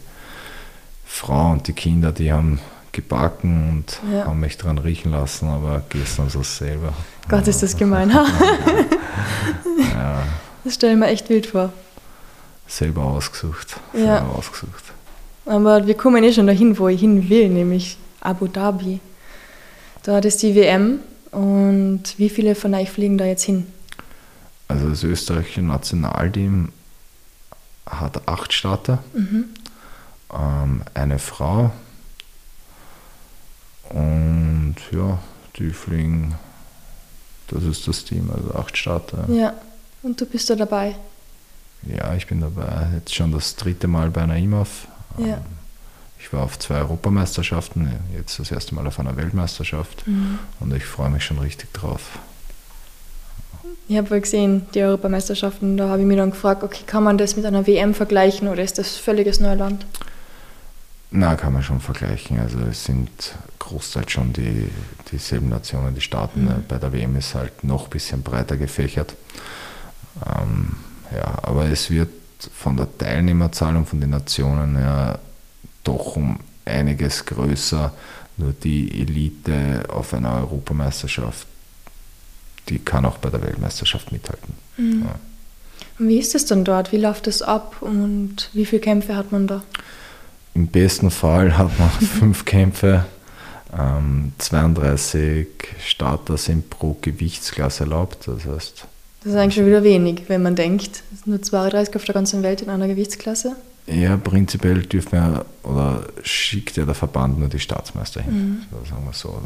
Frau 1.06 1.52
und 1.52 1.68
die 1.68 1.72
Kinder, 1.72 2.12
die 2.12 2.32
haben 2.32 2.60
gebacken 2.92 3.70
und 3.70 4.00
ja. 4.12 4.26
haben 4.26 4.40
mich 4.40 4.58
dran 4.58 4.76
riechen 4.76 5.10
lassen, 5.12 5.48
aber 5.48 5.82
gestern 5.88 6.28
so 6.28 6.42
selber. 6.42 6.92
Gott, 7.28 7.48
ist 7.48 7.62
das 7.62 7.76
gemein. 7.76 8.10
ja. 9.94 10.22
Das 10.64 10.74
stelle 10.74 10.92
ich 10.92 10.98
mir 10.98 11.06
echt 11.06 11.30
wild 11.30 11.46
vor 11.46 11.72
selber 12.66 13.02
ausgesucht. 13.02 13.76
Ja. 13.92 14.26
Ausgesucht. 14.26 14.92
Aber 15.44 15.86
wir 15.86 15.94
kommen 15.94 16.22
eh 16.22 16.32
schon 16.32 16.46
dahin, 16.46 16.78
wo 16.78 16.88
ich 16.88 17.00
hin 17.00 17.28
will, 17.28 17.48
nämlich 17.48 17.96
Abu 18.20 18.46
Dhabi. 18.46 19.00
Dort 20.04 20.24
ist 20.24 20.42
die 20.42 20.54
WM 20.54 21.00
und 21.30 22.02
wie 22.16 22.28
viele 22.28 22.54
von 22.54 22.74
euch 22.74 22.90
fliegen 22.90 23.18
da 23.18 23.24
jetzt 23.24 23.44
hin? 23.44 23.66
Also 24.68 24.88
das 24.88 25.02
österreichische 25.02 25.62
Nationalteam 25.62 26.72
hat 27.86 28.26
acht 28.26 28.52
Starter, 28.52 29.02
mhm. 29.12 29.46
ähm, 30.32 30.82
eine 30.94 31.18
Frau 31.18 31.70
und 33.90 34.76
ja, 34.90 35.18
die 35.56 35.70
fliegen, 35.70 36.34
das 37.48 37.64
ist 37.64 37.86
das 37.86 38.04
Team, 38.04 38.30
also 38.34 38.54
acht 38.54 38.76
Starter. 38.76 39.28
Ja, 39.28 39.54
und 40.02 40.20
du 40.20 40.26
bist 40.26 40.48
da 40.48 40.54
dabei? 40.54 40.96
Ja, 41.84 42.14
ich 42.14 42.26
bin 42.26 42.40
dabei 42.40 42.86
jetzt 42.94 43.14
schon 43.14 43.32
das 43.32 43.56
dritte 43.56 43.88
Mal 43.88 44.10
bei 44.10 44.22
einer 44.22 44.36
IMAF. 44.36 44.86
Ja. 45.18 45.26
Ähm, 45.26 45.38
ich 46.18 46.32
war 46.32 46.44
auf 46.44 46.58
zwei 46.58 46.76
Europameisterschaften, 46.76 47.92
jetzt 48.14 48.38
das 48.38 48.52
erste 48.52 48.76
Mal 48.76 48.86
auf 48.86 49.00
einer 49.00 49.16
Weltmeisterschaft 49.16 50.06
mhm. 50.06 50.38
und 50.60 50.72
ich 50.72 50.84
freue 50.84 51.10
mich 51.10 51.24
schon 51.24 51.38
richtig 51.40 51.72
drauf. 51.72 52.18
Ich 53.88 53.96
habe 53.96 54.08
wohl 54.10 54.20
gesehen, 54.20 54.66
die 54.72 54.82
Europameisterschaften, 54.82 55.76
da 55.76 55.88
habe 55.88 56.00
ich 56.00 56.06
mich 56.06 56.16
dann 56.16 56.30
gefragt, 56.30 56.62
okay, 56.62 56.84
kann 56.86 57.02
man 57.02 57.18
das 57.18 57.36
mit 57.36 57.44
einer 57.44 57.66
WM 57.66 57.92
vergleichen 57.92 58.46
oder 58.46 58.62
ist 58.62 58.78
das 58.78 58.96
völliges 58.96 59.40
Neuland? 59.40 59.84
Na, 61.10 61.34
kann 61.34 61.52
man 61.52 61.62
schon 61.62 61.80
vergleichen. 61.80 62.38
Also 62.38 62.58
es 62.70 62.84
sind 62.84 63.10
großteils 63.58 64.10
schon 64.12 64.32
die, 64.32 64.70
dieselben 65.10 65.48
Nationen, 65.50 65.94
die 65.94 66.00
starten. 66.00 66.44
Mhm. 66.44 66.64
Bei 66.68 66.78
der 66.78 66.92
WM 66.92 67.16
ist 67.16 67.34
halt 67.34 67.64
noch 67.64 67.84
ein 67.84 67.90
bisschen 67.90 68.22
breiter 68.22 68.56
gefächert. 68.56 69.14
Ähm, 70.24 70.76
ja, 71.14 71.38
aber 71.42 71.66
es 71.66 71.90
wird 71.90 72.10
von 72.54 72.76
der 72.76 72.88
Teilnehmerzahl 72.98 73.76
und 73.76 73.88
von 73.88 74.00
den 74.00 74.10
Nationen 74.10 74.76
ja 74.76 75.18
doch 75.84 76.16
um 76.16 76.38
einiges 76.64 77.24
größer. 77.24 77.92
Nur 78.38 78.52
die 78.52 79.00
Elite 79.00 79.84
auf 79.88 80.14
einer 80.14 80.34
Europameisterschaft, 80.36 81.46
die 82.68 82.78
kann 82.78 83.04
auch 83.04 83.18
bei 83.18 83.28
der 83.28 83.42
Weltmeisterschaft 83.42 84.10
mithalten. 84.10 84.54
Mhm. 84.76 85.02
Ja. 85.02 85.14
Wie 85.98 86.18
ist 86.18 86.34
es 86.34 86.46
dann 86.46 86.64
dort? 86.64 86.92
Wie 86.92 86.96
läuft 86.96 87.26
es 87.26 87.42
ab 87.42 87.76
und 87.80 88.48
wie 88.54 88.64
viele 88.64 88.80
Kämpfe 88.80 89.16
hat 89.16 89.32
man 89.32 89.46
da? 89.46 89.62
Im 90.54 90.66
besten 90.68 91.10
Fall 91.10 91.56
hat 91.58 91.78
man 91.78 91.90
fünf 91.90 92.44
Kämpfe. 92.44 93.04
Ähm, 93.76 94.32
32 94.38 95.46
Starter 95.86 96.36
sind 96.36 96.70
pro 96.70 96.96
Gewichtsklasse 97.00 97.84
erlaubt. 97.84 98.26
Das 98.26 98.44
heißt, 98.46 98.86
das 99.22 99.32
ist 99.32 99.38
eigentlich 99.38 99.54
schon 99.54 99.66
wieder 99.66 99.84
wenig, 99.84 100.24
wenn 100.28 100.42
man 100.42 100.56
denkt, 100.56 101.02
es 101.12 101.20
sind 101.20 101.28
nur 101.28 101.42
32 101.42 101.94
auf 101.96 102.04
der 102.04 102.14
ganzen 102.14 102.42
Welt 102.42 102.62
in 102.62 102.70
einer 102.70 102.88
Gewichtsklasse. 102.88 103.56
Ja, 103.86 104.16
prinzipiell 104.16 104.82
dürfen 104.82 105.12
wir 105.12 105.44
oder 105.62 106.04
schickt 106.22 106.76
ja 106.76 106.84
der 106.84 106.94
Verband 106.94 107.38
nur 107.38 107.48
die 107.48 107.58
Staatsmeister 107.58 108.22
hin, 108.22 108.64
mhm. 108.70 108.88
sagen 108.88 109.04
wir 109.04 109.12
so. 109.12 109.42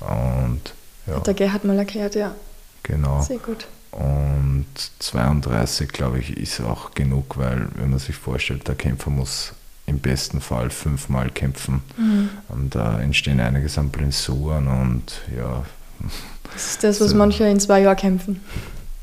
Und, 0.00 0.60
ja. 1.06 1.16
Hat 1.16 1.26
der 1.26 1.34
Gerhard 1.34 1.64
mal 1.64 1.78
erklärt, 1.78 2.14
ja. 2.14 2.34
Genau. 2.82 3.20
Sehr 3.22 3.38
gut. 3.38 3.66
Und 3.92 4.66
32, 5.00 5.88
glaube 5.88 6.20
ich, 6.20 6.36
ist 6.36 6.60
auch 6.60 6.92
genug, 6.92 7.36
weil 7.36 7.68
wenn 7.74 7.90
man 7.90 7.98
sich 7.98 8.16
vorstellt, 8.16 8.68
der 8.68 8.76
Kämpfer 8.76 9.10
muss 9.10 9.52
im 9.86 9.98
besten 9.98 10.40
Fall 10.40 10.70
fünfmal 10.70 11.30
kämpfen. 11.30 11.82
Mhm. 11.96 12.30
Und 12.48 12.74
da 12.74 13.00
entstehen 13.00 13.40
einige 13.40 13.68
an 13.78 13.90
Blessuren 13.90 14.68
und 14.68 15.22
ja. 15.36 15.64
Das 16.52 16.66
ist 16.66 16.84
das, 16.84 17.00
was 17.00 17.10
so. 17.10 17.16
manche 17.16 17.44
in 17.44 17.58
zwei 17.60 17.80
Jahren 17.82 17.96
kämpfen. 17.96 18.40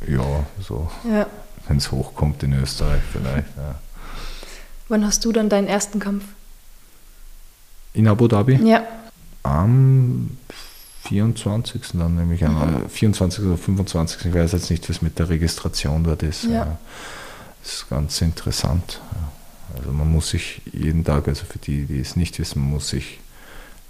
Ja, 0.05 0.45
so. 0.61 0.89
Ja. 1.09 1.27
Wenn 1.67 1.77
es 1.77 1.91
hochkommt 1.91 2.43
in 2.43 2.53
Österreich 2.53 3.01
vielleicht. 3.11 3.47
Ja. 3.57 3.75
Wann 4.89 5.05
hast 5.05 5.25
du 5.25 5.31
dann 5.31 5.49
deinen 5.49 5.67
ersten 5.67 5.99
Kampf? 5.99 6.23
In 7.93 8.07
Abu 8.07 8.27
Dhabi? 8.27 8.55
Ja. 8.63 8.83
Am 9.43 10.37
24. 11.07 11.81
dann 11.93 12.15
nämlich 12.15 12.41
mhm. 12.41 12.57
am 12.57 12.89
24. 12.89 13.45
oder 13.45 13.57
25. 13.57 14.25
Ich 14.25 14.33
weiß 14.33 14.51
jetzt 14.51 14.69
nicht, 14.69 14.89
was 14.89 15.01
mit 15.01 15.19
der 15.19 15.29
Registration 15.29 16.03
dort 16.03 16.23
ist. 16.23 16.43
Ja. 16.43 16.77
Das 17.63 17.73
ist 17.73 17.89
ganz 17.89 18.21
interessant. 18.21 19.01
Also 19.75 19.91
man 19.91 20.11
muss 20.11 20.29
sich 20.29 20.61
jeden 20.71 21.03
Tag, 21.03 21.27
also 21.27 21.45
für 21.45 21.59
die, 21.59 21.85
die 21.85 21.99
es 21.99 22.15
nicht 22.15 22.39
wissen, 22.39 22.61
muss 22.61 22.89
sich 22.89 23.19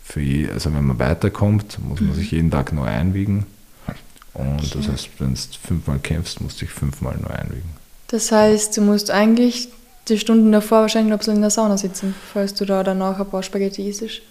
für 0.03 0.21
je, 0.21 0.49
also 0.49 0.73
wenn 0.73 0.85
man 0.85 0.99
weiterkommt, 0.99 1.79
muss 1.79 1.99
man 1.99 2.11
mhm. 2.11 2.15
sich 2.15 2.31
jeden 2.31 2.49
Tag 2.49 2.71
neu 2.71 2.85
einwiegen. 2.85 3.45
Und 4.37 4.59
okay. 4.59 4.69
das 4.75 4.87
heißt, 4.87 5.09
wenn 5.19 5.33
du 5.33 5.39
fünfmal 5.67 5.99
kämpfst, 5.99 6.41
musst 6.41 6.61
du 6.61 6.65
dich 6.65 6.73
fünfmal 6.73 7.17
neu 7.17 7.33
einwiegen. 7.33 7.69
Das 8.07 8.31
heißt, 8.31 8.77
du 8.77 8.81
musst 8.81 9.11
eigentlich 9.11 9.69
die 10.07 10.19
Stunden 10.19 10.51
davor 10.51 10.81
wahrscheinlich 10.81 11.11
noch 11.11 11.27
ein 11.27 11.35
in 11.35 11.41
der 11.41 11.49
Sauna 11.49 11.77
sitzen, 11.77 12.15
falls 12.33 12.53
du 12.53 12.65
da 12.65 12.83
danach 12.83 13.19
ein 13.19 13.29
paar 13.29 13.43
Spaghetti 13.43 13.89
isst. 13.89 14.21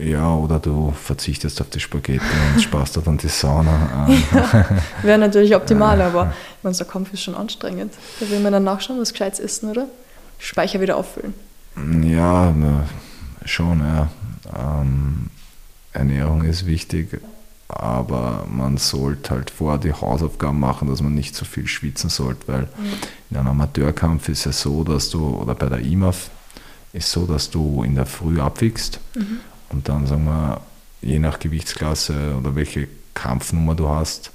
Ja, 0.00 0.34
oder 0.34 0.58
du 0.58 0.92
verzichtest 0.92 1.60
auf 1.60 1.70
die 1.70 1.80
Spaghetti 1.80 2.24
und 2.54 2.62
sparst 2.62 2.98
dann 3.04 3.18
die 3.18 3.28
Sauna. 3.28 4.08
ja, 4.32 4.64
Wäre 5.02 5.18
natürlich 5.18 5.54
optimal, 5.54 6.00
aber 6.00 6.34
ich 6.58 6.64
meine, 6.64 6.76
der 6.76 6.86
Kampf 6.86 7.12
ist 7.12 7.22
schon 7.22 7.34
anstrengend. 7.34 7.94
Da 8.20 8.28
will 8.30 8.40
man 8.40 8.52
dann 8.52 8.64
nachschauen, 8.64 9.00
was 9.00 9.12
Gescheites 9.12 9.40
essen, 9.40 9.70
oder? 9.70 9.86
Speicher 10.38 10.80
wieder 10.80 10.96
auffüllen. 10.96 11.34
Ja, 12.02 12.54
schon, 13.44 13.80
ja. 13.80 14.08
Ähm, 14.54 15.30
Ernährung 15.92 16.44
ist 16.44 16.66
wichtig, 16.66 17.20
aber 17.68 18.46
man 18.48 18.76
sollte 18.76 19.30
halt 19.30 19.50
vorher 19.50 19.78
die 19.78 19.92
Hausaufgaben 19.92 20.60
machen, 20.60 20.88
dass 20.88 21.02
man 21.02 21.14
nicht 21.14 21.34
zu 21.34 21.44
so 21.44 21.50
viel 21.50 21.66
schwitzen 21.66 22.10
sollte, 22.10 22.46
weil 22.46 22.62
mhm. 22.62 22.92
in 23.30 23.36
einem 23.36 23.48
Amateurkampf 23.48 24.28
ist 24.28 24.46
es 24.46 24.60
so, 24.60 24.84
dass 24.84 25.10
du, 25.10 25.36
oder 25.36 25.54
bei 25.54 25.68
der 25.68 25.80
IMAF 25.80 26.30
ist 26.92 27.10
so, 27.10 27.26
dass 27.26 27.50
du 27.50 27.82
in 27.82 27.94
der 27.94 28.06
Früh 28.06 28.40
abwiegst 28.40 29.00
mhm. 29.14 29.40
und 29.70 29.88
dann 29.88 30.06
sagen 30.06 30.24
wir, 30.24 30.60
je 31.02 31.18
nach 31.18 31.38
Gewichtsklasse 31.38 32.36
oder 32.38 32.54
welche 32.54 32.88
Kampfnummer 33.14 33.74
du 33.74 33.88
hast, 33.88 34.30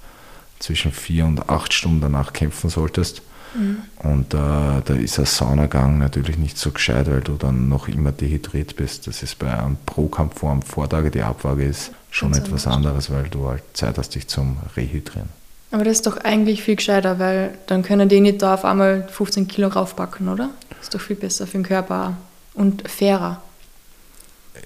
zwischen 0.59 0.91
vier 0.91 1.25
und 1.25 1.49
acht 1.49 1.73
Stunden 1.73 2.01
danach 2.01 2.33
kämpfen 2.33 2.69
solltest. 2.69 3.21
Mhm. 3.53 3.83
Und 3.99 4.33
äh, 4.33 4.37
da 4.37 4.93
ist 4.93 5.19
ein 5.19 5.25
Saunagang 5.25 5.97
natürlich 5.97 6.37
nicht 6.37 6.57
so 6.57 6.71
gescheit, 6.71 7.09
weil 7.09 7.21
du 7.21 7.33
dann 7.33 7.69
noch 7.69 7.87
immer 7.87 8.11
dehydriert 8.11 8.75
bist. 8.75 9.07
Das 9.07 9.23
ist 9.23 9.39
bei 9.39 9.57
einem 9.57 9.77
Pro-Kampf 9.85 10.39
vor 10.39 10.51
einem 10.51 10.61
Vortage, 10.61 11.11
die 11.11 11.21
Abwaage 11.21 11.65
ist 11.65 11.91
schon 12.09 12.31
Ganz 12.31 12.45
etwas 12.45 12.67
anderes, 12.67 13.11
weil 13.11 13.23
du 13.29 13.47
halt 13.47 13.63
Zeit 13.73 13.97
hast, 13.97 14.15
dich 14.15 14.27
zum 14.27 14.57
Rehydrieren. 14.75 15.29
Aber 15.71 15.85
das 15.85 15.97
ist 15.97 16.07
doch 16.07 16.17
eigentlich 16.17 16.63
viel 16.63 16.75
gescheiter, 16.75 17.17
weil 17.19 17.57
dann 17.67 17.81
können 17.81 18.09
die 18.09 18.19
nicht 18.19 18.41
da 18.41 18.55
auf 18.55 18.65
einmal 18.65 19.07
15 19.09 19.47
Kilo 19.47 19.69
raufpacken, 19.69 20.27
oder? 20.27 20.49
Das 20.69 20.81
ist 20.83 20.95
doch 20.95 20.99
viel 20.99 21.15
besser 21.15 21.47
für 21.47 21.57
den 21.57 21.63
Körper 21.63 22.17
und 22.53 22.89
fairer. 22.89 23.41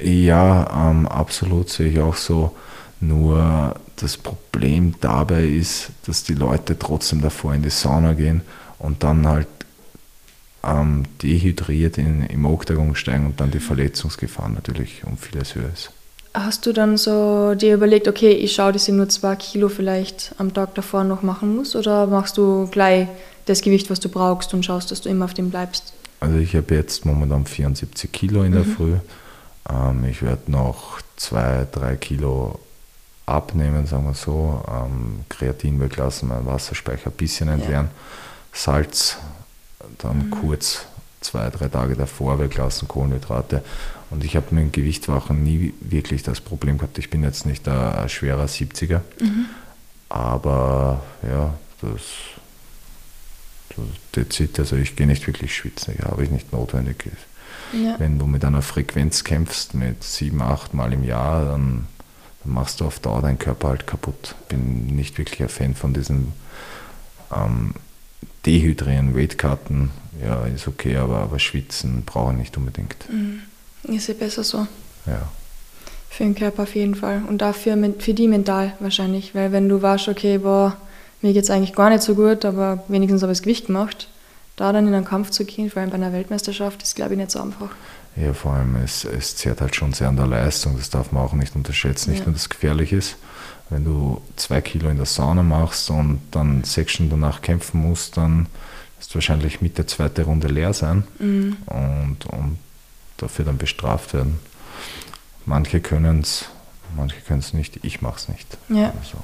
Ja, 0.02 0.90
ähm, 0.90 1.08
absolut 1.08 1.70
sehe 1.70 1.90
ich 1.90 2.00
auch 2.00 2.16
so. 2.16 2.56
Nur 3.00 3.76
das 3.98 4.18
Problem 4.18 4.96
dabei 5.00 5.44
ist, 5.46 5.90
dass 6.08 6.24
die 6.24 6.34
Leute 6.34 6.78
trotzdem 6.78 7.22
davor 7.22 7.54
in 7.54 7.62
die 7.62 7.70
Sauna 7.70 8.14
gehen 8.14 8.42
und 8.80 9.04
dann 9.04 9.28
halt 9.28 9.48
ähm, 10.64 11.04
dehydriert 11.22 11.98
in, 11.98 12.24
im 12.26 12.46
Oktagon 12.46 12.96
steigen 12.96 13.28
und 13.28 13.40
dann 13.40 13.52
die 13.52 13.60
Verletzungsgefahr 13.60 14.50
natürlich 14.50 15.04
um 15.06 15.18
vieles 15.18 15.56
höher 15.56 15.72
ist. 15.72 15.92
Hast 16.34 16.66
du 16.66 16.74
dann 16.74 16.98
so 16.98 17.56
dir 17.56 17.76
überlegt, 17.76 18.08
okay, 18.10 18.32
ich 18.32 18.54
schaue, 18.54 18.74
dass 18.74 18.88
ich 18.88 18.94
nur 18.94 19.08
zwei 19.08 19.36
Kilo 19.38 19.70
vielleicht 19.70 20.36
am 20.38 20.54
Tag 20.54 20.76
davor 20.76 21.06
noch 21.06 21.22
machen 21.22 21.56
muss 21.56 21.76
oder 21.76 22.08
machst 22.08 22.38
du 22.38 22.68
gleich 22.68 23.08
das 23.46 23.62
Gewicht, 23.62 23.90
was 23.90 24.00
du 24.00 24.10
brauchst 24.10 24.54
und 24.54 24.66
schaust, 24.66 24.92
dass 24.92 25.02
du 25.02 25.10
immer 25.10 25.26
auf 25.26 25.34
dem 25.34 25.50
bleibst? 25.50 25.94
Also 26.20 26.38
ich 26.38 26.56
habe 26.56 26.76
jetzt 26.76 27.06
momentan 27.06 27.46
74 27.46 28.12
Kilo 28.12 28.44
in 28.44 28.52
der 28.52 28.64
mhm. 28.64 28.76
Früh. 28.76 28.94
Ähm, 29.70 30.04
ich 30.10 30.24
werde 30.24 30.52
noch 30.52 31.00
zwei, 31.16 31.68
drei 31.72 31.96
Kilo 31.96 32.60
abnehmen, 33.26 33.86
sagen 33.86 34.06
wir 34.06 34.14
so. 34.14 34.62
Ähm, 34.68 35.22
Kreatin 35.30 35.80
weglassen, 35.80 36.30
meinen 36.30 36.46
Wasserspeicher 36.46 37.12
ein 37.12 37.18
bisschen 37.18 37.48
entleeren. 37.48 37.86
Ja. 37.86 37.92
Salz, 38.56 39.18
dann 39.98 40.28
mhm. 40.28 40.32
kurz 40.32 40.86
zwei, 41.20 41.50
drei 41.50 41.68
Tage 41.68 41.96
davor 41.96 42.40
weglassen, 42.40 42.88
Kohlenhydrate. 42.88 43.64
Und 44.10 44.24
ich 44.24 44.36
habe 44.36 44.54
mit 44.56 44.64
dem 44.64 44.72
Gewichtwachen 44.72 45.44
nie 45.44 45.74
wirklich 45.82 46.24
das 46.24 46.40
Problem 46.40 46.78
gehabt. 46.78 46.98
Ich 46.98 47.10
bin 47.10 47.24
jetzt 47.24 47.46
nicht 47.46 47.68
ein, 47.68 48.08
schwerer 48.08 48.46
70er, 48.46 49.02
mhm. 49.20 49.48
aber 50.10 51.04
ja, 51.24 51.54
das, 51.82 52.02
das 54.14 54.40
it. 54.40 54.60
Also 54.60 54.78
ich 54.78 54.96
gehe 54.96 55.08
nicht 55.08 55.28
wirklich 55.28 55.54
schwitzen, 55.54 55.96
habe 56.04 56.24
ich 56.24 56.32
nicht 56.32 56.54
notwendig. 56.54 57.10
Ja. 57.74 58.00
Wenn 58.00 58.20
du 58.20 58.26
mit 58.26 58.46
einer 58.46 58.62
Frequenz 58.62 59.24
kämpfst, 59.24 59.74
mit 59.74 60.04
sieben, 60.04 60.42
acht 60.42 60.74
Mal 60.74 60.94
im 60.94 61.04
Jahr, 61.04 61.44
dann, 61.44 61.88
dann 62.44 62.54
machst 62.54 62.80
du 62.80 62.86
auf 62.86 63.00
Dauer 63.00 63.22
deinen 63.22 63.40
Körper 63.40 63.70
halt 63.70 63.88
kaputt. 63.88 64.36
Bin 64.48 64.86
nicht 64.96 65.18
wirklich 65.18 65.42
ein 65.42 65.50
Fan 65.50 65.76
von 65.76 65.94
diesem 65.94 66.32
ähm, 67.36 67.74
Dehydrieren, 68.46 69.16
Weightcutten, 69.16 69.92
ja, 70.24 70.46
ist 70.46 70.68
okay, 70.68 70.98
aber, 70.98 71.18
aber 71.18 71.40
schwitzen 71.40 72.04
brauche 72.06 72.32
ich 72.34 72.38
nicht 72.40 72.58
unbedingt. 72.58 72.96
Mhm. 73.10 73.42
Ist 73.94 74.08
ja 74.08 74.14
besser 74.14 74.44
so. 74.44 74.68
Ja. 75.06 75.30
Für 76.10 76.24
den 76.24 76.36
Körper 76.36 76.64
auf 76.64 76.76
jeden 76.76 76.96
Fall. 76.96 77.24
Und 77.28 77.40
dafür 77.40 77.78
für 78.00 78.14
die 78.14 78.28
mental 78.28 78.74
wahrscheinlich. 78.80 79.36
Weil 79.36 79.52
wenn 79.52 79.68
du 79.68 79.82
weißt, 79.82 80.08
okay, 80.08 80.38
boah, 80.38 80.78
mir 81.22 81.34
geht 81.34 81.44
es 81.44 81.50
eigentlich 81.50 81.76
gar 81.76 81.90
nicht 81.90 82.04
so 82.04 82.16
gut, 82.16 82.46
aber 82.46 82.84
wenigstens 82.88 83.22
habe 83.22 83.32
ich 83.32 83.40
das 83.40 83.44
Gewicht 83.44 83.68
gemacht, 83.68 84.08
da 84.56 84.72
dann 84.72 84.88
in 84.88 84.94
einen 84.94 85.06
Kampf 85.06 85.32
zu 85.32 85.44
gehen, 85.44 85.70
vor 85.70 85.82
allem 85.82 85.90
bei 85.90 85.96
einer 85.96 86.14
Weltmeisterschaft, 86.14 86.82
ist 86.84 86.96
glaube 86.96 87.14
ich 87.14 87.20
nicht 87.20 87.32
so 87.32 87.42
einfach. 87.42 87.70
Ja, 88.16 88.34
vor 88.34 88.54
allem, 88.54 88.78
es, 88.78 89.04
es 89.04 89.36
zehrt 89.36 89.60
halt 89.60 89.76
schon 89.76 89.92
sehr 89.92 90.08
an 90.08 90.16
der 90.16 90.28
Leistung, 90.28 90.78
das 90.78 90.90
darf 90.90 91.12
man 91.12 91.24
auch 91.24 91.34
nicht 91.34 91.56
unterschätzen. 91.56 92.12
Nicht 92.12 92.20
ja. 92.20 92.26
nur, 92.28 92.34
dass 92.34 92.44
es 92.44 92.50
gefährlich 92.50 92.94
ist, 92.94 93.18
wenn 93.70 93.84
du 93.84 94.22
zwei 94.36 94.62
Kilo 94.62 94.90
in 94.90 94.98
der 94.98 95.06
Sauna 95.06 95.44
machst 95.44 95.90
und 95.90 96.22
dann 96.32 96.64
sechs 96.64 96.94
Stunden 96.94 97.12
danach 97.12 97.42
kämpfen 97.42 97.82
musst, 97.82 98.18
dann 98.18 98.48
wirst 98.98 99.12
du 99.12 99.16
wahrscheinlich 99.16 99.62
mit 99.62 99.78
der 99.78 99.88
zweiten 99.88 100.24
Runde 100.24 100.48
leer 100.48 100.74
sein 100.74 101.04
mhm. 101.20 101.58
und, 101.66 102.26
und 102.28 102.60
dafür 103.18 103.46
dann 103.46 103.58
bestraft 103.58 104.14
werden. 104.14 104.40
Manche 105.46 105.80
können 105.80 106.22
es, 106.22 106.46
manche 106.96 107.20
können 107.22 107.40
es 107.40 107.54
nicht, 107.54 107.80
ich 107.84 108.02
mache 108.02 108.18
es 108.18 108.30
nicht. 108.30 108.58
Ja. 108.70 108.94
Also. 109.00 109.18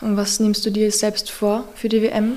Und 0.00 0.16
was 0.16 0.40
nimmst 0.40 0.64
du 0.64 0.70
dir 0.70 0.90
selbst 0.92 1.30
vor 1.30 1.64
für 1.74 1.88
die 1.88 2.02
WM? 2.02 2.36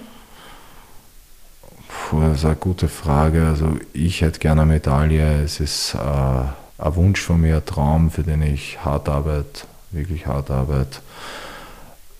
Puh, 1.87 2.21
das 2.21 2.39
ist 2.39 2.45
eine 2.45 2.55
gute 2.55 2.87
Frage. 2.87 3.47
Also 3.47 3.77
ich 3.93 4.21
hätte 4.21 4.39
gerne 4.39 4.63
eine 4.63 4.73
Medaille. 4.73 5.43
Es 5.43 5.59
ist 5.59 5.93
äh, 5.93 5.97
ein 5.97 6.95
Wunsch 6.95 7.21
von 7.21 7.39
mir, 7.39 7.57
ein 7.57 7.65
Traum, 7.65 8.11
für 8.11 8.23
den 8.23 8.41
ich 8.41 8.83
hart 8.83 9.07
arbeite 9.07 9.67
wirklich 9.93 10.25
hart 10.27 10.51
arbeite. 10.51 10.99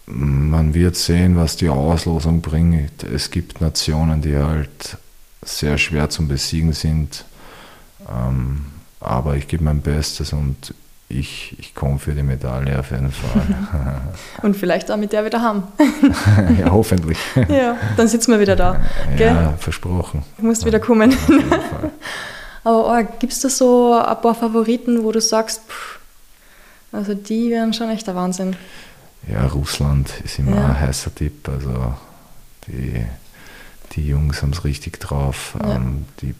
Man 0.06 0.74
wird 0.74 0.96
sehen, 0.96 1.38
was 1.38 1.56
die 1.56 1.70
Auslosung 1.70 2.42
bringt. 2.42 3.04
Es 3.04 3.32
gibt 3.32 3.62
Nationen, 3.62 4.22
die 4.22 4.38
halt 4.38 4.98
sehr 5.42 5.78
schwer 5.78 6.10
zum 6.10 6.28
Besiegen 6.28 6.74
sind. 6.74 7.26
Ähm, 8.10 8.66
aber 9.00 9.36
ich 9.36 9.48
gebe 9.48 9.64
mein 9.64 9.82
Bestes 9.82 10.34
und 10.34 10.74
ich, 11.10 11.56
ich 11.60 11.76
komme 11.76 12.00
für 12.00 12.14
die 12.14 12.24
Medaille 12.24 12.80
auf 12.80 12.92
jeden 12.92 13.12
Fall. 13.12 14.02
und 14.42 14.56
vielleicht 14.56 14.90
auch 14.92 14.98
mit 14.98 15.14
der 15.14 15.26
wieder 15.26 15.42
haben. 15.42 15.64
ja, 16.60 16.72
hoffentlich. 16.72 17.18
ja, 17.50 17.78
dann 17.98 18.08
sitzen 18.08 18.32
wir 18.32 18.40
wieder 18.40 18.56
da. 18.56 18.82
Gell? 19.18 19.28
Ja, 19.28 19.54
versprochen. 19.58 20.24
Du 20.38 20.46
musst 20.46 20.66
wieder 20.66 20.80
kommen. 20.80 21.16
Aber 22.64 22.98
oh, 22.98 23.08
gibt 23.20 23.34
es 23.34 23.42
da 23.42 23.50
so 23.50 23.94
ein 23.94 24.22
paar 24.22 24.36
Favoriten, 24.36 25.04
wo 25.04 25.12
du 25.12 25.20
sagst, 25.20 25.62
pff, 25.68 26.00
also 26.94 27.14
die 27.16 27.50
wären 27.50 27.74
schon 27.74 27.90
echt 27.90 28.08
der 28.08 28.16
Wahnsinn. 28.16 28.56
Ja, 29.28 29.46
Russland 29.48 30.14
ist 30.24 30.40
immer 30.40 30.56
ja. 30.56 30.66
ein 30.68 30.80
heißer 30.80 31.14
Tipp. 31.14 31.50
Also 31.50 31.96
die, 32.68 33.06
die 33.94 34.08
Jungs 34.08 34.42
haben 34.42 34.52
es 34.52 34.64
richtig 34.64 35.00
drauf. 35.00 35.56
Ja. 35.62 35.76
Ähm, 35.76 36.06
die 36.22 36.34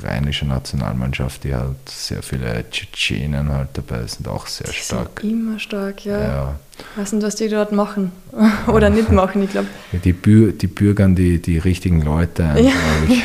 bahrainische 0.00 0.46
Nationalmannschaft, 0.46 1.44
die 1.44 1.54
hat 1.54 1.88
sehr 1.88 2.22
viele 2.22 2.64
Tschetschenen 2.70 3.50
halt 3.50 3.68
dabei, 3.74 4.06
sind 4.06 4.28
auch 4.28 4.46
sehr 4.46 4.68
die 4.68 4.74
stark. 4.74 5.20
Sind 5.20 5.30
immer 5.30 5.58
stark, 5.58 6.04
ja. 6.04 6.20
ja. 6.20 6.54
Ich 6.78 7.00
weiß 7.00 7.12
nicht, 7.12 7.22
was 7.22 7.36
die 7.36 7.48
dort 7.48 7.72
machen 7.72 8.12
oder 8.66 8.90
nicht 8.90 9.12
machen, 9.12 9.42
ich 9.42 9.50
glaube. 9.50 9.68
Die, 9.92 10.12
Bür 10.12 10.52
die 10.52 10.66
bürgern 10.66 11.14
die, 11.14 11.40
die 11.40 11.58
richtigen 11.58 12.02
Leute 12.02 12.44
ein, 12.44 12.64
ja. 12.64 12.72
glaube 12.72 13.12
ich. 13.12 13.24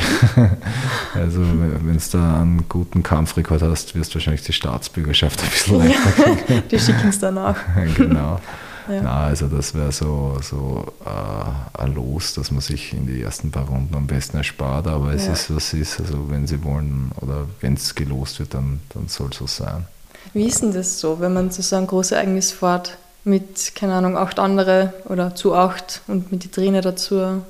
also 1.14 1.40
wenn 1.40 1.96
du 1.96 2.02
da 2.12 2.40
einen 2.40 2.68
guten 2.68 3.02
Kampfrekord 3.02 3.62
hast, 3.62 3.94
wirst 3.94 4.12
du 4.12 4.16
wahrscheinlich 4.16 4.42
die 4.42 4.52
Staatsbürgerschaft 4.52 5.42
ein 5.42 5.50
bisschen 5.50 5.78
leichter 5.78 6.10
kriegen. 6.12 6.62
die 6.70 6.78
schicken 6.78 7.08
es 7.08 7.18
danach. 7.18 7.56
genau. 7.96 8.40
Ja. 8.88 9.02
Na, 9.02 9.26
also 9.26 9.46
das 9.48 9.74
wäre 9.74 9.92
so, 9.92 10.38
so 10.42 10.84
äh, 11.04 11.80
ein 11.80 11.94
Los, 11.94 12.34
dass 12.34 12.50
man 12.50 12.60
sich 12.60 12.92
in 12.92 13.06
die 13.06 13.22
ersten 13.22 13.50
paar 13.50 13.68
Runden 13.68 13.94
am 13.94 14.06
besten 14.06 14.38
erspart, 14.38 14.86
aber 14.86 15.12
es 15.12 15.26
ja. 15.26 15.32
ist, 15.32 15.54
was 15.54 15.74
ist. 15.74 16.00
Also 16.00 16.30
wenn 16.30 16.46
sie 16.46 16.62
wollen 16.64 17.12
oder 17.20 17.46
wenn 17.60 17.74
es 17.74 17.94
gelost 17.94 18.38
wird, 18.38 18.54
dann, 18.54 18.80
dann 18.94 19.08
soll 19.08 19.28
es 19.30 19.38
so 19.38 19.46
sein. 19.46 19.86
Wie 20.32 20.46
ist 20.46 20.62
denn 20.62 20.72
das 20.72 21.00
so, 21.00 21.20
wenn 21.20 21.32
man 21.32 21.50
zu 21.50 21.62
so 21.62 21.76
einem 21.76 21.86
Großereignis 21.86 22.52
fährt? 22.52 22.96
mit, 23.28 23.74
keine 23.74 23.94
Ahnung, 23.94 24.16
acht 24.16 24.38
andere 24.38 24.92
oder 25.04 25.34
zu 25.34 25.54
acht 25.54 26.02
und 26.08 26.32
mit 26.32 26.44
den 26.44 26.50
Trainer 26.50 26.80
dazu. 26.80 27.42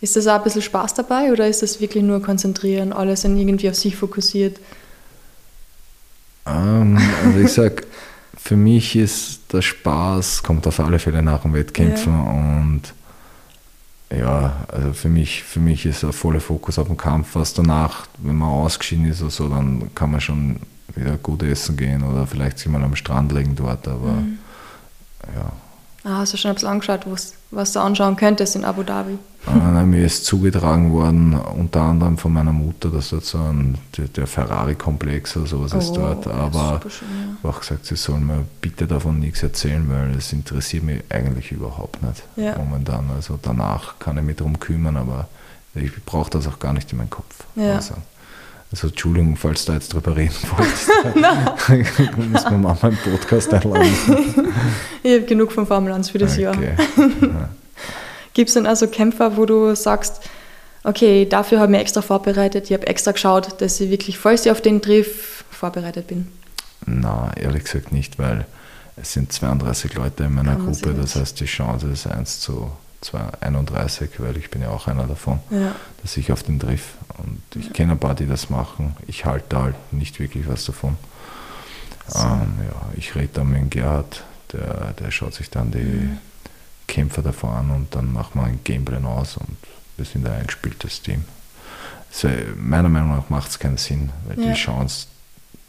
Ist 0.00 0.16
das 0.16 0.26
auch 0.26 0.34
ein 0.34 0.42
bisschen 0.42 0.62
Spaß 0.62 0.94
dabei 0.94 1.32
oder 1.32 1.48
ist 1.48 1.62
das 1.62 1.80
wirklich 1.80 2.02
nur 2.02 2.20
konzentrieren, 2.20 2.92
alles 2.92 3.24
irgendwie 3.24 3.70
auf 3.70 3.76
sich 3.76 3.96
fokussiert? 3.96 4.58
Ähm, 6.46 6.98
also 7.24 7.38
ich 7.38 7.52
sag, 7.52 7.86
für 8.36 8.56
mich 8.56 8.96
ist 8.96 9.52
der 9.52 9.62
Spaß, 9.62 10.42
kommt 10.42 10.66
auf 10.66 10.80
alle 10.80 10.98
Fälle 10.98 11.22
nach 11.22 11.42
dem 11.42 11.54
Wettkämpfen 11.54 12.12
ja. 12.12 12.30
und 12.30 12.82
ja, 14.10 14.66
also 14.68 14.92
für 14.92 15.08
mich, 15.08 15.42
für 15.42 15.60
mich 15.60 15.86
ist 15.86 16.02
der 16.02 16.12
volle 16.12 16.40
Fokus 16.40 16.78
auf 16.78 16.86
den 16.86 16.96
Kampf. 16.96 17.34
Was 17.34 17.54
danach, 17.54 18.06
wenn 18.18 18.36
man 18.36 18.48
ausgeschieden 18.48 19.06
ist 19.06 19.22
oder 19.22 19.30
so, 19.30 19.48
dann 19.48 19.94
kann 19.94 20.10
man 20.10 20.20
schon 20.20 20.60
wieder 20.94 21.16
gut 21.16 21.42
essen 21.42 21.76
gehen 21.76 22.02
oder 22.04 22.26
vielleicht 22.26 22.58
sich 22.58 22.68
mal 22.68 22.82
am 22.82 22.94
Strand 22.94 23.32
legen 23.32 23.56
dort, 23.56 23.88
aber 23.88 24.12
mhm. 24.12 24.38
ja, 25.34 25.52
Ah, 26.04 26.18
hast 26.18 26.34
du 26.34 26.36
schon 26.36 26.50
ein 26.50 26.54
bisschen 26.54 26.68
angeschaut, 26.68 27.06
was 27.50 27.72
du 27.72 27.80
anschauen 27.80 28.16
könntest 28.16 28.56
in 28.56 28.64
Abu 28.66 28.82
Dhabi? 28.82 29.18
Äh, 29.46 29.84
mir 29.84 30.06
ist 30.06 30.24
zugetragen 30.24 30.92
worden, 30.92 31.34
unter 31.34 31.82
anderem 31.82 32.16
von 32.16 32.32
meiner 32.32 32.52
Mutter, 32.52 32.88
dass 32.88 33.10
dort 33.10 33.24
so 33.24 33.38
ein, 33.38 33.76
der, 34.16 34.26
Ferrari-Komplex 34.26 35.36
oder 35.36 35.46
sowas 35.46 35.74
oh, 35.74 35.78
ist 35.78 35.92
dort. 35.92 36.26
Aber 36.26 36.80
schön, 36.88 37.08
ja. 37.42 37.50
auch 37.50 37.60
gesagt, 37.60 37.86
sie 37.86 37.96
sollen 37.96 38.26
mir 38.26 38.46
bitte 38.60 38.86
davon 38.86 39.20
nichts 39.20 39.42
erzählen, 39.42 39.84
weil 39.88 40.16
es 40.16 40.32
interessiert 40.32 40.84
mich 40.84 41.02
eigentlich 41.10 41.52
überhaupt 41.52 42.02
nicht 42.02 42.22
ja. 42.36 42.56
momentan. 42.56 43.10
Also 43.14 43.38
danach 43.40 43.98
kann 43.98 44.16
ich 44.16 44.24
mich 44.24 44.36
darum 44.36 44.58
kümmern, 44.58 44.96
aber 44.96 45.28
ich 45.74 45.92
brauche 46.04 46.30
das 46.30 46.46
auch 46.46 46.58
gar 46.58 46.72
nicht 46.72 46.90
in 46.92 46.98
meinen 46.98 47.10
Kopf. 47.10 47.44
Ja. 47.54 47.76
Also. 47.76 47.94
Also 48.72 48.88
Entschuldigung, 48.88 49.36
falls 49.36 49.66
du 49.66 49.72
jetzt 49.72 49.92
drüber 49.92 50.16
reden 50.16 50.34
wolltest. 50.56 50.88
muss 52.32 52.44
man 52.50 52.62
mal 52.62 52.76
meinen 52.80 52.96
Podcast 52.96 53.52
einladen. 53.54 53.86
ich 55.02 55.12
habe 55.12 55.26
genug 55.26 55.52
von 55.52 55.66
Formel 55.66 55.92
1 55.92 56.10
für 56.10 56.18
das 56.18 56.32
okay. 56.32 56.42
Jahr. 56.42 56.54
Gibt 58.34 58.48
es 58.48 58.54
denn 58.54 58.66
also 58.66 58.88
Kämpfer, 58.88 59.36
wo 59.36 59.46
du 59.46 59.74
sagst, 59.74 60.20
okay, 60.82 61.26
dafür 61.26 61.58
habe 61.58 61.68
ich 61.68 61.70
mich 61.72 61.80
extra 61.80 62.02
vorbereitet, 62.02 62.66
ich 62.66 62.72
habe 62.72 62.86
extra 62.86 63.12
geschaut, 63.12 63.60
dass 63.60 63.80
ich 63.80 63.90
wirklich, 63.90 64.18
falls 64.18 64.44
ich 64.44 64.52
auf 64.52 64.60
den 64.60 64.82
Triff 64.82 65.44
vorbereitet 65.50 66.08
bin? 66.08 66.28
Na, 66.86 67.32
ehrlich 67.36 67.64
gesagt 67.64 67.92
nicht, 67.92 68.18
weil 68.18 68.44
es 68.96 69.12
sind 69.12 69.32
32 69.32 69.94
Leute 69.94 70.24
in 70.24 70.34
meiner 70.34 70.56
Gruppe, 70.56 70.94
das 70.94 71.16
heißt 71.16 71.40
die 71.40 71.46
Chance 71.46 71.88
ist 71.88 72.06
1 72.06 72.40
zu 72.40 72.70
31, 73.40 74.10
weil 74.18 74.36
ich 74.36 74.50
bin 74.50 74.62
ja 74.62 74.70
auch 74.70 74.86
einer 74.86 75.06
davon, 75.06 75.40
ja. 75.50 75.74
dass 76.02 76.16
ich 76.16 76.32
auf 76.32 76.42
den 76.42 76.58
triff. 76.58 76.94
Und 77.18 77.42
ich 77.54 77.66
ja. 77.66 77.72
kenne 77.72 77.92
ein 77.92 77.98
paar, 77.98 78.14
die 78.14 78.26
das 78.26 78.50
machen. 78.50 78.96
Ich 79.06 79.24
halte 79.24 79.60
halt 79.60 79.92
nicht 79.92 80.18
wirklich 80.20 80.48
was 80.48 80.64
davon. 80.64 80.96
So. 82.08 82.20
Ähm, 82.20 82.54
ja, 82.66 82.92
ich 82.96 83.14
rede 83.14 83.28
dann 83.34 83.50
mit 83.50 83.70
Gerhard, 83.70 84.24
der, 84.52 84.92
der 84.92 85.10
schaut 85.10 85.34
sich 85.34 85.50
dann 85.50 85.70
die 85.70 85.78
mhm. 85.78 86.18
Kämpfer 86.86 87.22
davor 87.22 87.52
an 87.52 87.70
und 87.70 87.94
dann 87.94 88.12
machen 88.12 88.40
wir 88.40 88.44
ein 88.44 88.60
Gameplan 88.64 89.04
aus 89.04 89.36
und 89.36 89.56
wir 89.96 90.04
sind 90.04 90.26
ein 90.26 90.40
eingespieltes 90.40 91.02
Team. 91.02 91.24
Also 92.14 92.28
meiner 92.56 92.88
Meinung 92.88 93.10
nach 93.10 93.28
macht 93.28 93.50
es 93.50 93.58
keinen 93.58 93.76
Sinn, 93.76 94.10
weil 94.26 94.40
ja. 94.40 94.52
die 94.52 94.58
Chance, 94.58 95.06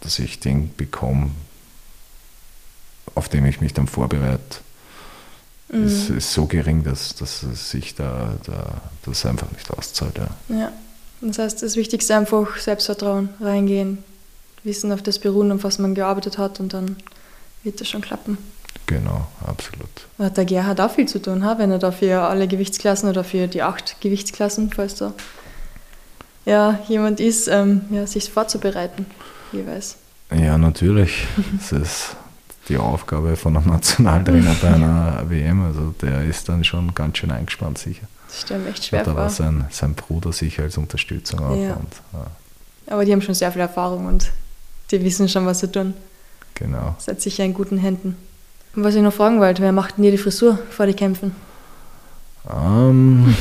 dass 0.02 0.20
ich 0.20 0.40
den 0.40 0.76
bekomme, 0.76 1.32
auf 3.16 3.30
dem 3.30 3.46
ich 3.46 3.62
mich 3.62 3.74
dann 3.74 3.88
vorbereite, 3.88 4.60
mhm. 5.70 5.86
ist, 5.86 6.10
ist, 6.10 6.34
so 6.34 6.46
gering, 6.46 6.84
dass, 6.84 7.16
dass 7.16 7.42
sich 7.42 7.96
da, 7.96 8.36
da 8.46 8.82
das 9.06 9.26
einfach 9.26 9.52
nicht 9.52 9.70
auszahlt. 9.72 10.18
Ja. 10.18 10.56
ja. 10.56 10.72
Das 11.22 11.40
heißt, 11.40 11.64
das 11.64 11.76
Wichtigste 11.76 12.16
einfach 12.16 12.58
Selbstvertrauen 12.58 13.30
reingehen, 13.40 14.04
wissen, 14.64 14.92
auf 14.92 15.02
das 15.02 15.20
beruhen, 15.20 15.52
auf 15.52 15.64
was 15.64 15.80
man 15.80 15.96
gearbeitet 15.96 16.38
hat 16.38 16.60
und 16.60 16.74
dann 16.74 16.98
wird 17.64 17.82
das 17.82 17.88
schon 17.88 18.02
klappen. 18.02 18.38
Genau, 18.88 19.28
absolut. 19.46 19.90
Hat 20.20 20.38
der 20.38 20.46
Gerhard 20.46 20.80
auch 20.80 20.92
viel 20.92 21.08
zu 21.08 21.22
tun, 21.22 21.44
wenn 21.58 21.72
er 21.72 21.80
dafür 21.80 22.24
alle 22.24 22.48
Gewichtsklassen 22.48 23.10
oder 23.10 23.24
für 23.24 23.48
die 23.48 23.64
acht 23.64 24.00
Gewichtsklassen, 24.02 24.72
falls 24.72 24.96
da 24.96 25.14
ja, 26.46 26.80
jemand 26.88 27.20
ist, 27.20 27.48
ähm, 27.48 27.82
ja, 27.90 28.06
sich 28.06 28.30
vorzubereiten, 28.30 29.06
jeweils. 29.52 29.98
Ja, 30.32 30.58
natürlich. 30.58 31.28
das 31.60 31.72
ist 31.72 32.16
die 32.70 32.78
Aufgabe 32.78 33.36
von 33.36 33.58
einem 33.58 33.68
Nationaltrainer 33.68 34.56
bei 34.62 34.74
einer 34.74 35.24
WM. 35.30 35.64
Also 35.64 35.94
der 36.02 36.24
ist 36.24 36.50
dann 36.50 36.64
schon 36.64 36.94
ganz 36.96 37.18
schön 37.18 37.32
eingespannt 37.32 37.78
sicher. 37.78 38.08
Das 38.28 38.42
stimmt 38.42 38.68
echt 38.68 38.86
schwer. 38.86 39.04
Da 39.04 39.16
war 39.16 39.30
sein, 39.30 39.66
sein 39.70 39.94
Bruder 39.94 40.32
sicher 40.32 40.64
als 40.64 40.78
Unterstützung 40.78 41.40
auch. 41.40 41.56
Ja. 41.56 41.74
Und, 41.74 41.94
ja. 42.14 42.28
Aber 42.88 43.06
die 43.06 43.12
haben 43.12 43.22
schon 43.22 43.36
sehr 43.36 43.52
viel 43.52 43.62
Erfahrung 43.62 44.06
und 44.06 44.32
die 44.92 45.04
wissen 45.04 45.28
schon, 45.30 45.46
was 45.46 45.60
sie 45.60 45.72
tun. 45.72 45.94
Genau. 46.56 46.96
Seid 47.00 47.22
sicher 47.22 47.44
in 47.44 47.54
guten 47.54 47.78
Händen. 47.78 48.18
Und 48.76 48.84
was 48.84 48.96
ich 48.96 49.02
noch 49.02 49.14
fragen 49.14 49.40
wollte, 49.40 49.62
wer 49.62 49.72
macht 49.72 49.98
denn 49.98 50.04
dir 50.04 50.12
die 50.12 50.18
Frisur 50.18 50.60
vor 50.70 50.86
den 50.86 50.96
Kämpfen? 50.96 51.34
Ähm, 52.50 53.36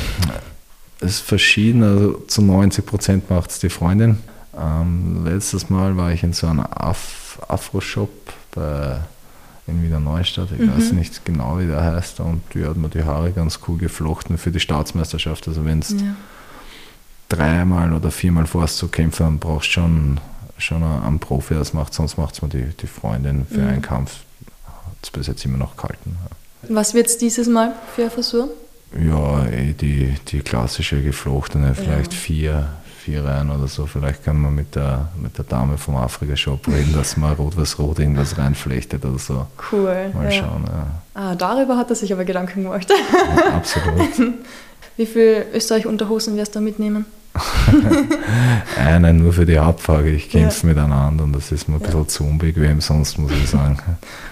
es 1.01 1.17
ist 1.17 1.21
verschieden, 1.21 1.83
also 1.83 2.13
zu 2.27 2.43
90 2.43 2.87
Prozent 2.87 3.31
macht 3.31 3.51
es 3.51 3.59
die 3.59 3.69
Freundin. 3.69 4.19
Ähm, 4.57 5.25
letztes 5.25 5.69
Mal 5.71 5.97
war 5.97 6.13
ich 6.13 6.23
in 6.23 6.33
so 6.33 6.47
einem 6.47 6.61
Af 6.61 7.41
Afro-Shop 7.49 8.11
bei 8.53 9.01
in 9.67 9.83
Wiener 9.83 10.01
Neustadt, 10.01 10.49
ich 10.53 10.59
mhm. 10.59 10.77
weiß 10.77 10.93
nicht 10.93 11.25
genau, 11.25 11.59
wie 11.59 11.67
der 11.67 11.83
heißt, 11.83 12.21
und 12.21 12.43
die 12.53 12.65
hat 12.67 12.77
mir 12.77 12.91
die 12.91 13.05
Haare 13.05 13.33
ganz 13.33 13.61
cool 13.67 13.79
geflochten 13.79 14.37
für 14.37 14.51
die 14.51 14.61
Staatsmeisterschaft. 14.61 15.49
Also 15.49 15.65
wenn 15.65 15.81
du 15.81 15.95
ja. 15.95 16.15
dreimal 17.31 17.93
oder 17.95 18.11
viermal 18.11 18.47
vorhast 18.47 18.77
zu 18.77 18.89
kämpfen, 18.89 19.25
dann 19.25 19.39
brauchst 19.39 19.69
du 19.69 19.73
schon, 19.73 20.21
schon 20.59 20.83
einen 20.83 21.19
Profi, 21.19 21.55
das 21.55 21.73
macht, 21.73 21.95
sonst 21.95 22.19
macht 22.19 22.35
es 22.35 22.43
mir 22.43 22.49
die, 22.49 22.67
die 22.79 22.87
Freundin 22.87 23.47
für 23.47 23.61
mhm. 23.61 23.69
einen 23.69 23.83
Kampf. 23.83 24.19
Es 25.05 25.11
bis 25.11 25.27
jetzt 25.27 25.45
immer 25.45 25.59
noch 25.59 25.77
gehalten. 25.77 26.17
Was 26.69 26.95
wird 26.95 27.07
es 27.09 27.19
dieses 27.19 27.47
Mal 27.47 27.75
für 27.95 28.03
eine 28.03 28.11
Frisur? 28.11 28.49
Ja, 28.99 29.45
eh 29.47 29.73
die, 29.73 30.15
die 30.29 30.41
klassische 30.41 31.03
geflochtene, 31.03 31.75
vielleicht 31.75 32.13
ja. 32.13 32.19
vier, 32.19 32.67
vier 33.01 33.25
rein 33.25 33.51
oder 33.51 33.69
so. 33.69 33.85
Vielleicht 33.87 34.25
kann 34.25 34.41
man 34.41 34.55
mit 34.55 34.75
der, 34.75 35.09
mit 35.21 35.37
der 35.37 35.45
Dame 35.45 35.77
vom 35.77 35.97
Afrika-Shop 35.97 36.67
reden, 36.69 36.95
dass 36.95 37.17
man 37.17 37.35
rot 37.35 37.57
was 37.57 37.79
rot 37.79 37.99
irgendwas 37.99 38.39
reinflechtet 38.39 39.05
oder 39.05 39.19
so. 39.19 39.47
Cool. 39.71 40.11
Mal 40.15 40.25
ja. 40.25 40.31
schauen. 40.31 40.65
Ja. 40.67 40.87
Ah, 41.15 41.35
darüber 41.35 41.77
hat 41.77 41.91
er 41.91 41.97
sich 41.97 42.13
aber 42.13 42.25
Gedanken 42.25 42.63
gemacht. 42.63 42.91
Absolut. 43.53 44.09
Wie 44.97 45.07
viele 45.07 45.47
Österreich-Unterhosen 45.53 46.37
wirst 46.37 46.55
du 46.55 46.61
mitnehmen? 46.61 47.05
Eine 48.79 49.13
nur 49.13 49.33
für 49.33 49.47
die 49.47 49.59
Abfrage. 49.59 50.11
Ich 50.11 50.31
kämpfe 50.31 50.67
ja. 50.67 50.75
miteinander 50.75 51.25
und 51.25 51.33
das 51.33 51.51
ist 51.51 51.69
mir 51.69 51.77
ein 51.77 51.81
bisschen 51.81 52.09
zu 52.09 52.25
unbequem, 52.25 52.81
sonst 52.81 53.19
muss 53.19 53.33
ich 53.33 53.49
sagen. 53.51 53.79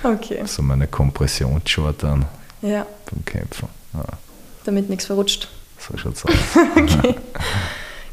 Okay. 0.03 0.42
So 0.46 0.62
meine 0.62 0.86
Kompressionsshort 0.86 2.03
dann 2.03 2.24
ja. 2.61 2.86
beim 3.11 3.24
Kämpfen. 3.24 3.68
Ja. 3.94 4.05
Damit 4.64 4.88
nichts 4.88 5.07
verrutscht. 5.07 5.48
So 5.78 5.96
schaut's 5.96 6.24
aus. 6.26 6.32
okay. 6.76 7.16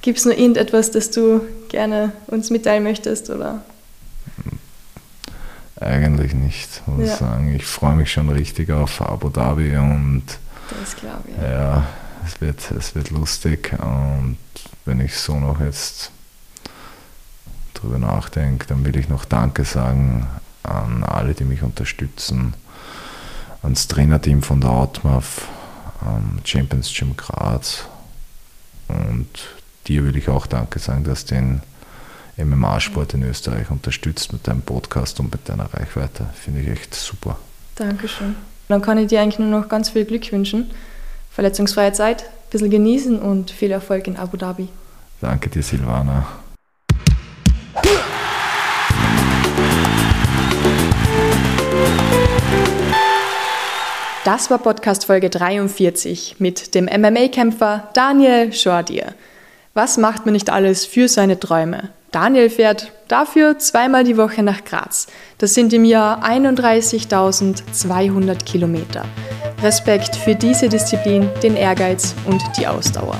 Gibt 0.01 0.17
es 0.17 0.25
noch 0.25 0.33
irgendetwas, 0.33 0.91
das 0.91 1.11
du 1.11 1.41
gerne 1.67 2.13
uns 2.27 2.49
mitteilen 2.49 2.83
möchtest? 2.83 3.29
Oder? 3.29 3.61
Eigentlich 5.79 6.33
nicht, 6.33 6.81
muss 6.87 7.07
ja. 7.07 7.13
ich 7.13 7.19
sagen. 7.19 7.55
Ich 7.55 7.65
freue 7.65 7.95
mich 7.95 8.11
schon 8.11 8.29
richtig 8.29 8.71
auf 8.71 9.01
Abu 9.01 9.29
Dhabi 9.29 9.77
und 9.77 10.23
das 10.79 10.95
glaube 10.95 11.23
ich. 11.27 11.41
Ja, 11.41 11.85
es 12.29 12.41
wird, 12.41 12.71
es 12.71 12.95
wird 12.95 13.09
lustig 13.09 13.73
und 13.79 14.37
wenn 14.85 14.99
ich 14.99 15.17
so 15.17 15.39
noch 15.39 15.59
jetzt 15.59 16.11
drüber 17.73 17.97
nachdenke, 17.97 18.67
dann 18.67 18.85
will 18.85 18.95
ich 18.97 19.09
noch 19.09 19.25
Danke 19.25 19.65
sagen 19.65 20.27
an 20.63 21.03
alle, 21.03 21.33
die 21.33 21.43
mich 21.43 21.63
unterstützen, 21.63 22.53
ans 23.63 23.87
Trainerteam 23.87 24.43
von 24.43 24.61
der 24.61 24.69
Outmouth, 24.69 25.43
Champions 26.43 26.93
Gym 26.93 27.17
Graz 27.17 27.85
und 28.87 29.27
dir 29.87 30.03
will 30.05 30.15
ich 30.15 30.29
auch 30.29 30.45
Danke 30.45 30.79
sagen, 30.79 31.03
dass 31.03 31.25
den 31.25 31.61
MMA-Sport 32.37 33.15
in 33.15 33.23
Österreich 33.23 33.69
unterstützt 33.69 34.31
mit 34.31 34.47
deinem 34.47 34.61
Podcast 34.61 35.19
und 35.19 35.31
mit 35.31 35.49
deiner 35.49 35.73
Reichweite. 35.73 36.29
Finde 36.35 36.61
ich 36.61 36.69
echt 36.69 36.95
super. 36.95 37.37
Dankeschön. 37.75 38.35
Dann 38.69 38.81
kann 38.81 38.97
ich 38.97 39.07
dir 39.07 39.21
eigentlich 39.21 39.39
nur 39.39 39.49
noch 39.49 39.67
ganz 39.67 39.89
viel 39.89 40.05
Glück 40.05 40.31
wünschen. 40.31 40.69
Verletzungsfreie 41.29 41.93
Zeit, 41.93 42.23
ein 42.23 42.49
bisschen 42.51 42.69
genießen 42.69 43.19
und 43.19 43.51
viel 43.51 43.71
Erfolg 43.71 44.07
in 44.07 44.17
Abu 44.17 44.37
Dhabi. 44.37 44.69
Danke 45.21 45.49
dir, 45.49 45.63
Silvana. 45.63 46.25
Das 54.25 54.51
war 54.51 54.59
Podcast 54.59 55.05
Folge 55.05 55.29
43 55.29 56.35
mit 56.39 56.75
dem 56.75 56.85
MMA-Kämpfer 56.85 57.89
Daniel 57.93 58.53
Schordier. 58.53 59.15
Was 59.73 59.97
macht 59.97 60.25
man 60.25 60.33
nicht 60.33 60.49
alles 60.49 60.85
für 60.85 61.07
seine 61.07 61.39
Träume? 61.39 61.89
Daniel 62.11 62.49
fährt 62.49 62.91
dafür 63.07 63.59
zweimal 63.59 64.03
die 64.03 64.17
Woche 64.17 64.41
nach 64.41 64.63
Graz. 64.63 65.05
Das 65.37 65.53
sind 65.53 65.71
im 65.73 65.85
Jahr 65.85 66.23
31.200 66.23 68.45
Kilometer. 68.45 69.05
Respekt 69.61 70.15
für 70.15 70.33
diese 70.33 70.69
Disziplin, 70.69 71.29
den 71.43 71.55
Ehrgeiz 71.55 72.15
und 72.25 72.41
die 72.57 72.65
Ausdauer. 72.65 73.15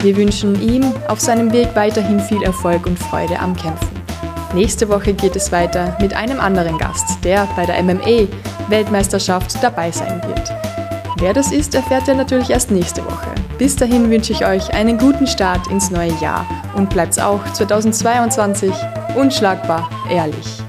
Wir 0.00 0.16
wünschen 0.16 0.60
ihm 0.60 0.92
auf 1.06 1.20
seinem 1.20 1.52
Weg 1.52 1.68
weiterhin 1.74 2.18
viel 2.18 2.42
Erfolg 2.42 2.86
und 2.86 2.98
Freude 2.98 3.38
am 3.38 3.54
Kämpfen. 3.54 4.02
Nächste 4.54 4.88
Woche 4.88 5.14
geht 5.14 5.36
es 5.36 5.52
weiter 5.52 5.96
mit 6.00 6.14
einem 6.14 6.40
anderen 6.40 6.78
Gast, 6.78 7.24
der 7.24 7.46
bei 7.54 7.64
der 7.64 7.80
MMA-Weltmeisterschaft 7.82 9.62
dabei 9.62 9.92
sein 9.92 10.20
wird. 10.26 10.61
Wer 11.22 11.32
das 11.32 11.52
ist, 11.52 11.76
erfährt 11.76 12.08
ihr 12.08 12.16
natürlich 12.16 12.50
erst 12.50 12.72
nächste 12.72 13.04
Woche. 13.04 13.32
Bis 13.56 13.76
dahin 13.76 14.10
wünsche 14.10 14.32
ich 14.32 14.44
euch 14.44 14.74
einen 14.74 14.98
guten 14.98 15.28
Start 15.28 15.68
ins 15.68 15.88
neue 15.88 16.12
Jahr 16.20 16.44
und 16.74 16.90
bleibt 16.90 17.20
auch 17.20 17.44
2022 17.52 18.74
unschlagbar 19.14 19.88
ehrlich. 20.10 20.64